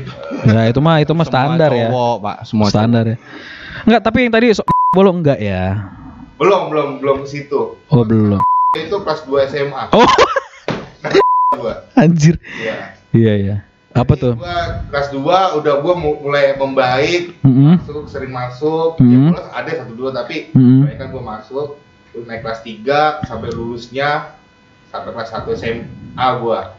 Ya 0.46 0.60
itu 0.70 0.80
mah 0.82 0.96
itu 1.02 1.12
mah 1.14 1.26
standar 1.26 1.70
ya. 1.70 1.90
cowok, 1.90 2.16
Pak, 2.22 2.36
semua 2.46 2.66
Standar 2.70 3.04
ya. 3.06 3.16
Enggak, 3.82 4.00
tapi 4.06 4.18
yang 4.26 4.32
tadi 4.34 4.46
so 4.54 4.62
bolong 4.94 5.22
enggak 5.22 5.38
ya? 5.42 5.90
Belum, 6.38 6.70
belum, 6.70 6.88
belum 6.98 7.16
ke 7.26 7.28
situ. 7.30 7.78
Oh 7.90 8.02
belum. 8.02 8.42
Itu 8.74 8.98
kelas 9.02 9.26
2 9.26 9.50
SMA. 9.50 9.84
Oh 9.94 10.06
Gua. 11.52 11.84
anjir. 12.02 12.40
Iya. 12.58 12.76
Iya 13.12 13.32
iya. 13.36 13.56
Apa 13.92 14.12
tuh? 14.14 14.34
Gua 14.34 14.56
kelas 14.88 15.08
2 15.10 15.20
udah 15.60 15.74
gua 15.78 15.94
mu- 15.94 16.18
mulai 16.18 16.52
membaik, 16.54 17.36
Mm-mm. 17.40 17.76
masuk 17.78 18.08
sering 18.08 18.30
masuk. 18.30 18.96
Hmm. 18.96 19.06
Ya, 19.06 19.18
bolos 19.28 19.48
ada 19.50 19.70
satu 19.76 19.92
dua 19.92 20.10
tapi 20.10 20.48
Hmm. 20.50 20.88
kebanyakan 20.88 21.08
gua 21.10 21.22
masuk. 21.30 21.68
Naik 22.14 22.40
kelas 22.40 22.60
3 22.60 23.00
sampai 23.22 23.48
lulusnya 23.50 24.36
sampai 24.86 25.10
kelas 25.10 25.28
1 25.30 25.48
SMA 25.50 26.28
gua. 26.38 26.76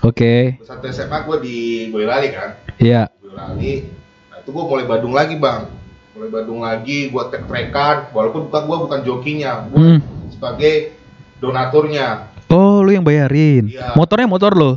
Oke. 0.00 0.56
Kelas 0.56 0.70
1 0.72 0.86
SMA 0.88 1.18
gua 1.20 1.36
di 1.38 1.56
Boyolali 1.88 2.28
kan. 2.30 2.58
Iya. 2.76 3.06
Boyolali. 3.16 3.86
Nah, 4.28 4.38
itu 4.38 4.50
gua 4.50 4.64
mulai 4.64 4.84
Badung 4.84 5.12
lagi, 5.12 5.34
Bang. 5.36 5.70
Mulai 6.12 6.30
Badung 6.30 6.60
lagi, 6.60 7.06
gua 7.08 7.26
trek-trekan 7.26 8.10
walaupun 8.10 8.46
bukan 8.46 8.62
gua 8.64 8.78
bukan 8.80 9.00
jokinya, 9.00 9.66
gua 9.66 9.78
Hmm. 9.78 9.98
sebagai 10.28 10.94
donaturnya. 11.38 12.30
Oh, 12.46 12.82
lu 12.82 12.90
yang 12.90 13.02
bayarin. 13.02 13.66
Iya. 13.66 13.94
Motornya 13.94 14.26
motor 14.26 14.52
lo. 14.52 14.72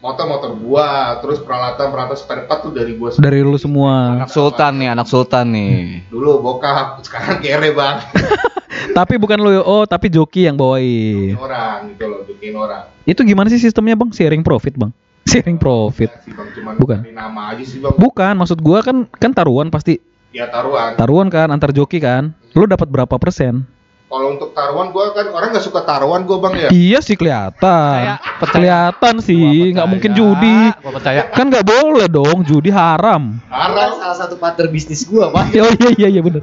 Motor-motor 0.00 0.56
gua, 0.64 1.20
terus 1.20 1.44
peralatan-peralatan 1.44 2.16
spare 2.16 2.48
part 2.48 2.64
tuh 2.64 2.72
dari 2.72 2.96
gua 2.96 3.12
Dari 3.12 3.44
lu 3.44 3.60
semua. 3.60 4.16
Anak 4.16 4.32
sultan 4.32 4.80
nih, 4.80 4.88
anak 4.96 5.04
sultan 5.04 5.52
nih. 5.52 6.08
Dulu 6.08 6.40
bokap, 6.40 6.96
sekarang 7.06 7.36
kere, 7.44 7.76
Bang. 7.76 8.00
tapi 8.98 9.20
bukan 9.20 9.36
lu 9.36 9.60
oh, 9.60 9.84
tapi 9.84 10.08
joki 10.08 10.48
yang 10.48 10.56
bawain. 10.56 11.36
orang 11.36 11.92
gitu 11.92 12.04
loh, 12.08 12.24
bikin 12.24 12.56
orang. 12.56 12.88
Itu 13.04 13.20
gimana 13.28 13.52
sih 13.52 13.60
sistemnya, 13.60 13.92
Bang? 13.92 14.08
Sharing 14.08 14.40
profit, 14.40 14.72
Bang. 14.80 14.96
Sharing 15.30 15.60
profit. 15.60 16.08
Ya 16.08 16.24
sih, 16.24 16.32
Bang, 16.32 16.48
cuman 16.56 16.80
Bukan. 16.80 16.98
nama 17.12 17.52
aja 17.52 17.64
sih, 17.68 17.76
Bang. 17.84 17.92
Bukan, 18.00 18.40
maksud 18.40 18.56
gua 18.64 18.80
kan 18.80 19.04
kan 19.20 19.36
taruhan 19.36 19.68
pasti. 19.68 20.00
Ya 20.32 20.48
taruhan. 20.48 20.96
Taruhan 20.96 21.28
kan 21.28 21.52
antar 21.52 21.76
joki 21.76 22.00
kan. 22.00 22.32
Lu 22.56 22.64
dapat 22.64 22.88
berapa 22.88 23.20
persen? 23.20 23.68
Kalau 24.10 24.34
untuk 24.34 24.50
taruhan 24.50 24.90
gua 24.90 25.14
kan 25.14 25.30
orang 25.30 25.54
nggak 25.54 25.62
suka 25.62 25.86
taruhan 25.86 26.26
gua, 26.26 26.42
Bang 26.42 26.58
ya. 26.58 26.66
Iya 26.68 26.98
sih 26.98 27.14
kelihatan. 27.14 28.18
Kelihatan 28.42 29.22
sih, 29.22 29.70
nggak 29.70 29.86
mungkin 29.86 30.10
judi. 30.12 30.74
Gua 30.82 30.98
percaya. 30.98 31.30
Kan 31.30 31.46
nggak 31.46 31.62
boleh 31.62 32.10
dong, 32.10 32.42
judi 32.42 32.74
haram. 32.74 33.38
Kan 33.46 33.70
Haram. 33.70 33.90
salah 33.96 34.18
satu 34.18 34.34
partner 34.34 34.66
bisnis 34.66 35.06
gua, 35.06 35.30
Pak. 35.30 35.54
Oh 35.54 35.70
iya 35.78 35.90
iya 35.94 36.08
iya 36.10 36.20
bener. 36.20 36.42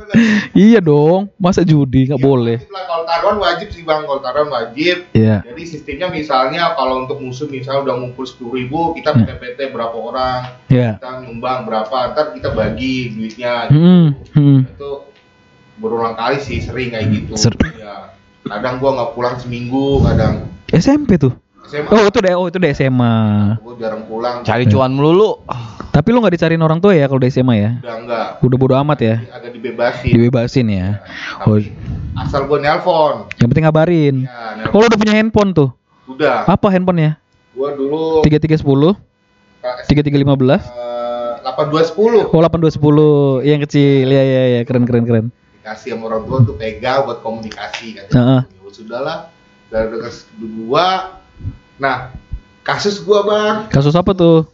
Iya 0.56 0.80
dong, 0.80 1.28
masa 1.36 1.68
judi 1.68 2.08
nggak 2.08 2.24
boleh. 2.24 2.56
Wajib 2.56 2.72
lah, 2.72 2.84
Kalau 2.88 3.04
taruhan 3.04 3.38
wajib 3.38 3.68
sih, 3.68 3.84
Bang. 3.84 4.08
Kalau 4.08 4.22
taruhan 4.24 4.48
wajib. 4.48 4.98
Iya. 5.12 5.44
Jadi 5.44 5.64
sistemnya 5.68 6.08
misalnya 6.08 6.72
kalau 6.72 7.04
untuk 7.04 7.20
musuh 7.20 7.52
misalnya 7.52 7.84
udah 7.84 7.96
ngumpul 8.00 8.24
sepuluh 8.24 8.56
ribu, 8.56 8.96
kita 8.96 9.12
Hmm. 9.12 9.28
PT 9.28 9.74
berapa 9.74 9.92
orang, 9.92 10.56
Iya. 10.72 10.96
kita 11.02 11.20
nyumbang 11.20 11.68
berapa, 11.68 12.16
ntar 12.16 12.32
kita 12.32 12.56
bagi 12.56 13.12
duitnya. 13.12 13.68
Hmm, 13.68 14.16
hmm. 14.32 14.60
Itu 14.72 15.10
berulang 15.78 16.14
kali 16.14 16.38
sih 16.38 16.60
sering 16.60 16.90
kayak 16.90 17.08
gitu. 17.10 17.34
Ser- 17.36 17.56
Ya. 17.74 18.12
Kadang 18.44 18.80
gua 18.80 18.96
nggak 18.96 19.12
pulang 19.12 19.36
seminggu, 19.38 20.02
kadang 20.02 20.48
SMP 20.70 21.16
tuh. 21.16 21.36
SMA 21.64 21.92
Oh 21.92 22.08
itu 22.08 22.20
deh, 22.22 22.32
oh 22.32 22.48
itu 22.48 22.58
deh 22.58 22.72
SMA. 22.72 23.16
gue 23.60 23.74
jarang 23.76 24.08
pulang 24.08 24.40
Cari 24.40 24.64
cuan 24.66 24.88
melulu. 24.90 25.44
Tapi 25.92 26.08
lu 26.10 26.24
nggak 26.24 26.32
dicariin 26.32 26.62
orang 26.62 26.80
tua 26.80 26.94
ya 26.94 27.06
kalau 27.06 27.20
di 27.20 27.28
SMA 27.28 27.56
ya? 27.58 27.72
udah 27.82 27.96
enggak 28.00 28.28
Udah 28.40 28.58
bodo 28.58 28.76
amat 28.78 29.00
ya? 29.02 29.16
agak 29.28 29.52
dibebasin 29.52 30.12
Dibebasin 30.14 30.68
ya. 30.70 30.88
Oh, 31.42 31.60
tapi 31.60 31.74
asal 32.16 32.48
gue 32.48 32.58
nelpon 32.58 33.28
yang 33.36 33.48
penting 33.52 33.66
ngabarin. 33.66 34.16
ya 34.24 34.70
Oh 34.70 34.80
lu 34.80 34.88
udah 34.88 34.96
punya 34.96 35.12
handphone 35.12 35.52
tuh? 35.52 35.70
udah 36.08 36.48
Apa 36.48 36.72
handphonenya? 36.72 37.20
gue 37.52 37.70
dulu 37.76 38.22
3310, 38.24 38.96
3315, 39.92 41.42
delapan 41.42 41.66
dua 41.68 41.84
sepuluh 41.84 42.24
oh 42.30 42.40
8210 42.40 43.44
yang 43.44 43.60
kecil. 43.60 44.06
Ya 44.06 44.24
ya 44.24 44.44
ya, 44.56 44.62
keren 44.64 44.86
keren 44.86 45.04
keren. 45.04 45.26
Dikasih 45.68 46.00
sama 46.00 46.08
orang 46.08 46.24
tua 46.24 46.40
tuh 46.48 46.56
pegang 46.56 47.04
buat 47.04 47.20
komunikasi 47.20 47.88
kan 47.94 48.06
Heeh. 48.08 48.42
ya 48.48 48.70
sudahlah 48.72 49.18
dari 49.68 49.92
dekat 49.92 50.16
kedua 50.32 50.86
nah 51.76 52.16
kasus 52.64 53.04
gua 53.04 53.20
bang 53.22 53.56
Kasus 53.68 53.92
apa 53.92 54.16
tuh? 54.16 54.48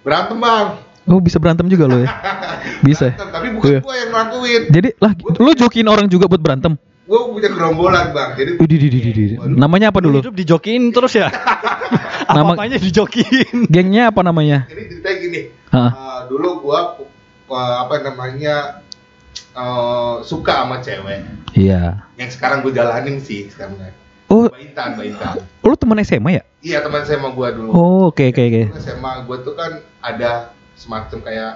berantem 0.00 0.38
bang 0.38 0.78
Oh 1.02 1.18
bisa 1.18 1.42
berantem 1.42 1.66
juga 1.66 1.90
lo 1.90 1.98
ya? 1.98 2.06
Bisa. 2.86 3.10
Berantem, 3.10 3.28
tapi 3.34 3.46
bukan 3.50 3.66
Iya. 3.66 3.78
gua 3.82 3.94
yang 3.96 4.10
ngelakuin 4.14 4.62
Jadi 4.70 4.88
lah, 4.96 5.12
lu 5.18 5.50
jokin 5.52 5.86
orang 5.88 6.06
juga 6.06 6.30
buat 6.30 6.38
berantem? 6.38 6.78
gua 7.02 7.26
punya 7.26 7.50
gerombolan 7.50 8.14
bang 8.14 8.30
jadi 8.38 8.50
Widih, 8.54 8.78
widih, 8.78 9.00
widih, 9.02 9.12
widih. 9.34 9.58
Namanya 9.58 9.90
apa 9.90 9.98
dulu? 9.98 10.22
Hidup 10.22 10.30
dijokiin 10.32 10.94
terus 10.94 11.10
ya. 11.12 11.26
Nama- 12.30 12.54
Apa-apanya 12.54 12.78
dijokiin. 12.78 13.66
Gengnya 13.66 14.14
apa 14.14 14.22
namanya? 14.22 14.70
jadi 14.70 14.82
ceritanya 14.88 15.16
gini 15.18 15.40
Hah. 15.68 15.90
eh, 15.90 16.20
dulu 16.30 16.62
gua 16.62 16.94
eh, 17.50 17.74
apa 17.82 17.94
namanya 18.00 18.78
eh, 19.52 20.14
suka 20.22 20.64
sama 20.64 20.76
cewek 20.78 21.20
Iya. 21.52 22.08
yang 22.14 22.30
sekarang 22.30 22.60
gua 22.60 22.72
jalanin 22.72 23.18
sih 23.18 23.46
sekarang 23.46 23.76
Oh, 24.26 24.48
Mbak 24.48 24.64
Intan 24.64 24.88
Mbak 24.96 25.06
Intan 25.06 25.34
lu 25.60 25.74
teman 25.76 26.00
SMA 26.00 26.30
ya? 26.32 26.42
iya 26.58 26.78
teman 26.80 27.04
saya 27.04 27.20
sama 27.20 27.30
gua 27.30 27.52
dulu 27.52 27.68
Oh, 27.68 28.08
oke 28.08 28.24
oke 28.26 28.42
oke. 28.42 28.62
Dulu 28.70 28.80
SMA 28.80 29.12
gue 29.22 29.36
tuh 29.44 29.52
kan 29.52 29.72
ada 30.00 30.30
semacam 30.72 31.18
kayak 31.20 31.52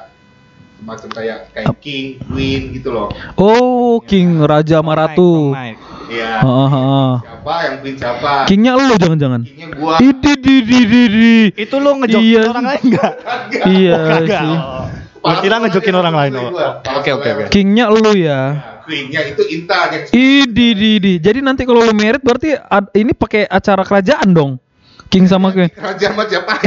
semacam 0.77 1.09
kayak 1.11 1.39
kayak 1.51 1.73
king, 1.81 2.21
queen 2.23 2.69
gitu 2.71 2.93
loh. 2.93 3.09
Oh, 3.35 3.97
King 3.99 4.45
Raja 4.45 4.85
sama 4.85 4.93
Ratu. 4.93 5.57
Iya. 6.07 6.45
Heeh, 6.45 6.69
heeh. 6.69 7.13
Siapa 7.25 7.55
yang 7.65 7.77
queen 7.81 7.97
siapa? 7.97 8.33
Kingnya 8.45 8.73
lu 8.77 8.95
jangan-jangan. 8.95 9.41
Kingnya 9.43 9.69
gua. 9.73 9.97
Idi 9.97 10.33
di 10.37 10.57
di 10.61 10.79
di 10.85 11.03
di. 11.09 11.33
Itu 11.57 11.81
lu 11.81 11.97
ngejokin 11.97 12.29
Iya. 12.29 12.43
orang 12.47 12.67
lain 12.69 12.83
enggak? 12.85 13.13
Iya 13.65 13.97
Kagak. 14.05 14.45
Sih. 15.27 15.37
Oh. 15.37 15.43
Kira 15.43 15.57
ngejokin 15.59 15.95
orang 15.95 16.15
lain. 16.15 16.33
Oke 16.95 17.11
oke 17.11 17.29
oke. 17.29 17.45
Kingnya 17.51 17.91
lu 17.91 18.15
ya. 18.15 18.41
Queennya 18.87 19.19
itu 19.27 19.43
Intan 19.51 19.87
yang 19.91 20.05
Idi 20.15 20.69
di 20.73 20.91
di. 21.03 21.13
Jadi 21.19 21.43
nanti 21.43 21.67
kalau 21.67 21.83
lu 21.83 21.91
merit 21.91 22.23
berarti 22.23 22.55
ad- 22.55 22.95
ini 22.95 23.11
pakai 23.11 23.43
acara 23.45 23.83
kerajaan 23.83 24.31
dong. 24.31 24.63
King 25.07 25.27
sama 25.27 25.51
Queen. 25.51 25.71
raja 25.75 26.11
sama 26.11 26.27
siapa? 26.27 26.55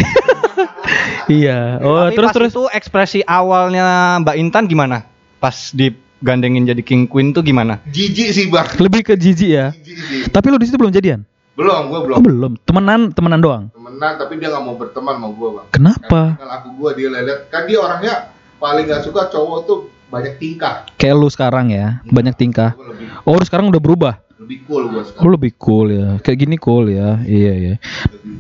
Iya. 1.30 1.80
Oh, 1.80 2.10
Tapi 2.10 2.16
terus 2.18 2.28
pas 2.28 2.36
terus. 2.36 2.52
itu 2.52 2.64
ekspresi 2.74 3.20
awalnya 3.22 4.18
Mbak 4.20 4.36
Intan 4.36 4.64
gimana? 4.66 5.06
Pas 5.38 5.72
digandengin 5.72 6.66
jadi 6.66 6.82
King 6.82 7.06
Queen 7.06 7.32
tuh 7.32 7.46
gimana? 7.46 7.80
Jijik 7.88 8.34
sih 8.34 8.50
bang. 8.50 8.66
Lebih 8.76 9.02
ke 9.06 9.14
jijik 9.16 9.50
ya. 9.50 9.72
Jijik 9.72 9.98
sih. 10.02 10.22
Tapi 10.28 10.50
lu 10.50 10.58
di 10.58 10.66
situ 10.66 10.76
belum 10.76 10.90
jadian? 10.90 11.24
Belum, 11.54 11.92
gua 11.92 12.00
belum. 12.02 12.16
Oh, 12.18 12.24
belum. 12.24 12.52
Temenan, 12.64 13.12
temenan 13.12 13.40
doang. 13.40 13.64
Temenan 13.70 14.16
tapi 14.18 14.40
dia 14.40 14.48
nggak 14.50 14.64
mau 14.64 14.76
berteman 14.76 15.14
sama 15.20 15.28
gua 15.30 15.50
bang. 15.54 15.66
Kenapa? 15.70 16.22
Karena 16.40 16.54
aku 16.58 16.68
gua 16.74 16.90
dia 16.92 17.08
lelet. 17.08 17.40
Kan 17.48 17.62
dia 17.68 17.78
orangnya 17.80 18.14
paling 18.60 18.86
nggak 18.86 19.02
suka 19.02 19.28
cowok 19.28 19.60
tuh 19.64 19.80
banyak 20.08 20.36
tingkah. 20.36 20.86
Kayak 20.96 21.16
lu 21.16 21.28
sekarang 21.28 21.70
ya, 21.70 22.04
banyak 22.06 22.36
tingkah. 22.36 22.76
Oh, 23.24 23.34
lu 23.34 23.44
sekarang 23.44 23.70
udah 23.70 23.80
berubah. 23.80 24.16
lebih 24.40 24.64
cool 24.66 24.88
gua 24.88 25.04
Lu 25.04 25.06
sekarang. 25.06 25.32
lebih 25.36 25.52
cool 25.58 25.88
ya. 25.92 26.08
Kayak 26.20 26.38
gini 26.40 26.56
cool 26.56 26.86
ya. 26.88 27.20
Iya, 27.22 27.54
iya. 27.54 27.76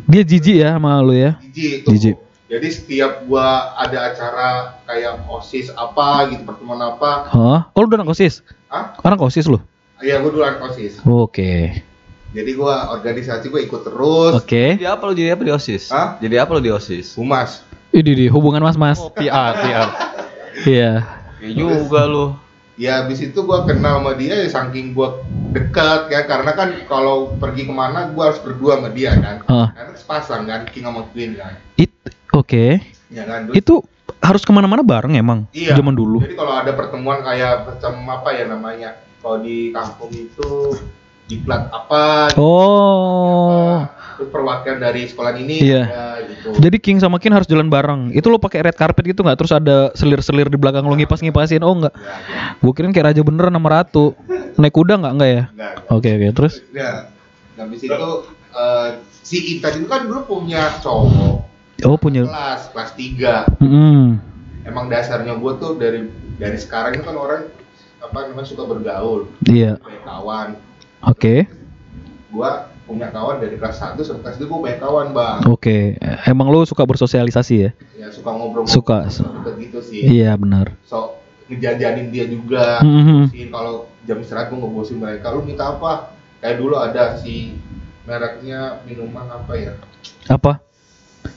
Dia 0.08 0.24
jijik 0.24 0.56
ya 0.58 0.80
sama 0.80 1.00
lu 1.00 1.12
ya. 1.12 1.36
Jijik 1.44 1.72
itu. 1.84 1.88
Jijik. 1.92 2.16
Jadi 2.50 2.68
setiap 2.72 3.12
gua 3.24 3.76
ada 3.76 4.10
acara 4.10 4.50
kayak 4.84 5.28
OSIS 5.28 5.70
apa 5.70 6.26
gitu, 6.32 6.42
pertemuan 6.44 6.82
apa, 6.82 7.30
Hah? 7.30 7.60
Oh, 7.70 7.80
lu 7.80 7.92
udah 7.92 8.00
anak 8.00 8.10
OSIS? 8.10 8.42
ah, 8.68 8.96
Anak 9.04 9.22
OSIS 9.22 9.46
lu? 9.46 9.60
iya 10.00 10.18
gua 10.18 10.32
dulu 10.32 10.42
anak 10.42 10.64
OSIS. 10.66 11.04
Oke. 11.04 11.84
Jadi 12.30 12.52
gua 12.56 12.90
organisasi 12.90 13.46
gua 13.48 13.62
ikut 13.62 13.82
terus. 13.84 14.34
Oke. 14.34 14.80
Jadi 14.80 14.88
apa 14.88 15.04
lu 15.04 15.14
jadi 15.14 15.36
apa 15.36 15.44
di 15.46 15.52
OSIS? 15.52 15.94
Hah? 15.94 16.18
Jadi 16.18 16.36
apa 16.40 16.50
lu 16.56 16.62
di 16.64 16.72
OSIS? 16.72 17.14
Humas. 17.14 17.62
Ini 17.90 18.12
di 18.14 18.26
hubungan 18.30 18.62
mas-mas. 18.62 19.02
Oh, 19.02 19.10
PR, 19.10 19.54
PR. 19.60 19.88
Iya. 20.62 20.92
Ya 21.42 21.50
juga 21.56 22.06
lu. 22.06 22.26
Ya 22.80 23.04
habis 23.04 23.20
itu 23.20 23.36
gua 23.44 23.68
kenal 23.68 24.00
sama 24.00 24.16
dia 24.16 24.40
ya 24.40 24.48
saking 24.48 24.96
gua 24.96 25.20
dekat 25.52 26.08
ya 26.08 26.24
karena 26.24 26.52
kan 26.56 26.70
kalau 26.88 27.36
pergi 27.36 27.68
ke 27.68 27.74
mana 27.76 28.08
gua 28.14 28.32
harus 28.32 28.40
berdua 28.40 28.80
sama 28.80 28.90
dia 28.94 29.18
kan. 29.18 29.44
Hah. 29.50 29.68
Karena 29.76 29.94
sepasang 29.98 30.44
kan, 30.48 30.62
King 30.70 30.86
sama 30.88 31.04
Queen 31.12 31.36
kan. 31.36 31.60
It 31.76 31.92
oke. 32.32 32.80
Ya 33.10 33.24
kan. 33.26 33.50
Terus- 33.50 33.58
Itu 33.58 33.76
harus 34.22 34.44
ke 34.46 34.52
mana-mana 34.54 34.86
bareng 34.86 35.18
emang. 35.18 35.50
Iya. 35.52 35.76
Zaman 35.76 35.98
dulu. 35.98 36.22
Jadi 36.24 36.36
kalau 36.38 36.54
ada 36.56 36.72
pertemuan 36.72 37.20
kayak 37.20 37.68
macam 37.68 37.94
apa 38.06 38.30
ya 38.32 38.46
namanya? 38.48 38.90
Kalau 39.20 39.44
di 39.44 39.76
kampung 39.76 40.12
itu 40.14 40.78
diklat 41.30 41.70
apa? 41.70 42.34
gitu. 42.34 42.42
Oh. 42.42 43.86
Terus 44.18 44.30
perwakilan 44.30 44.80
dari 44.82 45.06
sekolah 45.06 45.32
ini 45.34 45.64
Iya. 45.64 45.84
ada 45.86 46.04
gitu. 46.26 46.48
Jadi 46.60 46.78
King 46.78 46.98
sama 46.98 47.18
King 47.18 47.32
harus 47.32 47.46
jalan 47.46 47.70
bareng. 47.70 48.12
Itu 48.12 48.28
lo 48.28 48.36
pakai 48.36 48.66
red 48.66 48.76
carpet 48.76 49.06
gitu 49.08 49.22
nggak? 49.22 49.38
Terus 49.38 49.54
ada 49.54 49.94
selir-selir 49.94 50.50
di 50.50 50.58
belakang 50.58 50.84
lo 50.84 50.92
ngipas-ngipasin? 50.92 51.62
Oh 51.62 51.72
nggak. 51.72 51.94
Ya, 51.94 52.04
ya. 52.28 52.44
Gue 52.58 52.72
kirain 52.74 52.92
kayak 52.92 53.08
raja 53.08 53.22
beneran 53.22 53.54
sama 53.54 53.70
ratu. 53.72 54.18
Naik 54.58 54.74
kuda 54.74 54.98
nggak 54.98 55.14
nggak 55.14 55.30
ya? 55.30 55.44
Enggak, 55.48 55.72
enggak. 55.78 55.94
Oke 55.94 56.10
oke. 56.12 56.28
Terus? 56.36 56.54
Ya. 56.70 56.92
Habis 57.56 57.80
itu 57.82 58.10
eh, 58.50 58.90
si 59.22 59.38
Intan 59.54 59.78
itu 59.78 59.88
kan 59.88 60.02
dulu 60.04 60.20
punya 60.28 60.74
cowok 60.80 61.46
Oh 61.80 61.96
punya. 61.96 62.26
kelas 62.26 62.74
kelas 62.74 62.92
3 62.92 63.48
Hmm. 63.56 64.20
emang 64.62 64.90
dasarnya 64.90 65.32
gue 65.34 65.54
tuh 65.56 65.72
dari 65.76 66.12
dari 66.36 66.58
sekarang 66.58 66.92
itu 66.94 67.04
kan 67.04 67.14
orang 67.14 67.48
apa 68.00 68.18
namanya 68.26 68.44
suka 68.44 68.64
bergaul 68.66 69.32
Iya. 69.46 69.78
banyak 69.78 70.04
kawan 70.04 70.48
Oke. 71.02 71.48
gue 72.30 72.52
punya 72.86 73.10
kawan 73.10 73.38
dari 73.38 73.56
kelas 73.56 73.78
1 73.78 73.98
sampai 74.00 74.22
kelas 74.24 74.38
2 74.38 74.46
gue 74.46 74.60
banyak 74.60 74.80
kawan 74.80 75.08
bang 75.12 75.38
Oke. 75.46 75.98
Emang 76.24 76.48
lo 76.48 76.62
suka 76.64 76.84
bersosialisasi 76.84 77.56
ya? 77.56 77.72
ya 77.96 78.08
suka 78.10 78.30
ngobrol 78.30 78.66
Suka. 78.66 79.06
deket 79.06 79.56
gitu 79.60 79.80
sih 79.82 80.02
Iya 80.12 80.34
benar. 80.36 80.74
so 80.84 81.18
ngejajanin 81.46 82.10
dia 82.10 82.26
juga 82.26 82.80
Mhm. 82.80 83.30
Sih, 83.30 83.50
kalau 83.50 83.90
jam 84.04 84.18
istirahat 84.18 84.50
gue 84.50 84.58
ngebosin 84.58 84.98
mereka 84.98 85.30
lu 85.30 85.42
minta 85.42 85.66
apa 85.68 86.14
kayak 86.38 86.58
dulu 86.58 86.76
ada 86.76 87.18
si 87.18 87.58
mereknya 88.04 88.82
minuman 88.84 89.26
apa 89.28 89.54
ya 89.54 89.74
Apa? 90.28 90.62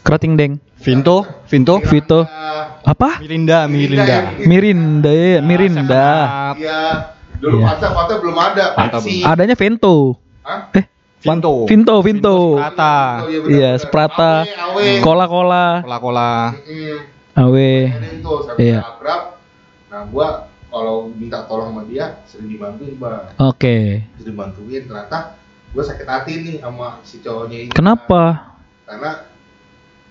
Kerating 0.02 0.36
deng. 0.36 0.52
Vinto, 0.78 1.22
Vinto, 1.46 1.78
Vito. 1.80 2.26
Mirinda. 2.26 2.82
Apa? 2.82 3.10
Mirinda, 3.18 3.58
Mirinda. 3.64 4.18
Mirinda 4.40 5.10
ya, 5.10 5.38
Mirinda. 5.40 6.06
Siap. 6.58 7.21
Iya. 7.42 7.50
Dulu 7.50 7.56
Iya. 7.58 7.66
Fanta, 7.74 7.88
Fanta 7.90 8.14
belum 8.22 8.36
ada. 8.38 8.64
Fanta 8.78 8.98
Pepsi. 9.02 9.26
Adanya 9.26 9.56
Vento. 9.58 10.14
Hah? 10.46 10.70
Eh, 10.78 10.84
Vinto. 11.22 11.66
Vinto, 11.66 11.94
Vinto. 12.02 12.36
Sprata. 12.58 12.94
Iya, 13.26 13.38
benar. 13.42 13.74
Sprata. 13.78 14.32
Cola-cola. 15.02 15.66
Mm, 16.62 16.98
Awe. 17.38 17.72
Iya. 18.58 18.80
akrab. 18.82 19.22
Nah, 19.90 20.02
gua 20.08 20.28
kalau 20.72 21.12
minta 21.12 21.44
tolong 21.46 21.74
sama 21.74 21.82
dia 21.84 22.22
sering 22.24 22.48
dibantuin, 22.48 22.94
Bang. 22.98 23.28
Oke. 23.38 24.06
Sering 24.18 24.34
dibantuin 24.34 24.82
ternyata 24.88 25.38
gua 25.74 25.82
sakit 25.84 26.06
hati 26.06 26.32
nih 26.46 26.56
sama 26.62 26.98
si 27.06 27.18
cowoknya 27.22 27.58
ini. 27.68 27.72
Kenapa? 27.74 28.54
Karena 28.86 29.10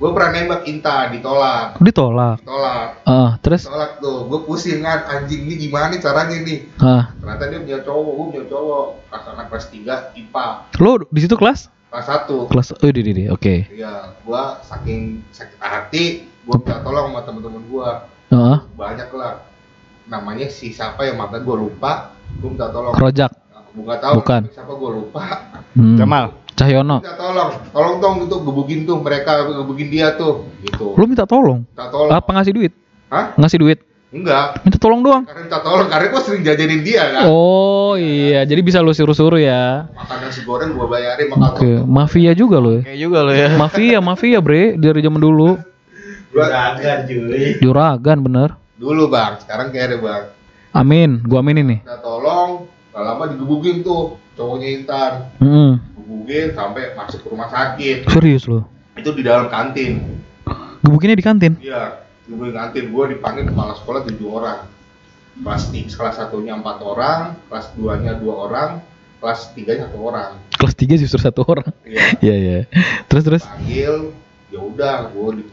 gua 0.02 0.10
pernah 0.12 0.30
nembak 0.34 0.66
Inta 0.66 1.14
ditolak. 1.14 1.78
Ditolak. 1.78 2.42
Ditolak. 2.42 2.90
Ah, 3.06 3.38
terus? 3.38 3.62
Ditolak 3.64 4.02
tuh. 4.02 4.26
Gua 4.26 4.40
pusing 4.42 4.82
kan 4.82 5.06
anjing 5.06 5.46
ini 5.46 5.62
gimana 5.62 5.94
nih 5.94 6.02
caranya 6.02 6.38
nih. 6.42 6.60
Ah, 6.76 7.14
Ternyata 7.14 7.44
dia 7.46 7.60
punya 7.62 7.80
cowok, 7.86 8.12
gua 8.12 8.26
punya 8.28 8.46
cowok. 8.50 8.86
Pas 9.08 9.24
anak 9.30 9.46
kelas 9.48 9.66
3 9.70 10.18
IPA. 10.18 10.46
lo 10.76 10.92
di 11.06 11.20
situ 11.22 11.36
kelas? 11.38 11.70
Kelas 11.88 12.08
1. 12.26 12.50
Kelas. 12.50 12.68
Oh, 12.74 12.90
di 12.90 13.02
di 13.02 13.12
di. 13.14 13.24
Oke. 13.30 13.70
Iya, 13.70 14.18
gua 14.26 14.58
saking 14.66 15.22
sakit 15.30 15.62
hati, 15.62 16.06
gua 16.44 16.58
minta 16.58 16.82
tolong 16.82 17.14
sama 17.14 17.22
temen-temen 17.22 17.64
gua. 17.70 18.10
Ah, 18.34 18.66
Banyak 18.74 19.14
lah. 19.14 19.46
Namanya 20.08 20.50
si 20.50 20.74
siapa 20.74 21.06
yang 21.06 21.22
mata 21.22 21.38
gua 21.38 21.62
lupa, 21.62 21.92
gua 22.42 22.50
minta 22.50 22.74
tolong. 22.74 22.98
Rojak. 22.98 23.32
Aku 23.54 23.86
nggak 23.86 24.02
tahu 24.02 24.14
Bukan. 24.20 24.42
siapa 24.50 24.74
gua 24.74 24.92
lupa. 24.98 25.22
Hmm. 25.72 25.96
Jamal. 25.96 26.36
Cahyono. 26.56 27.00
Minta 27.00 27.16
tolong, 27.16 27.52
tolong 27.72 27.96
dong 28.04 28.16
itu 28.28 28.36
gebukin 28.44 28.80
tuh 28.84 29.00
mereka 29.00 29.48
gebukin 29.48 29.88
dia 29.88 30.14
tuh, 30.20 30.46
gitu. 30.62 30.94
Lo 30.94 31.04
minta 31.08 31.24
tolong? 31.26 31.64
Minta 31.64 31.88
tolong. 31.90 32.12
Apa 32.12 32.30
ngasih 32.38 32.54
duit? 32.54 32.74
Hah? 33.08 33.34
Ngasih 33.40 33.60
duit? 33.60 33.80
Enggak. 34.12 34.60
Minta 34.68 34.76
tolong 34.76 35.00
doang. 35.00 35.24
Karena 35.24 35.48
minta 35.48 35.60
tolong, 35.64 35.88
karena 35.88 36.06
gua 36.12 36.22
sering 36.22 36.44
jajanin 36.44 36.84
dia 36.84 37.04
kan. 37.16 37.24
Oh 37.32 37.96
iya, 37.96 38.44
jadi 38.44 38.60
bisa 38.60 38.84
lu 38.84 38.92
suruh-suruh 38.92 39.40
ya. 39.40 39.88
Makan 39.96 40.18
nasi 40.28 40.44
goreng 40.44 40.76
gua 40.76 40.92
bayarin 40.92 41.32
makan. 41.32 41.48
Oke, 41.56 41.72
mafia 41.88 42.36
juga 42.36 42.60
lo 42.60 42.76
ya. 42.76 42.82
Kayak 42.84 43.00
juga 43.00 43.18
lu 43.24 43.32
ya. 43.32 43.48
Mafia, 43.56 43.98
mafia 44.04 44.40
bre 44.44 44.76
dari 44.76 45.00
zaman 45.00 45.22
dulu. 45.24 45.56
Gua 46.32 46.48
Juragan 47.64 48.20
bener. 48.24 48.50
dulu 48.82 49.14
bang, 49.14 49.38
sekarang 49.40 49.70
kayak 49.70 49.94
ada 49.94 49.98
bang. 50.02 50.24
Amin, 50.74 51.24
gua 51.24 51.40
aminin 51.40 51.68
nih. 51.70 51.80
Minta 51.86 52.02
tolong, 52.02 52.66
gak 52.92 53.04
lama 53.04 53.24
digebukin 53.32 53.86
tuh 53.86 54.20
cowoknya 54.36 54.68
Intan. 54.76 55.12
Hmm. 55.40 55.72
Gebukin 56.22 56.54
gebugin 56.54 56.54
sampai 56.54 56.84
masuk 56.94 57.20
ke 57.20 57.28
rumah 57.28 57.50
sakit 57.50 57.98
Serius 58.08 58.46
lo? 58.46 58.70
itu 58.94 59.10
di 59.12 59.24
dalam 59.24 59.48
kantin 59.48 60.22
Gebukinnya 60.82 61.16
di 61.16 61.26
kantin? 61.26 61.54
iya 61.58 62.06
gebugin 62.24 62.54
kantin 62.54 62.86
gue 62.88 63.06
dipanggil 63.10 63.46
kepala 63.48 63.74
sekolah 63.76 64.06
tujuh 64.06 64.30
orang 64.30 64.60
kelas 65.34 65.64
tiga 65.72 65.90
kelas 65.96 66.16
satunya 66.18 66.54
empat 66.54 66.78
orang 66.80 67.34
kelas 67.50 67.74
duanya 67.74 68.14
dua 68.14 68.36
orang 68.46 68.70
kelas 69.18 69.54
tiganya 69.54 69.88
satu 69.88 70.00
orang 70.04 70.32
Kelas 70.52 70.78
3 70.78 70.94
justru 70.96 71.18
satu 71.18 71.42
orang. 71.42 71.74
iya 71.82 72.06
Iya 72.24 72.36
iya. 72.38 72.60
Terus 73.10 73.24
terus. 73.24 73.44
panggil 73.44 74.14
ya 74.50 74.60
udah 74.62 75.10
gue 75.10 75.42
di- 75.42 75.50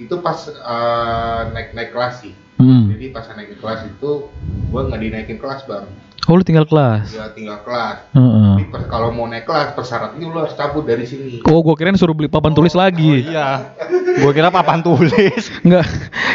itu 0.00 0.14
pas 0.16 0.48
eh, 0.48 1.40
naik 1.50 1.76
naik 1.76 1.90
kelas 1.92 2.24
sih 2.24 2.32
Hmm. 2.56 2.92
jadi 2.92 3.08
pas 3.08 3.24
naik 3.30 3.56
kelas 3.56 3.88
itu 3.88 4.28
gue 4.68 4.80
nggak 4.80 5.00
dinaikin 5.00 5.36
kelas 5.36 5.64
bang 5.64 5.88
Oh 6.30 6.38
lu 6.38 6.46
tinggal 6.46 6.62
kelas. 6.62 7.10
ya 7.10 7.26
tinggal 7.30 7.58
kelas 7.60 8.06
Heeh. 8.12 8.50
Jadi 8.54 8.64
per- 8.70 8.86
kalau 8.86 9.10
mau 9.10 9.26
naik 9.26 9.42
kelas 9.42 9.74
persyaratnya 9.74 10.22
lu 10.22 10.38
harus 10.38 10.54
cabut 10.54 10.86
dari 10.86 11.02
sini 11.02 11.42
Oh 11.42 11.58
gua 11.58 11.74
kirain 11.74 11.92
suruh 11.92 12.14
beli 12.14 12.26
papan 12.26 12.54
tulis 12.54 12.70
lagi. 12.72 13.26
Iya. 13.26 13.74
Gua 14.16 14.30
kira 14.30 14.48
papan 14.48 14.78
tulis. 14.78 15.50
Enggak. 15.64 15.90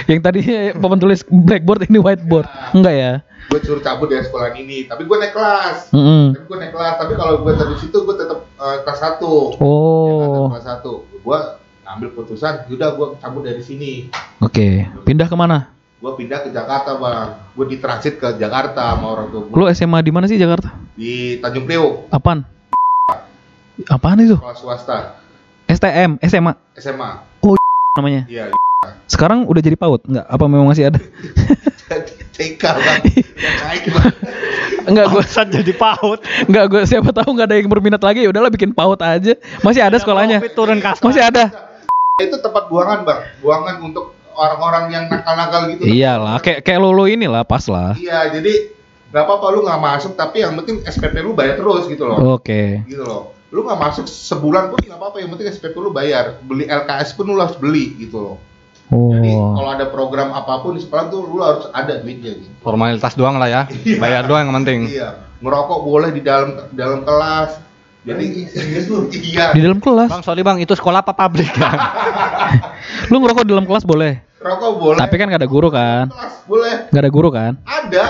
Yang 0.06 0.20
tadi 0.22 0.40
papan 0.82 1.00
tulis 1.00 1.24
blackboard 1.26 1.88
ini 1.88 1.98
whiteboard. 1.98 2.46
Enggak 2.72 2.94
ya? 2.94 3.14
gue 3.46 3.62
suruh 3.62 3.78
cabut 3.80 4.10
dari 4.10 4.20
sekolah 4.20 4.52
ini 4.52 4.84
tapi 4.84 5.06
gue 5.06 5.16
naik 5.16 5.30
kelas 5.30 5.94
Heeh. 5.94 6.34
tapi 6.34 6.44
gue 6.44 6.58
naik 6.58 6.74
kelas 6.74 6.94
tapi 6.98 7.14
kalau 7.14 7.46
gue 7.46 7.54
dari 7.54 7.78
situ 7.78 7.94
gue 8.02 8.16
tetap 8.18 8.42
eh, 8.52 8.78
kelas 8.82 8.98
satu 9.00 9.54
Oh. 9.62 10.50
kelas 10.50 10.66
satu 10.66 11.06
gue 11.06 11.40
ngambil 11.86 12.10
putusan 12.12 12.66
yaudah 12.66 12.90
gue 12.92 13.08
cabut 13.16 13.46
dari 13.46 13.62
sini 13.62 14.10
Oke. 14.42 14.90
Pindah 15.06 15.30
ke 15.30 15.38
mana? 15.38 15.75
Gue 16.06 16.14
pindah 16.22 16.46
ke 16.46 16.54
Jakarta 16.54 17.02
bang 17.02 17.34
gue 17.58 17.66
ditransit 17.66 18.22
ke 18.22 18.38
Jakarta 18.38 18.94
sama 18.94 19.18
orang 19.18 19.28
tua 19.34 19.42
gue 19.50 19.58
Lu 19.58 19.66
SMA 19.74 20.06
di 20.06 20.14
mana 20.14 20.30
sih 20.30 20.38
Jakarta? 20.38 20.70
di 20.94 21.42
Tanjung 21.42 21.66
Priok 21.66 22.14
Apaan? 22.14 22.46
Apaan 23.90 24.22
itu? 24.22 24.38
sekolah 24.38 24.54
swasta 24.54 25.18
STM, 25.66 26.22
SMA 26.22 26.54
SMA 26.78 27.26
namanya. 27.98 28.22
iya 28.30 28.54
Sekarang 29.10 29.50
udah 29.50 29.66
jadi 29.66 29.74
PAUD? 29.74 30.06
Enggak? 30.06 30.26
Apa 30.30 30.46
memang 30.46 30.70
masih 30.70 30.94
ada? 30.94 31.02
TK 32.38 32.62
bang 32.62 33.02
Yang 33.42 33.56
naik 33.66 33.84
bang 33.90 34.14
Enggak 34.86 35.06
gua 35.10 35.26
Bangsat 35.26 35.48
jadi 35.50 35.74
paut. 35.74 36.20
enggak 36.46 36.66
gua 36.70 36.82
siapa 36.86 37.10
tahu 37.10 37.34
enggak 37.34 37.50
ada 37.50 37.56
yang 37.58 37.66
berminat 37.66 38.02
lagi 38.06 38.22
ya 38.22 38.30
udahlah 38.30 38.54
bikin 38.54 38.78
PAUD 38.78 39.02
aja. 39.02 39.34
Masih 39.66 39.82
ada 39.82 39.98
sekolahnya. 39.98 40.38
Masih 41.02 41.24
ada. 41.26 41.50
itu 42.16 42.38
tempat 42.40 42.72
buangan 42.72 43.04
bang 43.04 43.20
buangan 43.44 43.76
untuk 43.84 44.15
orang-orang 44.36 44.86
yang 44.90 45.04
nakal-nakal 45.08 45.72
gitu 45.72 45.84
Iyalah, 45.84 46.38
kayak 46.38 46.62
kayak 46.62 46.78
lo 46.78 46.92
lo 46.92 47.06
inilah 47.06 47.42
pas 47.42 47.64
lah. 47.66 47.96
iya 47.96 48.28
jadi 48.30 48.76
nggak 49.10 49.24
apa-apa 49.24 49.46
lu 49.50 49.64
nggak 49.64 49.82
masuk 49.82 50.12
tapi 50.14 50.44
yang 50.44 50.54
penting 50.56 50.84
SPP 50.84 51.16
lu 51.20 51.32
bayar 51.32 51.56
terus 51.56 51.88
gitu 51.88 52.04
loh 52.04 52.36
Oke. 52.36 52.84
gitu 52.84 53.02
loh 53.02 53.32
lu 53.48 53.64
nggak 53.64 53.80
masuk 53.80 54.06
sebulan 54.06 54.68
pun 54.68 54.78
nggak 54.78 54.96
apa-apa 54.96 55.18
yang 55.18 55.32
penting 55.32 55.48
SPP 55.50 55.72
lu 55.74 55.90
bayar 55.90 56.36
beli 56.42 56.66
LKS 56.66 57.16
pun 57.16 57.26
lu 57.26 57.40
harus 57.40 57.56
beli 57.56 57.96
gitu 57.98 58.20
loh 58.20 58.38
jadi 58.86 59.32
Oh. 59.34 59.58
kalau 59.58 59.70
ada 59.72 59.90
program 59.90 60.30
apa 60.30 60.62
pun 60.62 60.78
di 60.78 60.82
sekolah 60.84 61.10
tuh 61.10 61.26
lu 61.26 61.42
harus 61.42 61.66
ada 61.72 61.98
duitnya 61.98 62.38
gitu 62.38 62.54
Formalitas 62.62 63.14
doang 63.14 63.36
lah 63.36 63.50
ya. 63.50 63.62
Bayar 63.98 64.30
doang 64.30 64.46
yang 64.46 64.56
penting. 64.62 64.80
iya 64.92 65.26
ngerokok 65.36 65.80
boleh 65.82 66.10
di 66.10 66.22
dalam 66.22 66.70
dalam 66.70 67.02
kelas 67.02 67.65
jadi 68.06 68.26
iya 69.28 69.46
Di 69.50 69.60
dalam 69.60 69.80
kelas. 69.80 70.10
Bang, 70.10 70.22
sorry 70.22 70.42
bang, 70.42 70.58
itu 70.60 70.72
sekolah 70.72 71.02
apa 71.02 71.12
pabrik? 71.12 71.50
Lu 73.12 73.18
ngerokok 73.18 73.44
di 73.44 73.52
dalam 73.52 73.66
kelas 73.66 73.84
boleh. 73.84 74.22
rokok 74.38 74.72
boleh 74.78 75.00
Tapi 75.02 75.16
kan 75.16 75.26
gak 75.28 75.42
ada 75.42 75.50
guru 75.50 75.68
kan? 75.68 76.06
kelas 76.08 76.36
boleh 76.46 76.74
Gak 76.88 77.02
ada 77.02 77.10
guru 77.10 77.30
kan? 77.30 77.58
ada 77.64 78.04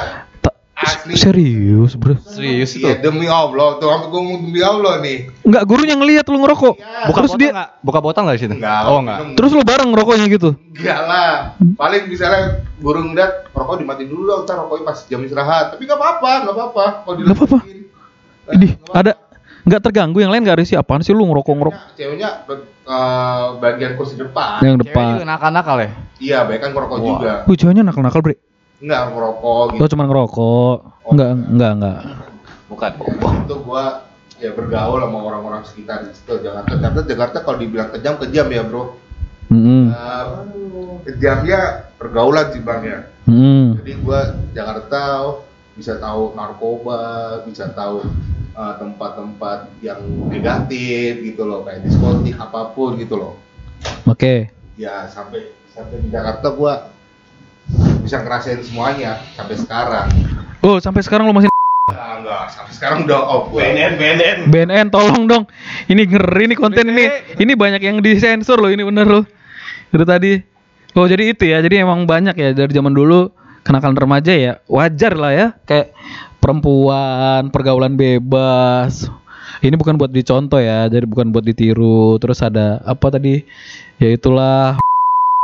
Asli. 0.76 1.16
Serius, 1.16 1.96
Bro. 1.96 2.20
Serius 2.22 2.76
itu. 2.76 2.84
Iya 2.84 3.00
demi 3.00 3.26
Allah 3.26 3.80
tuh 3.80 3.88
sampai 3.88 4.06
gue 4.06 4.20
ngomong 4.20 4.42
demi 4.44 4.60
Allah 4.60 5.00
nih 5.00 5.32
Enggak 5.42 5.64
gurunya 5.64 5.96
ngelihat 5.96 6.28
lu 6.28 6.38
ngerokok. 6.38 6.76
Iya. 6.76 7.08
Buka 7.08 7.16
Terus 7.16 7.32
botol 7.32 7.40
dia 7.40 7.50
nggak? 7.50 7.70
Buka 7.80 8.00
botol 8.04 8.22
nggak 8.22 8.36
di 8.36 8.42
situ? 8.44 8.54
Enggak, 8.54 8.82
Oh 8.84 9.00
enggak. 9.00 9.18
terus 9.34 9.50
lu 9.50 9.64
bareng 9.64 9.90
ngerokoknya 9.90 10.26
gitu. 10.28 10.50
Enggak 10.76 11.00
lah. 11.02 11.32
Paling 11.80 12.04
misalnya 12.06 12.42
burung 12.76 13.16
ngeliat 13.16 13.32
rokok 13.50 13.76
dimatiin 13.80 14.10
dulu 14.12 14.24
dong, 14.28 14.42
ntar 14.44 14.60
rokoknya 14.60 14.84
pas 14.84 15.00
jam 15.08 15.24
istirahat. 15.24 15.66
Tapi 15.72 15.82
nggak 15.82 15.96
apa-apa, 15.96 16.32
nggak 16.44 16.54
apa-apa. 16.54 16.86
Kalau 17.02 17.16
Nggak 17.16 17.38
apa-apa. 17.40 17.58
Ini 18.52 18.68
ada 18.92 19.12
nggak 19.66 19.82
terganggu 19.82 20.22
yang 20.22 20.30
lain 20.30 20.46
gak 20.46 20.62
risih 20.62 20.78
apaan 20.78 21.02
sih 21.02 21.10
lu 21.10 21.26
ngerokok 21.26 21.54
ngerokok 21.58 21.84
Ceweknya 21.98 22.46
eh, 22.86 23.46
bagian 23.58 23.98
kursi 23.98 24.14
depan. 24.14 24.62
yang 24.62 24.78
Cewek 24.78 24.94
depan. 24.94 25.06
juga 25.18 25.26
nakal-nakal 25.26 25.78
ya? 25.82 25.90
Iya, 26.22 26.40
baik 26.46 26.60
kan 26.62 26.70
ngerokok 26.72 26.98
Wah. 27.02 27.08
juga. 27.10 27.32
Wih, 27.50 27.58
ceweknya 27.58 27.84
nakal-nakal, 27.84 28.22
Bre. 28.22 28.36
Enggak 28.80 29.02
ngerokok 29.10 29.64
gitu. 29.74 29.82
Oh, 29.82 29.90
cuman 29.90 30.06
ngerokok. 30.06 30.78
Enggak, 31.12 31.30
enggak, 31.34 31.72
enggak. 31.76 31.98
Bukan. 32.70 32.92
Itu 33.46 33.56
gua 33.66 33.84
ya 34.36 34.52
bergaul 34.52 35.00
sama 35.00 35.18
orang-orang 35.24 35.62
sekitar 35.66 36.06
di 36.06 36.12
situ 36.14 36.34
Jakarta. 36.44 36.72
Jakarta, 36.76 37.02
Jakarta 37.08 37.38
kalau 37.42 37.58
dibilang 37.58 37.90
kejam 37.90 38.16
kejam 38.22 38.48
ya, 38.54 38.62
Bro. 38.64 38.84
Hmm. 39.50 39.90
Eh, 39.90 40.26
kejamnya 41.10 41.60
pergaulan 41.98 42.54
sih, 42.54 42.62
Bang 42.62 42.86
ya. 42.86 43.00
Hmm. 43.26 43.82
Jadi 43.82 43.92
gua 44.06 44.20
Jakarta 44.54 45.00
oh, 45.26 45.36
bisa 45.76 46.00
tahu 46.00 46.32
narkoba, 46.34 47.44
bisa 47.44 47.68
tahu 47.76 48.08
uh, 48.56 48.74
tempat-tempat 48.80 49.68
yang 49.84 50.00
negatif 50.32 51.20
gitu 51.22 51.44
loh, 51.44 51.68
kayak 51.68 51.84
diskotik 51.84 52.40
apa 52.40 52.72
pun 52.72 52.96
gitu 52.96 53.20
loh. 53.20 53.34
Oke. 54.08 54.50
Ya 54.80 55.08
sampai 55.12 55.52
sampai 55.76 56.00
di 56.00 56.10
Jakarta 56.10 56.56
gua 56.56 56.90
bisa 58.02 58.24
ngerasain 58.24 58.64
semuanya 58.64 59.20
sampai 59.36 59.56
sekarang. 59.60 60.08
Oh, 60.64 60.80
sampai 60.80 61.04
sekarang 61.04 61.28
lu 61.28 61.36
masih 61.36 61.52
Nah, 61.86 62.18
enggak, 62.18 62.50
sampai 62.50 62.74
sekarang 62.74 62.98
udah 63.06 63.22
off 63.30 63.54
gua. 63.54 63.62
BNN, 63.62 64.50
BNN 64.50 64.88
tolong 64.90 65.30
dong. 65.30 65.44
Ini 65.86 66.02
ngeri 66.10 66.50
nih 66.50 66.58
konten 66.58 66.90
ini. 66.90 67.06
Ini 67.38 67.54
banyak 67.54 67.82
yang 67.84 68.02
disensor 68.02 68.58
loh 68.58 68.74
ini 68.74 68.82
bener 68.82 69.06
loh. 69.06 69.26
Dari 69.94 70.06
tadi. 70.08 70.32
Oh, 70.96 71.06
jadi 71.06 71.36
itu 71.36 71.46
ya. 71.46 71.62
Jadi 71.62 71.84
emang 71.84 72.08
banyak 72.08 72.34
ya 72.34 72.50
dari 72.56 72.72
zaman 72.74 72.96
dulu 72.96 73.30
kenakalan 73.66 73.98
remaja 73.98 74.32
ya. 74.38 74.54
Wajar 74.70 75.18
lah 75.18 75.34
ya. 75.34 75.48
Kayak 75.66 75.98
perempuan, 76.38 77.50
pergaulan 77.50 77.98
bebas. 77.98 79.10
Ini 79.66 79.74
bukan 79.74 79.98
buat 79.98 80.14
dicontoh 80.14 80.62
ya. 80.62 80.86
Jadi 80.86 81.10
bukan 81.10 81.34
buat 81.34 81.42
ditiru. 81.42 82.22
Terus 82.22 82.46
ada 82.46 82.86
apa 82.86 83.10
tadi? 83.10 83.42
Ya 83.98 84.14
itulah 84.14 84.78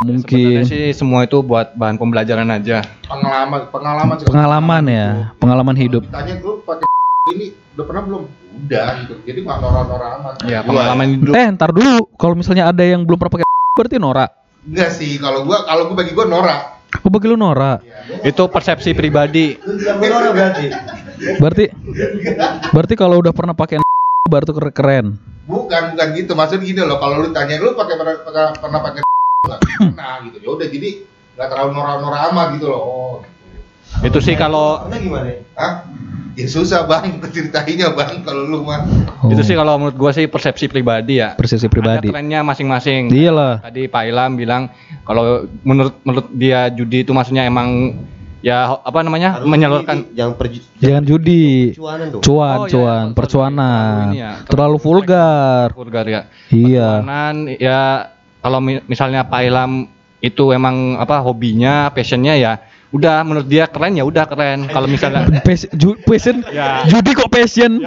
mungkin 0.01 0.65
Sebenarnya 0.65 0.69
sih 0.69 0.85
semua 0.97 1.29
itu 1.29 1.41
buat 1.41 1.73
bahan 1.73 1.97
pembelajaran 1.97 2.49
aja. 2.53 2.85
Pengalaman, 3.05 3.69
pengalaman 3.69 4.15
pengalaman 4.25 4.83
ya, 4.89 5.07
pengalaman 5.37 5.75
hidup. 5.77 6.03
Tanya 6.09 6.37
dulu 6.41 6.65
pakai 6.65 6.85
ini 7.37 7.53
udah 7.77 7.85
pernah 7.85 8.01
belum? 8.05 8.23
Udah 8.65 8.87
gitu. 9.05 9.13
Jadi 9.23 9.39
nggak 9.45 9.57
norak-norak 9.61 10.09
amat. 10.21 10.33
Ya 10.49 10.59
pengalaman 10.65 11.07
hidup. 11.17 11.33
Eh, 11.33 11.47
ntar 11.53 11.69
dulu. 11.71 12.09
Kalau 12.17 12.35
misalnya 12.35 12.69
ada 12.69 12.83
yang 12.83 13.05
belum 13.05 13.17
pernah 13.17 13.33
pakai 13.39 13.47
berarti 13.77 13.97
norak. 14.01 14.29
Enggak 14.61 14.89
sih, 14.93 15.17
kalau 15.17 15.41
gua 15.45 15.65
kalau 15.65 15.89
gua 15.89 15.97
bagi 16.01 16.13
gua 16.13 16.25
norak. 16.29 16.80
Oh, 16.99 17.07
bagi 17.07 17.27
lu 17.31 17.39
norak. 17.39 17.79
Itu 18.27 18.51
persepsi 18.51 18.91
pribadi. 18.91 19.55
Berarti 21.39 21.65
berarti 22.75 22.93
kalau 22.99 23.23
udah 23.23 23.31
pernah 23.31 23.55
pakai 23.55 23.79
baru 24.27 24.43
tuh 24.43 24.55
keren-. 24.75 25.15
Bukan, 25.47 25.95
bukan 25.95 26.07
gitu. 26.15 26.31
Maksudnya 26.35 26.63
gini 26.67 26.81
loh, 26.83 26.99
kalau 26.99 27.23
lu 27.23 27.31
tanya 27.31 27.55
lu 27.59 27.73
pakai 27.75 27.95
pernah 27.95 28.15
pernah, 28.59 28.79
pakai 28.83 29.01
pernah 29.79 30.13
gitu. 30.27 30.37
Ya 30.43 30.49
udah 30.51 30.67
jadi 30.67 30.89
nggak 31.39 31.47
terlalu 31.47 31.69
norak-norak 31.75 32.21
amat 32.31 32.47
gitu 32.59 32.67
loh. 32.67 32.81
Oh, 32.83 33.13
gitu. 33.23 34.07
Itu 34.11 34.19
sih 34.23 34.35
kalau? 34.35 34.87
Hah? 35.55 35.73
Ya 36.31 36.47
susah 36.47 36.83
bang, 36.83 37.19
ceritainnya 37.25 37.91
bang 37.91 38.23
kalau 38.23 38.43
lu 38.43 38.59
mah. 38.61 38.87
Oh, 39.19 39.29
itu 39.29 39.43
sih 39.43 39.51
kalau 39.51 39.75
menurut 39.75 39.93
gua 39.93 40.11
sih 40.11 40.25
persepsi 40.25 40.65
pribadi 40.65 41.19
ya. 41.19 41.35
persepsi 41.35 41.67
pribadi. 41.67 42.07
Ada 42.07 42.13
trennya 42.13 42.39
masing-masing. 42.41 43.11
Iyalah. 43.11 43.59
Tadi 43.61 43.85
Pak 43.85 44.03
Ilham 44.05 44.31
bilang 44.33 44.71
kalau 45.01 45.43
menurut 45.61 45.99
menurut 46.01 46.27
dia 46.31 46.67
judi 46.67 47.03
itu 47.03 47.11
maksudnya 47.11 47.43
emang 47.43 47.99
ya 48.39 48.73
apa 48.75 48.99
namanya 49.01 49.37
Harus 49.37 49.45
menyalurkan 49.45 49.95
ini, 50.01 50.15
jangan 50.15 50.33
perju 50.33 50.59
Jangan 50.79 51.03
judi. 51.03 51.45
cuanan 51.75 52.07
dong. 52.09 52.21
Cuan, 52.21 52.57
Oh, 52.57 52.65
iya, 52.65 52.71
cuan, 52.71 53.03
sorry. 53.03 53.13
percuanan. 53.13 54.05
Ya, 54.11 54.31
Terlalu 54.41 54.47
terlalu 54.47 54.77
vulgar. 54.79 55.65
vulgar 55.75 56.05
ya. 56.05 56.21
Iya. 56.47 56.89
Perjuangan, 56.97 57.35
ya 57.53 57.79
kalau 58.39 58.57
mi- 58.57 58.83
misalnya 58.85 59.21
Pak 59.23 59.41
Ilham 59.43 59.71
itu 60.17 60.43
emang 60.49 60.95
apa 60.95 61.19
hobinya, 61.19 61.89
passionnya 61.89 62.33
ya 62.33 62.53
udah 62.91 63.23
menurut 63.23 63.47
dia 63.47 63.65
keren 63.65 63.95
ya 63.95 64.03
udah 64.03 64.25
keren. 64.25 64.67
Kalau 64.67 64.85
misalnya 64.85 65.27
Pas- 65.41 65.67
ju- 65.71 65.99
passion, 66.01 66.43
Ya. 66.45 66.83
judi 66.85 67.11
kok 67.11 67.27
passion? 67.27 67.79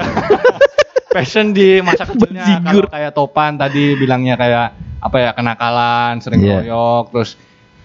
passion 1.15 1.53
di 1.53 1.79
masa 1.79 2.05
kecilnya 2.05 2.59
kalau 2.61 2.89
kayak 2.89 3.13
Topan 3.13 3.55
tadi 3.55 3.95
bilangnya 3.95 4.35
kayak 4.35 4.67
apa 4.99 5.17
ya 5.17 5.31
kenakalan, 5.31 6.19
sering 6.19 6.41
Iya. 6.41 6.65
ngeroyok, 6.65 7.05
terus 7.11 7.31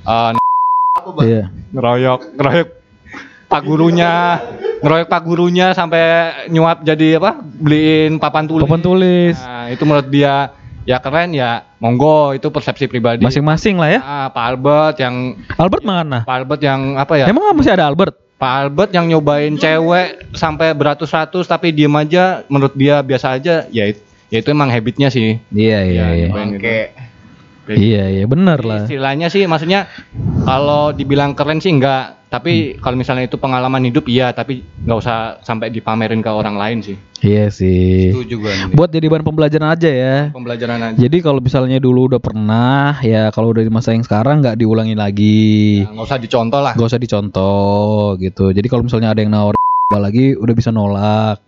eh, 0.02 0.32
Apa 0.92 1.10
bang? 1.14 1.24
Iya. 1.24 1.44
ngeroyok, 1.70 2.22
ngeroyok 2.34 2.70
pak 3.46 3.62
gurunya, 3.64 4.14
ngeroyok 4.80 5.08
pak 5.08 5.22
gurunya 5.24 5.68
sampai 5.72 6.02
nyuap 6.48 6.82
jadi 6.82 7.18
apa? 7.18 7.38
Beliin 7.38 8.18
papan 8.18 8.46
tulis. 8.46 8.64
Papan 8.64 8.82
tulis. 8.82 9.36
Nah, 9.38 9.68
itu 9.68 9.84
menurut 9.84 10.08
dia 10.08 10.54
ya 10.84 10.98
keren 10.98 11.32
ya 11.32 11.64
monggo 11.78 12.32
itu 12.32 12.48
persepsi 12.48 12.86
pribadi. 12.86 13.22
Masing-masing 13.22 13.76
lah 13.76 13.90
ya. 13.90 14.00
Ah, 14.00 14.28
Pak 14.28 14.44
Albert 14.46 14.96
yang 14.98 15.16
Albert 15.56 15.84
mana? 15.84 16.24
Pak 16.24 16.36
Albert 16.38 16.62
yang 16.62 16.96
apa 16.96 17.14
ya? 17.16 17.26
Emang 17.26 17.48
masih 17.52 17.72
ada 17.72 17.86
Albert? 17.86 18.16
Pak 18.36 18.54
Albert 18.64 18.92
yang 18.92 19.06
nyobain 19.06 19.52
cewek 19.54 20.32
sampai 20.32 20.72
beratus-ratus 20.72 21.44
tapi 21.44 21.72
diem 21.72 21.92
aja 21.92 22.48
menurut 22.48 22.72
dia 22.72 23.00
biasa 23.00 23.36
aja 23.36 23.68
ya 23.68 23.84
it- 23.86 24.00
ya 24.30 24.40
itu 24.40 24.48
emang 24.48 24.70
habitnya 24.70 25.10
sih 25.10 25.42
Iya 25.50 25.80
iya 25.84 26.06
iya. 26.16 26.28
gitu. 26.30 26.56
Oke. 26.56 26.80
Iya 27.70 28.04
iya 28.10 28.26
benar 28.26 28.60
lah. 28.62 28.86
istilahnya 28.86 29.28
sih 29.28 29.46
maksudnya 29.46 29.86
kalau 30.42 30.90
dibilang 30.90 31.34
keren 31.34 31.60
sih 31.60 31.70
enggak 31.70 32.18
tapi 32.30 32.78
Hmm. 32.78 32.80
kalau 32.80 32.96
misalnya 32.96 33.26
itu 33.26 33.36
pengalaman 33.36 33.82
hidup 33.84 34.06
iya 34.06 34.30
tapi 34.30 34.62
nggak 34.62 34.98
usah 34.98 35.18
sampai 35.42 35.68
dipamerin 35.68 36.22
ke 36.22 36.30
orang 36.30 36.56
lain 36.56 36.80
sih 36.80 36.98
Iya 37.20 37.52
sih. 37.52 38.16
Itu 38.16 38.24
juga 38.24 38.48
nih. 38.48 38.80
Buat 38.80 38.96
jadi 38.96 39.12
bahan 39.12 39.28
pembelajaran 39.28 39.76
aja 39.76 39.92
ya. 39.92 40.32
pembelajaran 40.32 40.80
aja 40.80 40.96
Jadi 40.96 41.20
kalau 41.20 41.44
misalnya 41.44 41.76
dulu 41.76 42.08
udah 42.08 42.22
pernah, 42.24 42.96
ya 43.04 43.28
kalau 43.36 43.52
udah 43.52 43.60
di 43.60 43.68
masa 43.68 43.92
yang 43.92 44.08
sekarang 44.08 44.40
nggak 44.40 44.56
diulangi 44.56 44.96
lagi. 44.96 45.84
Nah, 45.84 46.00
nggak 46.00 46.08
usah 46.08 46.16
dicontoh 46.16 46.64
lah 46.64 46.72
Gak 46.80 46.88
usah 46.88 46.96
dicontoh 46.96 48.16
gitu. 48.16 48.56
Jadi 48.56 48.68
kalau 48.72 48.88
misalnya 48.88 49.12
ada 49.12 49.20
yang 49.20 49.36
nawar 49.36 49.52
lagi, 50.00 50.32
udah 50.32 50.54
bisa 50.56 50.72
nolak, 50.72 51.44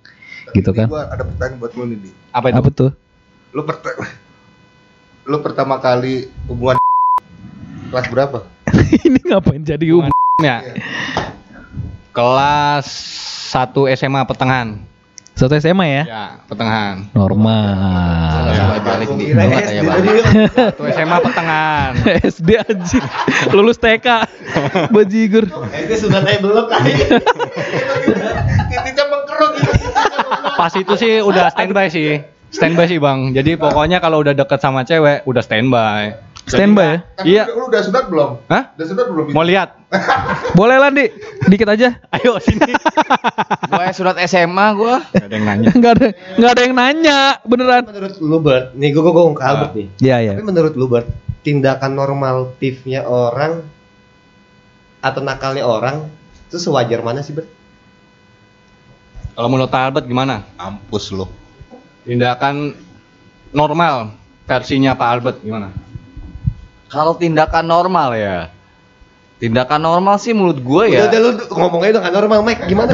gitu 0.51 0.75
kan? 0.75 0.91
Gua 0.91 1.07
ada 1.07 1.23
pertanyaan 1.23 1.55
buat 1.55 1.71
lu 1.71 1.83
nih. 1.87 2.11
Apa 2.35 2.45
itu 2.51 2.59
Apa 2.59 2.69
tuh? 2.75 2.91
Lu 3.55 3.61
pertama 3.63 4.03
lu 5.31 5.37
pertama 5.39 5.75
kali 5.79 6.27
hubungan 6.51 6.75
kelas 7.95 8.07
berapa? 8.11 8.43
Ini 9.07 9.23
ngapain 9.23 9.63
jadi 9.63 9.87
hubungan? 9.87 10.11
Ya 10.41 10.57
kelas 12.11 12.87
1 13.51 13.71
SMA 13.95 14.21
pertengahan 14.23 14.79
Satu 15.31 15.55
SMA 15.57 15.85
ya? 15.87 16.03
ya 16.05 16.25
pertengahan 16.45 17.07
Normal. 17.15 18.51
Balik 18.83 19.09
di. 19.15 19.31
SD 19.31 19.79
balik. 19.81 20.13
satu 20.53 20.81
SMA 20.91 21.17
pertengahan 21.17 21.91
SD 22.35 22.49
anjing. 22.59 23.05
Lulus 23.49 23.79
TK. 23.79 24.27
Bajigur. 24.93 25.47
Itu 25.47 25.95
sudah 25.97 26.21
naik 26.21 26.43
belum 26.43 26.67
kali. 26.67 26.93
Titiknya 28.69 29.05
mengkerut 29.07 29.51
gitu. 29.57 29.71
pas 30.55 30.73
itu 30.75 30.93
sih 30.93 31.13
udah 31.23 31.49
standby 31.49 31.87
sih 31.89 32.21
standby 32.51 32.85
sih 32.85 32.99
bang 32.99 33.31
jadi 33.33 33.55
pokoknya 33.55 33.97
kalau 33.97 34.21
udah 34.21 34.35
deket 34.35 34.59
sama 34.61 34.83
cewek 34.83 35.23
udah 35.25 35.41
standby 35.41 36.13
Standby 36.51 36.83
ya? 36.83 36.97
Tapi 37.13 37.27
Iya. 37.27 37.43
lu 37.49 37.63
udah 37.65 37.81
sunat 37.81 38.03
belum? 38.07 38.31
Hah? 38.45 38.63
Udah 38.73 38.85
sunat 38.85 39.05
belum? 39.07 39.25
mau 39.31 39.41
lihat 39.41 39.69
Boleh 40.59 40.75
lah, 40.75 40.87
Di. 40.87 41.07
Dikit 41.45 41.67
aja. 41.67 41.99
ayo 42.11 42.35
sini 42.37 42.63
Gua 43.69 43.81
yang 43.83 43.93
surat 43.93 44.15
SMA 44.23 44.65
gua. 44.73 45.03
Gak 45.09 45.25
ada 45.25 45.33
yang 45.33 45.45
nanya 45.45 45.69
Nggak 45.77 45.91
ada 45.93 46.07
nggak 46.33 46.49
ada 46.49 46.61
yang 46.61 46.75
nanya, 46.75 47.19
beneran. 47.41 47.83
menurut 47.85 48.15
lu 48.19 48.37
Bert, 48.37 48.65
nih 48.73 48.89
gue 48.89 49.01
ngomong 49.01 49.33
ke 49.33 49.43
Albert 49.43 49.71
nih. 49.73 49.87
Iya, 49.99 50.15
iya. 50.21 50.31
Tapi 50.33 50.43
menurut 50.43 50.73
lu 50.73 50.85
Bert, 50.85 51.07
tindakan 51.41 51.91
normatifnya 51.93 53.03
orang 53.03 53.63
atau 54.99 55.19
nakalnya 55.19 55.63
orang 55.63 56.05
itu 56.45 56.57
sewajar 56.57 56.99
mana 56.99 57.19
sih 57.19 57.31
Bert? 57.31 57.49
kalau 59.31 59.47
menurut 59.47 59.71
Albert 59.71 60.05
gimana 60.05 60.43
Ampus 60.55 61.09
lu. 61.09 61.25
tindakan 62.01 62.75
normal 63.49 64.13
versinya 64.43 64.91
Pak 64.91 65.07
Albert 65.09 65.37
gimana 65.39 65.71
Kalau 66.91 67.15
tindakan 67.15 67.63
normal 67.63 68.09
ya. 68.13 68.37
Tindakan 69.37 69.79
normal 69.79 70.15
sih 70.15 70.31
menurut 70.31 70.59
gue 70.59 70.83
Udah, 70.85 70.93
ya. 70.93 71.01
udah 71.07 71.19
lu 71.19 71.29
ngomongnya 71.49 71.89
udah 71.95 72.01
gak 72.03 72.13
normal, 72.13 72.37
Mike. 72.43 72.61
Gimana? 72.67 72.91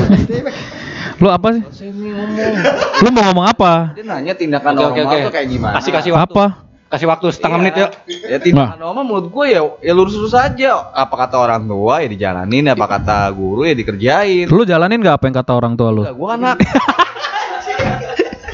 Lu 1.17 1.27
apa 1.27 1.47
sih? 1.49 1.61
Saya 1.73 1.89
ini 1.89 2.13
ngomong. 2.13 2.53
Lu 3.01 3.07
mau 3.09 3.23
ngomong 3.25 3.45
apa? 3.47 3.91
Dia 3.91 4.05
nanya 4.05 4.31
tindakan 4.31 4.71
Oke, 4.71 4.79
normal 4.79 4.95
oke, 4.95 5.01
oke. 5.11 5.25
tuh 5.25 5.33
kayak 5.33 5.47
gimana? 5.49 5.73
kasih 5.75 5.91
kasih 5.91 6.11
waktu 6.13 6.29
Apa? 6.29 6.45
kasih 6.87 7.03
waktu 7.03 7.25
setengah 7.29 7.57
Iya. 7.57 7.63
menit 7.65 7.73
yuk 7.75 7.91
Ya 8.23 8.37
tindakan 8.39 8.79
normal 8.79 9.03
menurut 9.03 9.27
gue 9.27 9.45
ya 9.49 9.61
ya 9.81 9.91
lurus-lurus 9.91 10.31
aja. 10.31 10.87
Apa 10.87 11.15
kata 11.17 11.35
orang 11.35 11.65
tua 11.65 11.99
ya 11.99 12.07
dijalanin, 12.07 12.69
apa 12.69 12.85
kata 12.87 13.27
guru 13.33 13.65
ya 13.65 13.73
dikerjain. 13.73 14.45
Lu 14.45 14.63
jalanin 14.63 15.01
gak 15.01 15.17
apa 15.17 15.25
yang 15.25 15.35
kata 15.35 15.51
orang 15.51 15.73
tua 15.73 15.89
lu? 15.89 16.05
Enggak, 16.05 16.15
gue 16.15 16.29
anak. 16.31 16.55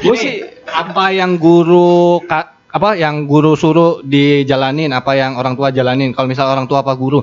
gue 0.00 0.14
sih 0.14 0.34
apa 0.66 1.04
yang 1.10 1.36
guru 1.36 2.18
ka- 2.24 2.53
apa 2.74 2.98
yang 2.98 3.30
guru 3.30 3.54
suruh 3.54 4.02
dijalanin 4.02 4.90
apa 4.90 5.14
yang 5.14 5.38
orang 5.38 5.54
tua 5.54 5.70
jalanin 5.70 6.10
kalau 6.10 6.26
misal 6.26 6.50
orang 6.50 6.66
tua 6.66 6.82
apa 6.82 6.90
guru 6.98 7.22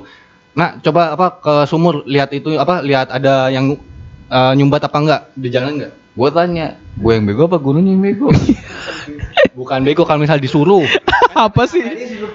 nah 0.56 0.80
coba 0.80 1.12
apa 1.12 1.26
ke 1.38 1.54
sumur 1.68 2.08
lihat 2.08 2.32
itu 2.32 2.56
apa 2.56 2.80
lihat 2.80 3.12
ada 3.12 3.52
yang 3.52 3.76
eh, 4.28 4.52
nyumbat 4.56 4.88
apa 4.88 4.96
enggak 4.96 5.20
dijalanin 5.36 5.76
enggak 5.76 5.94
Gue 6.12 6.28
tanya, 6.28 6.76
gue 7.00 7.08
yang 7.16 7.24
bego 7.24 7.48
apa 7.48 7.56
gurunya 7.56 7.96
yang 7.96 8.04
bego? 8.04 8.28
bukan 9.56 9.80
bego 9.80 10.04
kalau 10.04 10.20
misal 10.20 10.36
disuruh 10.36 10.84
apa 11.32 11.64
sih? 11.64 11.80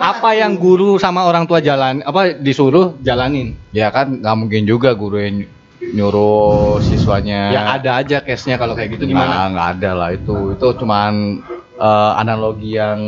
apa 0.01 0.33
yang 0.33 0.57
guru 0.57 0.97
sama 0.97 1.29
orang 1.29 1.45
tua 1.45 1.61
jalan 1.61 2.01
apa 2.01 2.33
disuruh 2.41 2.97
jalanin 3.05 3.53
ya 3.69 3.93
kan 3.93 4.17
nggak 4.17 4.33
mungkin 4.33 4.65
juga 4.65 4.97
guru 4.97 5.21
yang 5.21 5.45
ny- 5.45 5.49
nyuruh 5.93 6.81
siswanya. 6.81 7.53
ya 7.53 7.61
ada 7.77 8.01
aja 8.01 8.17
case 8.25 8.49
nya 8.49 8.57
kalau 8.57 8.73
kayak 8.73 8.97
gitu 8.97 9.05
Nah, 9.05 9.11
gimana 9.13 9.35
nggak 9.53 9.67
ada 9.77 9.91
lah 9.93 10.09
itu. 10.09 10.57
Itu 10.57 10.67
cuman 10.73 11.13
eh, 11.77 12.11
analogi 12.15 12.73
yang 12.73 12.99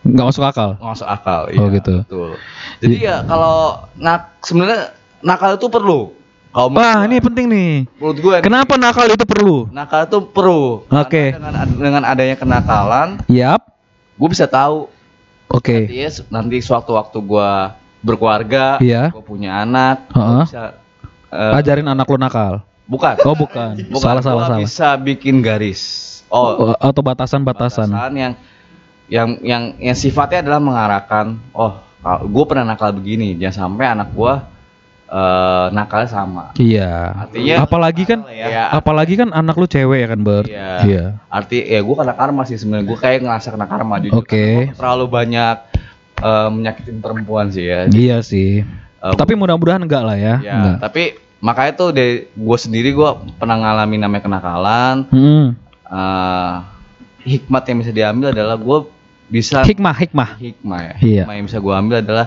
Nggak 0.00 0.26
masuk 0.26 0.44
akal. 0.44 0.70
nggak 0.74 0.90
masuk 0.94 1.08
akal. 1.08 1.42
Oh, 1.44 1.52
iya, 1.52 1.66
gitu. 1.74 1.94
Betul. 2.02 2.30
Jadi 2.78 2.94
ya 2.98 3.16
kalau 3.22 3.56
nak 3.94 4.38
sebenarnya 4.40 4.94
nakal 5.20 5.54
itu 5.54 5.66
perlu. 5.66 6.00
Kalau 6.48 6.72
Wah, 6.72 7.04
ini 7.04 7.20
penting 7.20 7.44
nih. 7.46 7.72
menurut 8.00 8.18
gue 8.18 8.34
Kenapa 8.40 8.74
nakal 8.74 9.04
itu 9.06 9.20
perlu? 9.22 9.68
nakal 9.68 10.08
itu 10.08 10.18
perlu. 10.24 10.80
Oke. 10.86 11.30
Karena 11.30 11.50
Dengan, 11.52 11.66
dengan 11.76 12.02
adanya 12.04 12.36
kenakalan, 12.36 13.08
Yap. 13.26 13.68
gue 14.16 14.28
bisa 14.28 14.48
tahu 14.48 14.88
Oke. 15.46 15.84
nanti, 15.84 15.96
ya, 15.98 16.10
nanti 16.30 16.56
sewaktu-waktu 16.58 17.18
gue 17.20 17.50
berkeluarga, 18.00 18.80
Iya. 18.80 19.12
gue 19.12 19.20
punya 19.20 19.60
anak, 19.60 20.08
Heeh. 20.08 20.24
gue 20.24 20.48
bisa 20.48 20.62
eh, 21.28 21.52
Ajarin 21.54 21.84
anak 21.86 22.06
lu 22.06 22.16
nakal. 22.16 22.64
bukan. 22.86 23.14
Oh, 23.22 23.36
bukan. 23.36 23.76
Bukan, 23.92 24.00
Salah, 24.00 24.22
salah, 24.24 24.42
salah. 24.48 24.58
bisa 24.58 24.96
bikin 24.96 25.44
garis. 25.44 26.17
Oh, 26.28 26.76
Atau 26.76 27.00
batasan-batasan. 27.00 27.88
batasan 27.88 28.12
yang 28.14 28.32
yang 29.08 29.28
yang 29.40 29.62
yang 29.78 29.96
sifatnya 29.96 30.44
adalah 30.44 30.60
mengarahkan 30.60 31.26
oh 31.50 31.80
gue 32.20 32.44
pernah 32.44 32.64
nakal 32.66 32.92
begini 32.92 33.32
jangan 33.34 33.56
sampai 33.66 33.84
anak 33.88 34.12
gue 34.12 34.32
eh 35.06 35.66
nakalnya 35.70 36.04
sama 36.06 36.44
Iya. 36.54 37.16
Artinya- 37.18 37.64
apalagi 37.64 38.04
kan 38.04 38.28
ya 38.28 38.68
apalagi 38.70 39.16
kan 39.16 39.32
anak 39.32 39.56
lu 39.56 39.64
cewek 39.64 39.98
ya 39.98 40.06
kan, 40.06 40.20
Ber? 40.20 40.44
Iya. 40.44 40.70
Iya. 40.84 41.04
arti 41.26 41.64
ya 41.64 41.80
gue 41.80 41.94
kena 41.96 42.12
karma 42.12 42.44
sih 42.44 42.54
sebenarnya 42.54 42.84
gue 42.86 42.98
kayak 42.98 43.18
ngerasa 43.22 43.48
kena 43.48 43.64
karma 43.66 43.94
jujur 43.98 44.20
Oke. 44.20 44.68
Gua 44.68 44.76
terlalu 44.76 45.04
banyak 45.08 45.56
eh, 46.18 46.48
menyakitin 46.50 46.96
perempuan 46.98 47.48
sih 47.48 47.64
ya 47.64 47.88
Iya 47.88 48.20
sih. 48.20 48.60
Eh, 48.98 49.14
Tapi 49.14 49.32
mudah-mudahan 49.32 49.80
enggak 49.80 50.02
lah 50.02 50.14
ya. 50.14 50.34
ya 50.38 50.52
Enggak. 50.52 50.76
tapi 50.82 51.02
makanya 51.38 51.72
tuh 51.72 51.88
dari 51.90 52.28
gue 52.28 52.58
sendiri 52.58 52.92
gue 52.92 53.10
pernah 53.34 53.56
ngalamin 53.56 54.00
namanya 54.02 54.22
kenakalan 54.22 54.96
Hmm. 55.08 55.56
Eh 55.88 56.54
hikmat 57.24 57.62
yang 57.64 57.78
bisa 57.78 57.92
diambil 57.92 58.28
adalah 58.30 58.56
gue 58.56 58.78
bisa 59.28 59.60
Hikmah, 59.60 59.92
hikmah. 59.94 60.30
hikmah 60.36 60.80
ya. 60.80 60.94
Iya. 60.98 61.22
Hikmah 61.22 61.34
yang 61.34 61.46
bisa 61.46 61.58
gue 61.58 61.74
ambil 61.74 61.96
adalah 62.00 62.26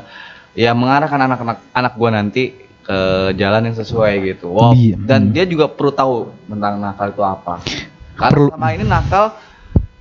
ya 0.54 0.72
mengarahkan 0.72 1.20
anak-anak 1.20 1.58
anak 1.72 1.94
gue 1.96 2.10
nanti 2.12 2.44
ke 2.82 3.00
jalan 3.34 3.62
yang 3.64 3.76
sesuai 3.76 4.14
gitu. 4.28 4.50
Wow. 4.50 4.74
Iya. 4.74 4.98
Dan 5.00 5.30
Hmm. 5.30 5.34
dia 5.34 5.46
juga 5.46 5.66
perlu 5.66 5.90
tahu 5.92 6.14
tentang 6.46 6.78
nakal 6.78 7.10
itu 7.10 7.24
apa. 7.24 7.62
Karena 8.14 8.30
Perlu- 8.30 8.52
selama 8.52 8.70
ini 8.72 8.86
nakal 8.86 9.26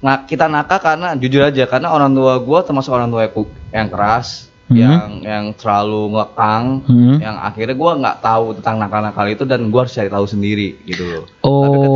nggak 0.00 0.20
kita 0.26 0.46
nakal 0.48 0.78
karena 0.78 1.08
jujur 1.14 1.42
aja 1.42 1.64
karena 1.64 1.88
orang 1.88 2.10
tua 2.10 2.36
gue 2.36 2.58
termasuk 2.62 2.88
orang 2.90 3.08
tua 3.08 3.22
yang- 3.22 3.36
yang 3.70 3.88
keras, 3.88 4.28
Hmm. 4.64 4.76
yang 4.76 5.00
yang 5.20 5.44
terlalu 5.52 6.14
ngekang, 6.14 6.64
Hmm. 6.84 7.16
yang 7.18 7.36
akhirnya 7.36 7.74
gue 7.74 7.92
nggak 7.98 8.18
tahu 8.20 8.44
tentang 8.60 8.76
nakal-nakal 8.78 9.26
itu 9.26 9.44
dan 9.44 9.60
gue 9.66 9.76
harus 9.78 9.92
cari 9.92 10.08
tahu 10.08 10.24
sendiri 10.24 10.78
gitu 10.84 11.04
loh. 11.04 11.24
Oh. 11.42 11.64
Tapi 11.66 11.89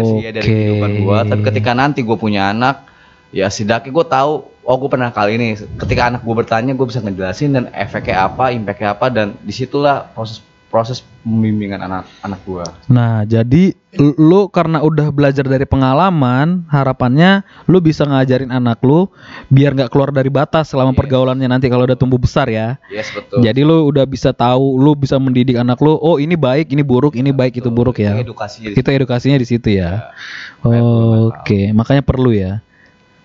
belajar 0.00 0.18
sih 0.18 0.24
ya 0.24 0.30
dari 0.34 0.48
kehidupan 0.48 0.92
gue 1.02 1.18
tapi 1.34 1.42
ketika 1.52 1.70
nanti 1.74 2.00
gue 2.06 2.16
punya 2.18 2.54
anak 2.54 2.86
ya 3.34 3.50
setidaknya 3.50 3.90
gue 3.92 4.06
tahu 4.08 4.32
oh 4.46 4.76
gue 4.76 4.90
pernah 4.92 5.10
kali 5.12 5.36
ini 5.36 5.48
ketika 5.80 6.12
anak 6.12 6.20
gue 6.24 6.34
bertanya 6.34 6.72
gue 6.72 6.86
bisa 6.86 7.00
ngejelasin 7.00 7.50
dan 7.56 7.64
efeknya 7.72 8.24
apa 8.28 8.52
impactnya 8.52 8.88
apa 8.96 9.06
dan 9.12 9.26
di 9.40 9.52
situlah 9.52 10.08
proses 10.12 10.44
proses 10.68 11.00
pembimbingan 11.24 11.80
anak 11.80 12.04
anak 12.20 12.40
gue 12.44 12.60
Nah, 12.92 13.24
jadi 13.24 13.72
lu 13.98 14.52
karena 14.52 14.84
udah 14.84 15.08
belajar 15.08 15.48
dari 15.48 15.64
pengalaman, 15.64 16.68
harapannya 16.68 17.40
lu 17.64 17.80
bisa 17.80 18.04
ngajarin 18.04 18.52
anak 18.52 18.76
lu 18.84 19.08
biar 19.48 19.72
nggak 19.72 19.88
keluar 19.88 20.12
dari 20.12 20.28
batas 20.28 20.68
selama 20.68 20.92
Yes. 20.92 21.00
pergaulannya 21.00 21.48
nanti 21.48 21.72
kalau 21.72 21.88
udah 21.88 21.96
tumbuh 21.96 22.20
besar 22.20 22.52
ya. 22.52 22.76
yes 22.92 23.08
betul 23.16 23.40
Jadi 23.40 23.60
lu 23.64 23.88
udah 23.88 24.04
bisa 24.04 24.36
tahu, 24.36 24.76
lu 24.76 24.92
bisa 24.92 25.16
mendidik 25.16 25.56
anak 25.56 25.80
lu, 25.80 25.96
oh 25.96 26.20
ini 26.20 26.36
baik, 26.36 26.68
ini 26.68 26.84
buruk, 26.84 27.16
ini 27.16 27.32
baik, 27.32 27.64
itu 27.64 27.72
buruk 27.72 27.96
ya. 27.96 28.20
Itu 28.60 28.88
edukasinya 28.92 29.40
di 29.40 29.48
situ 29.48 29.72
ya. 29.72 30.12
Oh, 30.60 31.32
Oke, 31.32 31.72
makanya 31.72 32.04
perlu 32.04 32.28
ya. 32.36 32.60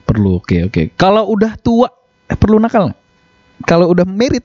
Perlu. 0.07 0.39
Oke, 0.39 0.63
oke. 0.67 0.95
Kalau 0.95 1.27
udah 1.27 1.59
tua 1.59 1.91
eh, 2.31 2.35
perlu 2.39 2.55
nakal? 2.59 2.95
Kalau 3.67 3.91
udah 3.91 4.07
merit 4.07 4.43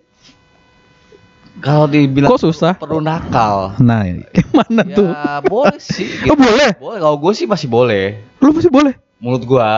kalau 1.59 1.87
dibilang 1.87 2.29
kok 2.29 2.41
susah? 2.41 2.73
perlu 2.75 2.99
nakal 2.99 3.75
Nah, 3.79 4.03
gimana 4.29 4.83
tuh? 4.97 5.09
ya 5.09 5.43
boleh 5.43 5.79
sih 5.79 6.07
gitu. 6.21 6.31
Oh, 6.31 6.37
boleh. 6.37 6.71
boleh 6.75 6.99
kalau 6.99 7.17
gue 7.19 7.33
sih 7.33 7.45
masih 7.45 7.67
boleh 7.67 8.07
Lu 8.39 8.51
masih 8.51 8.69
boleh? 8.69 8.95
menurut 9.17 9.43
gue 9.43 9.71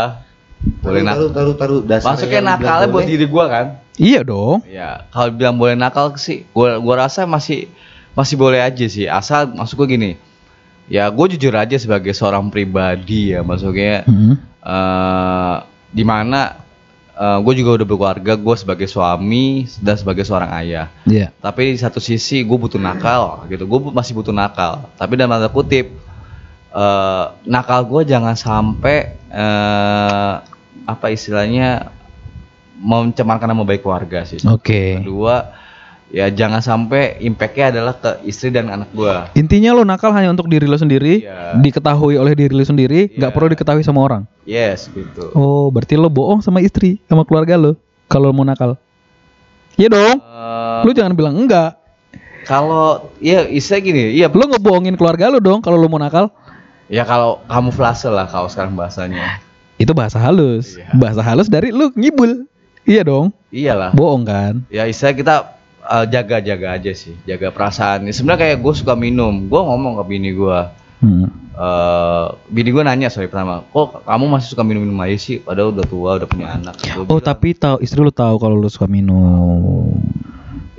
boleh 0.78 1.00
nakal 1.00 1.26
taruh, 1.26 1.32
taruh, 1.32 1.54
taruh, 1.56 1.80
dasar 1.80 2.12
masuknya 2.12 2.40
nakalnya 2.46 2.86
buat 2.86 3.00
boleh. 3.00 3.08
diri 3.08 3.26
gue 3.26 3.44
kan 3.46 3.66
Iya 3.94 4.20
dong. 4.22 4.64
Ya, 4.64 5.04
kalau 5.08 5.28
bilang 5.30 5.56
boleh 5.56 5.76
nakal 5.76 6.16
sih, 6.16 6.48
gua 6.50 6.80
gua 6.80 7.04
rasa 7.04 7.28
masih 7.28 7.68
masih 8.10 8.32
boleh 8.34 8.56
aja 8.56 8.86
sih. 8.86 9.04
Asal 9.04 9.52
masuk 9.52 9.84
gua 9.84 9.88
gini. 9.90 10.16
ya 10.88 11.04
gue 11.06 11.26
jujur 11.30 11.52
aja 11.52 11.76
sebagai 11.76 12.10
seorang 12.10 12.48
pribadi 12.48 13.30
ya 13.30 13.40
maksudnya 13.40 14.00
Hmm. 14.02 14.40
eh 14.58 15.56
di 15.90 16.00
mana 16.00 16.56
gue 17.20 17.54
juga 17.60 17.76
udah 17.76 17.86
berkeluarga 17.86 18.32
gue 18.32 18.54
sebagai 18.56 18.88
suami 18.88 19.68
dan 19.76 19.92
sebagai 19.92 20.24
seorang 20.24 20.48
ayah 20.64 20.88
Iya. 21.04 21.28
tapi 21.36 21.76
di 21.76 21.78
satu 21.78 22.00
sisi 22.00 22.40
gue 22.40 22.56
butuh 22.56 22.80
nakal 22.80 23.44
gitu 23.46 23.68
gue 23.68 23.80
masih 23.92 24.16
butuh 24.16 24.32
nakal 24.32 24.88
tapi 24.96 25.20
dalam 25.20 25.36
tanda 25.36 25.52
kutip 25.52 25.92
eh 26.70 27.24
nakal 27.44 27.84
gue 27.84 28.08
jangan 28.08 28.32
sampai 28.32 29.20
eh 29.28 30.32
apa 30.88 31.06
istilahnya 31.12 31.92
mencemarkan 32.80 33.52
nama 33.52 33.62
baik 33.62 33.84
keluarga 33.84 34.24
sih 34.24 34.40
Oke. 34.48 35.04
kedua 35.04 35.52
ya 36.10 36.26
jangan 36.28 36.58
sampai 36.58 37.18
impactnya 37.18 37.70
adalah 37.70 37.94
ke 37.94 38.10
istri 38.24 38.48
dan 38.48 38.66
anak 38.66 38.90
gue 38.90 39.14
Intinya 39.34 39.70
lo 39.70 39.82
nakal 39.82 40.10
hanya 40.10 40.28
untuk 40.28 40.46
diri 40.46 40.64
lo 40.64 40.74
sendiri, 40.74 41.22
Iya. 41.22 41.54
diketahui 41.56 42.14
oleh 42.14 42.34
diri 42.34 42.50
lo 42.50 42.62
sendiri, 42.62 43.10
nggak 43.10 43.30
Iya. 43.30 43.34
perlu 43.34 43.48
diketahui 43.48 43.80
sama 43.80 44.00
orang. 44.00 44.22
yes 44.42 44.86
gitu 44.88 45.30
Oh, 45.32 45.68
berarti 45.68 45.94
lo 45.94 46.06
bohong 46.06 46.40
sama 46.40 46.58
istri, 46.58 46.98
sama 47.04 47.22
keluarga 47.22 47.54
lo 47.54 47.78
kalau 48.04 48.30
mau 48.30 48.42
nakal. 48.42 48.74
Iya 49.74 49.86
dong. 49.88 50.18
Eh, 50.18 50.80
Lu 50.82 50.90
jangan 50.90 51.14
bilang 51.14 51.34
enggak. 51.36 51.78
kalau 52.40 53.12
ya 53.18 53.44
istilah 53.44 53.80
gini 53.80 54.02
iya 54.12 54.26
Lu 54.26 54.42
ngebohongin 54.42 54.96
keluarga 54.96 55.28
lo 55.28 55.38
dong 55.38 55.60
kalau 55.60 55.76
lo 55.76 55.86
mau 55.86 55.96
nakal. 55.96 56.32
ya 56.86 57.04
kalau 57.04 57.38
kamuflase 57.46 58.08
lah 58.08 58.26
kalau 58.26 58.46
sekarang 58.46 58.74
bahasanya 58.74 59.38
Itu 59.76 59.92
bahasa 59.92 60.18
halus. 60.18 60.74
Iya. 60.74 60.90
Bahasa 60.92 61.22
halus 61.22 61.46
dari 61.46 61.70
lu 61.70 61.88
ngibul. 61.94 62.44
Iya 62.82 63.00
dong. 63.02 63.30
iyalah 63.48 63.92
Bohong 63.92 64.22
kan? 64.22 64.66
ya 64.66 64.84
istilah 64.84 65.14
kita 65.14 65.34
eh, 65.90 66.06
jaga-jaga 66.06 66.66
aja 66.72 66.92
sih 66.92 67.18
jaga 67.24 67.50
perasaan. 67.50 68.06
Sebenarnya 68.08 68.40
kayak 68.46 68.58
gue 68.58 68.74
suka 68.76 68.94
minum. 68.94 69.46
Gue 69.46 69.58
ngomong 69.58 69.98
ke 69.98 70.04
bini 70.06 70.30
gue 70.32 70.60
Hmm. 71.00 71.32
eh 71.56 72.26
bini 72.46 72.68
gue 72.68 72.84
nanya 72.84 73.08
sorry 73.08 73.24
pertama 73.24 73.64
kok 73.66 74.04
kamu 74.04 74.24
masih 74.28 74.52
suka 74.52 74.60
minum 74.60 74.84
minum 74.84 75.00
aja 75.00 75.16
sih? 75.16 75.40
Padahal 75.40 75.72
udah 75.72 75.84
tua 75.84 76.10
udah 76.20 76.28
punya 76.28 76.52
anak. 76.52 76.76
Gua 76.76 77.08
Oh, 77.08 77.16
bilang, 77.16 77.24
tapi 77.24 77.48
tahu 77.52 77.80
istri 77.80 77.98
lu 77.98 78.12
tahu 78.12 78.36
kalau 78.36 78.52
lu 78.54 78.68
suka 78.68 78.84
minum. 78.84 79.96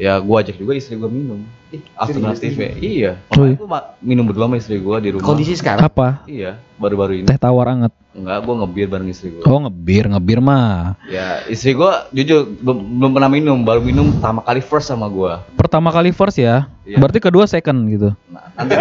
Ya 0.02 0.18
gue 0.18 0.34
ajak 0.36 0.58
juga 0.58 0.74
istri 0.74 0.98
gue 0.98 1.06
minum 1.06 1.46
alternatifnya 1.94 2.74
iya 2.76 3.12
Oh, 3.30 3.38
Kemarin 3.38 3.54
iya. 3.54 3.56
gue 3.56 3.68
minum 4.02 4.24
berdua 4.26 4.46
sama 4.46 4.58
istri 4.58 4.76
gue 4.76 4.98
di 5.00 5.10
rumah 5.14 5.22
Kondisi 5.24 5.54
sekarang 5.54 5.86
Apa? 5.86 6.26
iya 6.26 6.58
baru-baru 6.76 7.22
ini 7.22 7.26
Teh 7.26 7.38
tawar 7.38 7.70
anget. 7.70 7.94
enggak 8.12 8.42
gue 8.42 8.54
ngebir 8.58 8.88
bareng 8.88 9.08
istri 9.08 9.30
gue 9.30 9.46
Oh, 9.46 9.62
ngebir, 9.62 10.10
ngebir 10.10 10.42
mah. 10.42 10.98
ya 11.06 11.46
istri 11.46 11.72
gue 11.72 11.92
jujur 12.12 12.50
belum, 12.50 12.82
pernah 13.14 13.30
minum 13.30 13.62
baru 13.62 13.80
minum 13.80 14.10
pertama 14.12 14.42
kali 14.42 14.60
first 14.60 14.90
sama 14.90 15.06
gue 15.08 15.34
Pertama 15.54 15.88
kali 15.88 16.10
first 16.10 16.36
ya. 16.36 16.66
Iya. 16.82 16.98
Berarti 16.98 17.20
kedua 17.22 17.46
second 17.46 17.78
gitu. 17.88 18.10
Nah, 18.28 18.44
nanti 18.58 18.76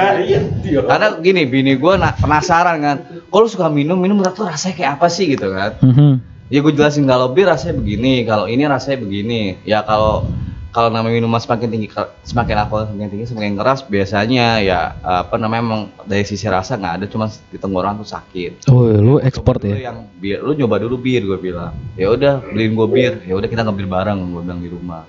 karena 0.66 1.06
gini 1.20 1.44
bini 1.44 1.76
gue 1.76 1.92
penasaran 2.16 2.80
kan 2.80 2.96
kalau 3.28 3.44
suka 3.44 3.68
minum 3.68 3.94
minum 3.94 4.18
tuh 4.26 4.42
rasanya 4.42 4.74
kayak 4.74 4.92
apa 4.96 5.06
sih 5.06 5.28
gitu 5.28 5.52
kan 5.52 5.76
Mhm. 5.78 6.12
ya 6.48 6.58
gue 6.58 6.72
jelasin 6.72 7.04
kalau 7.04 7.30
bir 7.30 7.46
rasanya 7.46 7.76
begini 7.76 8.24
kalau 8.24 8.48
ini 8.48 8.64
rasanya 8.64 8.98
begini 8.98 9.40
ya 9.62 9.84
kalau 9.84 10.26
kalau 10.70 10.86
namanya 10.86 11.18
minuman 11.18 11.42
semakin 11.42 11.66
tinggi 11.66 11.90
semakin 12.22 12.62
alkohol 12.62 12.86
semakin 12.86 13.10
tinggi 13.10 13.26
semakin 13.26 13.58
keras 13.58 13.82
biasanya 13.82 14.62
ya 14.62 14.94
apa 15.02 15.34
namanya 15.34 15.62
emang 15.66 15.82
dari 16.06 16.22
sisi 16.22 16.46
rasa 16.46 16.78
nggak 16.78 16.94
ada 17.02 17.06
cuma 17.10 17.26
di 17.26 17.58
tenggorokan 17.58 17.98
tuh 17.98 18.06
sakit. 18.06 18.70
Oh, 18.70 18.86
lu 18.86 19.18
ekspor 19.18 19.58
ya. 19.66 19.90
yang 19.90 20.06
bir 20.22 20.38
lu 20.38 20.54
nyoba 20.54 20.78
dulu 20.78 20.94
bir 21.02 21.26
gue 21.26 21.38
bilang. 21.42 21.74
Ya 21.98 22.14
udah 22.14 22.38
beliin 22.38 22.78
gue 22.78 22.86
bir. 22.86 23.12
Ya 23.26 23.34
udah 23.34 23.48
kita 23.50 23.66
ngebir 23.66 23.90
bareng 23.90 24.18
gue 24.30 24.42
bilang 24.46 24.60
di 24.62 24.70
rumah. 24.70 25.02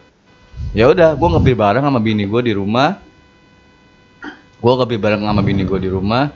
Ya 0.74 0.90
udah 0.90 1.14
gue 1.14 1.30
ngebir 1.38 1.54
bareng 1.54 1.84
sama 1.86 2.00
bini 2.02 2.26
gue 2.26 2.42
di 2.42 2.54
rumah. 2.58 2.98
Gue 4.58 4.74
ngebir 4.82 4.98
bareng 4.98 5.22
sama 5.22 5.42
bini 5.46 5.62
gue 5.62 5.78
di 5.78 5.90
rumah. 5.94 6.34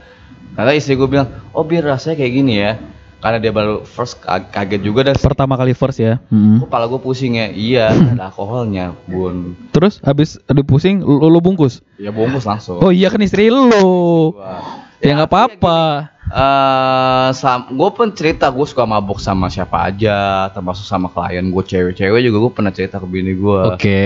Karena 0.54 0.72
istri 0.78 0.94
gue 0.94 1.10
bilang 1.10 1.34
oh 1.50 1.66
bir 1.66 1.82
rasanya 1.82 2.22
kayak 2.22 2.34
gini 2.34 2.54
ya 2.62 2.78
karena 3.26 3.42
dia 3.42 3.50
baru 3.50 3.82
first 3.82 4.22
ka- 4.22 4.46
kaget 4.46 4.86
juga 4.86 5.02
dan 5.02 5.18
Pertama 5.18 5.58
kali 5.58 5.74
first 5.74 5.98
ya. 5.98 6.22
Mhm. 6.30 6.62
kepala 6.62 6.86
gue 6.86 7.02
pusing 7.02 7.34
ya 7.36 7.50
iya 7.50 7.86
ada 7.90 8.30
alkoholnya 8.30 8.94
bun 9.04 9.58
Terus 9.74 9.98
habis 10.00 10.38
ada 10.44 10.62
pusing 10.62 11.02
lu, 11.02 11.26
lu 11.26 11.42
bungkus. 11.42 11.82
ya 11.98 12.14
bungkus 12.14 12.46
langsung 12.46 12.78
Oh 12.78 12.94
iya 12.94 13.10
kan 13.10 13.18
istri 13.20 13.50
lu. 13.50 14.30
Wah. 14.32 14.86
Ya 15.02 15.12
nggak 15.12 15.28
apa-apa. 15.28 15.80
eh 16.28 17.30
gue 17.68 17.90
pun 17.92 18.08
cerita 18.12 18.46
gue 18.48 18.62
suka 18.64 18.82
mabuk 18.84 19.18
sama 19.18 19.46
siapa 19.46 19.78
aja 19.84 20.50
termasuk 20.50 20.82
sama 20.82 21.06
klien 21.06 21.46
gue 21.46 21.64
cewek-cewek 21.64 22.18
juga 22.20 22.38
gue 22.40 22.52
pernah 22.52 22.70
cerita 22.70 22.98
ke 22.98 23.06
bini 23.06 23.34
gue 23.34 23.62
Oke. 23.70 24.06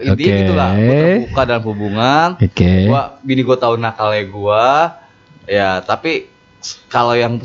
intinya 0.00 0.12
Oke. 0.16 0.40
gitu 0.40 0.54
lah 0.54 0.70
gue 0.72 0.96
terbuka 0.96 1.42
dalam 1.44 1.64
hubungan 1.64 2.28
Oke. 2.36 2.88
gua 2.88 3.20
bini 3.20 3.40
gue 3.40 3.56
tahu 3.56 3.76
nakalnya 3.76 4.24
gue 4.24 4.64
ya 5.46 5.70
tapi 5.80 6.32
kalau 6.88 7.12
yang 7.12 7.44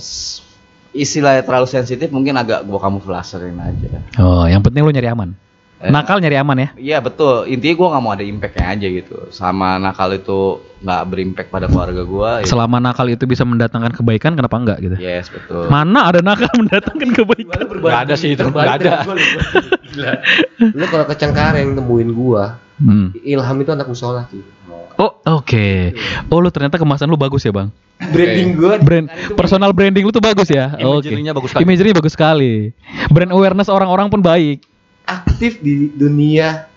istilahnya 0.94 1.42
terlalu 1.42 1.66
sensitif 1.66 2.08
mungkin 2.08 2.34
agak 2.34 2.62
gue 2.62 2.78
kamuflaserin 2.78 3.58
aja 3.58 4.00
Oh, 4.16 4.46
yang 4.46 4.62
penting 4.62 4.80
lu 4.80 4.90
nyari 4.90 5.10
aman. 5.10 5.34
Eh. 5.78 5.92
Nakal 5.92 6.18
nyari 6.18 6.38
aman 6.38 6.56
ya. 6.56 6.70
iya 6.76 6.98
betul 6.98 7.44
intinya 7.44 7.76
gue 7.76 7.88
nggak 7.90 8.00
mau 8.00 8.14
ada 8.14 8.24
impactnya 8.24 8.72
aja 8.72 8.88
gitu 8.88 9.28
sama 9.30 9.76
nakal 9.76 10.08
itu 10.10 10.40
nggak 10.80 11.02
berimpact 11.06 11.50
pada 11.50 11.68
keluarga 11.68 12.02
gue 12.02 12.30
ya. 12.40 12.48
Selama 12.48 12.80
nakal 12.80 13.10
itu 13.10 13.26
bisa 13.26 13.44
mendatangkan 13.44 13.92
kebaikan, 13.92 14.32
kenapa 14.34 14.56
enggak 14.56 14.78
gitu? 14.80 14.96
yes 14.96 15.28
betul 15.28 15.68
Mana 15.68 16.08
ada 16.08 16.24
nakal 16.24 16.48
mendatangkan 16.62 17.10
kebaikan? 17.12 17.68
Nggak 17.74 18.00
ada 18.02 18.14
sih 18.16 18.32
itu, 18.32 18.46
nggak 18.46 18.74
ada. 18.80 18.92
lu 20.78 20.86
kalau 20.88 21.06
ke 21.06 21.16
Cengkareng 21.16 21.74
nemuin 21.74 22.12
gua 22.14 22.64
Hmm. 22.74 23.14
Ilham 23.16 23.62
itu 23.62 23.70
anak 23.70 23.86
musola 23.86 24.26
sih 24.28 24.42
Oh, 24.94 25.12
oke. 25.20 25.68
Oh, 26.28 26.38
lu 26.38 26.48
ternyata 26.48 26.76
kemasan 26.76 27.06
lu 27.06 27.16
bagus 27.16 27.42
ya, 27.42 27.52
Bang? 27.52 27.70
branding 28.04 28.50
gua 28.54 28.76
Brand 28.78 29.08
personal 29.32 29.72
branding 29.72 30.04
lu 30.04 30.12
tuh 30.12 30.20
bagus 30.20 30.48
ya? 30.48 30.76
Oke. 30.76 31.08
Imagery-nya 31.08 31.32
bagus 31.32 31.50
sekali. 31.50 31.64
Imagery 31.64 31.90
bagus 31.94 32.14
sekali. 32.14 32.54
Brand 33.08 33.32
awareness 33.32 33.68
orang-orang 33.68 34.08
pun 34.08 34.20
baik. 34.20 34.64
aktif 35.04 35.60
di 35.60 35.88
dunia 35.90 36.68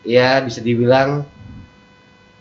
ya 0.00 0.40
bisa 0.40 0.60
dibilang 0.60 1.28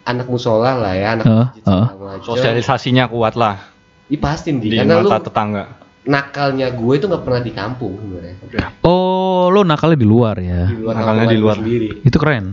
anak 0.02 0.28
musola 0.28 0.76
lah 0.76 0.94
ya 0.94 1.08
anak 1.14 1.26
segala 1.54 1.92
macam. 1.92 2.24
Sosialisasinya 2.24 3.04
kuat 3.06 3.36
lah 3.36 3.60
Ih, 4.06 4.16
pasti 4.16 4.54
di 4.54 4.70
di 4.70 4.78
karena 4.78 5.02
lu 5.02 5.10
mata 5.10 5.26
tetangga. 5.26 5.64
nakalnya 6.04 6.70
gue 6.70 6.94
itu 6.94 7.04
nggak 7.04 7.20
pernah 7.20 7.42
di 7.42 7.52
kampung 7.52 7.98
sebenarnya 7.98 8.36
Oh, 8.80 9.50
lu 9.50 9.66
nakalnya 9.66 9.98
di 9.98 10.06
luar 10.06 10.38
ya. 10.38 10.70
di 10.70 10.78
luar 10.78 10.94
Nakalnya 10.96 11.26
di 11.26 11.36
luar. 11.36 11.56
gue 11.58 11.64
sendiri 11.66 11.88
Itu 12.04 12.16
keren. 12.16 12.46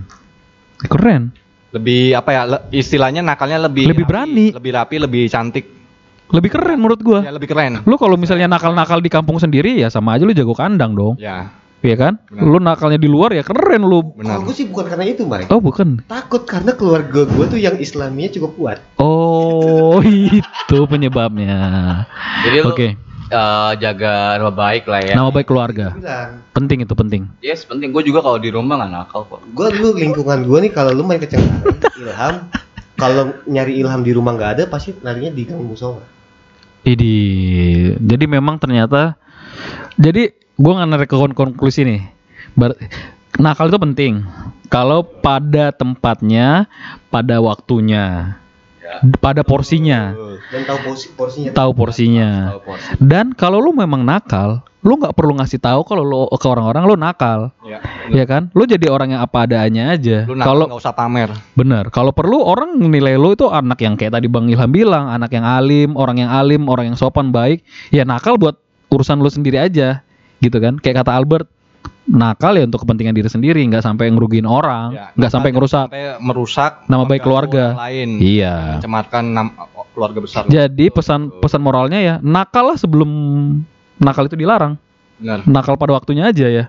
Keren. 0.80 1.22
Lebih 1.72 2.14
apa 2.14 2.30
ya? 2.30 2.42
le- 2.46 2.62
istilahnya 2.70 3.20
nakalnya 3.20 3.56
lebih 3.58 3.88
Lebih 3.88 4.04
rapi, 4.04 4.10
berani. 4.12 4.46
lebih 4.50 4.72
rapi, 4.72 4.96
lebih 4.98 5.22
cantik. 5.26 5.64
Lebih 6.28 6.48
keren 6.48 6.78
menurut 6.78 7.00
gua. 7.00 7.20
Ya 7.20 7.28
lebih 7.28 7.44
keren. 7.46 7.80
Lu 7.82 7.96
kalau 7.96 8.14
misalnya 8.14 8.46
nakal-nakal 8.46 8.98
di 8.98 9.08
kampung 9.08 9.36
sendiri 9.36 9.74
ya 9.74 9.88
sama 9.88 10.14
aja 10.14 10.22
lu 10.22 10.32
jago 10.32 10.52
kandang 10.52 10.92
dong. 10.92 11.16
Ya, 11.16 11.52
Iya 11.82 11.98
kan? 11.98 12.14
Benar. 12.24 12.46
Lu 12.46 12.58
nakalnya 12.58 12.94
di 12.94 13.04
luar 13.04 13.32
ya 13.32 13.42
keren 13.42 13.82
lu. 13.82 14.14
benar. 14.14 14.38
kalau 14.38 14.46
gue 14.46 14.54
sih 14.54 14.64
bukan 14.64 14.86
karena 14.86 15.04
itu 15.04 15.26
Mike 15.26 15.50
Oh, 15.50 15.58
bukan. 15.58 15.98
takut 16.06 16.46
karena 16.46 16.72
keluarga 16.72 17.26
gue 17.26 17.44
tuh 17.44 17.58
yang 17.58 17.74
Islamnya 17.74 18.30
cukup 18.30 18.54
kuat 18.54 18.78
Oh, 18.96 19.98
itu 20.06 20.78
penyebabnya. 20.86 21.58
jadi 22.42 22.62
lu 22.62 22.70
Eh, 23.32 23.72
jaga 23.78 24.36
nama 24.36 24.52
baik 24.52 24.84
lah 24.84 25.00
ya 25.00 25.14
Nama 25.16 25.32
baik 25.32 25.48
keluarga. 25.48 25.96
bilang 25.96 26.44
Penting 26.52 26.84
itu 26.84 26.92
penting. 26.92 27.22
yes 27.40 27.64
penting 27.64 27.88
gue 27.88 28.04
juga 28.04 28.20
kalau 28.20 28.36
di 28.36 28.52
rumah 28.52 28.76
nggak 28.76 28.92
nakal 28.92 29.24
kok 29.24 29.40
gue 29.42 29.66
dulu 29.72 29.88
lingkungan 29.96 30.44
gue 30.44 30.58
nih 30.62 30.70
kalau 30.70 30.92
lu 30.92 31.00
main 31.00 31.16
ke 31.16 31.24
Cengkareng 31.26 31.80
Ilham 31.98 32.34
kalau 32.94 33.32
nyari 33.44 33.80
Ilham 33.80 34.00
di 34.00 34.12
rumah 34.12 34.36
nggak 34.36 34.50
ada 34.52 34.64
pasti 34.66 34.92
larinya 34.98 35.32
di 35.32 35.42
gang 35.42 35.58
musola 35.58 36.04
Idi. 36.82 37.16
Jadi 37.96 38.24
memang 38.26 38.58
ternyata 38.58 39.14
jadi 39.94 40.34
gua 40.54 40.76
nggak 40.76 40.90
narik 40.90 41.08
ke 41.08 41.14
kon- 41.14 41.30
konklusi 41.32 41.86
nih. 41.86 42.02
Bar- 42.52 42.74
nakal 43.38 43.70
itu 43.70 43.78
penting. 43.78 44.26
Kalau 44.66 45.06
pada 45.06 45.70
tempatnya, 45.70 46.66
pada 47.06 47.38
waktunya, 47.38 48.34
pada 49.18 49.40
porsinya, 49.46 50.12
dan 50.52 50.62
tahu 50.68 50.78
porsi 50.84 51.06
porsinya 51.16 51.50
tahu 51.54 51.70
porsinya. 51.72 52.28
Tahu 52.56 52.60
porsi. 52.66 52.88
Dan 53.00 53.32
kalau 53.32 53.58
lu 53.62 53.72
memang 53.72 54.04
nakal, 54.04 54.60
lu 54.82 54.98
nggak 54.98 55.14
perlu 55.14 55.38
ngasih 55.38 55.62
tahu 55.62 55.80
kalau 55.86 56.02
lu 56.02 56.18
ke 56.34 56.46
orang-orang 56.50 56.82
lu 56.84 56.94
nakal, 56.98 57.54
Ya. 57.62 57.78
ya 58.10 58.24
kan? 58.26 58.50
Lu 58.52 58.66
jadi 58.66 58.90
orang 58.90 59.14
yang 59.16 59.22
apa 59.22 59.46
adanya 59.46 59.94
aja. 59.94 60.26
Lu 60.26 60.34
Kalau 60.36 60.66
nggak 60.68 60.82
usah 60.82 60.94
pamer. 60.94 61.30
Bener, 61.54 61.88
kalau 61.94 62.10
perlu 62.10 62.42
orang 62.42 62.76
nilai 62.76 63.14
lo 63.14 63.32
itu 63.32 63.46
anak 63.46 63.78
yang 63.80 63.94
kayak 63.94 64.18
tadi 64.18 64.26
Bang 64.26 64.50
Ilham 64.50 64.68
bilang, 64.68 65.08
anak 65.08 65.30
yang 65.32 65.46
alim, 65.46 65.94
orang 65.94 66.26
yang 66.26 66.30
alim, 66.34 66.66
orang 66.66 66.92
yang 66.92 66.98
sopan 66.98 67.30
baik. 67.30 67.62
Ya 67.94 68.02
nakal 68.02 68.36
buat 68.36 68.58
urusan 68.92 69.22
lo 69.22 69.30
sendiri 69.30 69.56
aja, 69.56 70.02
gitu 70.42 70.58
kan? 70.58 70.76
Kayak 70.82 71.06
kata 71.06 71.16
Albert, 71.16 71.46
nakal 72.02 72.58
ya 72.58 72.66
untuk 72.66 72.82
kepentingan 72.82 73.14
diri 73.14 73.30
sendiri, 73.30 73.62
nggak 73.62 73.80
sampai 73.80 74.10
ngerugiin 74.10 74.44
orang, 74.44 74.90
Ya, 74.92 75.14
nggak 75.14 75.32
sampai 75.32 75.50
ngerusak. 75.54 75.86
sampai 75.88 76.18
merusak 76.18 76.72
Nama 76.90 77.04
baik 77.06 77.22
keluarga. 77.22 77.64
lain. 77.78 78.18
Iya. 78.18 78.54
Mencemarkan 78.78 79.24
keluarga 79.94 80.18
besar. 80.18 80.42
Jadi 80.46 80.90
pesan 80.90 81.30
pesan 81.38 81.62
moralnya 81.62 82.02
ya, 82.02 82.14
nakal 82.18 82.74
lah 82.74 82.76
sebelum 82.76 83.08
nakal 83.96 84.26
itu 84.26 84.34
dilarang. 84.34 84.74
Benar. 85.22 85.46
Nakal 85.46 85.78
pada 85.78 85.94
waktunya 85.94 86.26
aja 86.26 86.50
ya. 86.50 86.64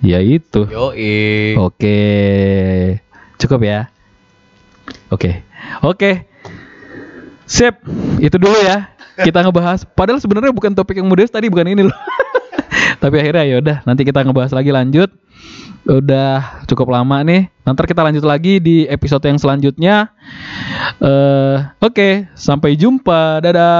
Ya 0.00 0.18
itu. 0.22 0.64
Yoi. 0.70 1.58
Oke. 1.58 1.98
Cukup 3.36 3.60
ya. 3.66 3.90
Oke. 5.10 5.42
Oke. 5.82 6.24
Sip, 7.44 7.74
itu 8.16 8.38
dulu 8.38 8.54
ya. 8.62 8.94
Kita 9.20 9.42
ngebahas. 9.42 9.84
Padahal 9.84 10.22
sebenarnya 10.22 10.54
bukan 10.54 10.72
topik 10.72 10.96
yang 11.02 11.10
modest 11.10 11.34
tadi, 11.34 11.50
bukan 11.50 11.66
ini 11.68 11.82
loh. 11.90 11.98
Tapi 13.02 13.16
akhirnya 13.18 13.44
ya 13.46 13.56
udah, 13.60 13.76
nanti 13.84 14.02
kita 14.06 14.22
ngebahas 14.24 14.52
lagi 14.54 14.70
lanjut. 14.70 15.10
Udah 15.88 16.60
cukup 16.68 16.92
lama 16.92 17.24
nih. 17.24 17.48
Nanti 17.64 17.88
kita 17.88 18.04
lanjut 18.04 18.20
lagi 18.20 18.60
di 18.60 18.84
episode 18.84 19.24
yang 19.24 19.40
selanjutnya. 19.40 20.12
Eh, 21.00 21.56
oke, 21.80 22.28
sampai 22.36 22.76
jumpa. 22.76 23.40
Dadah. 23.40 23.70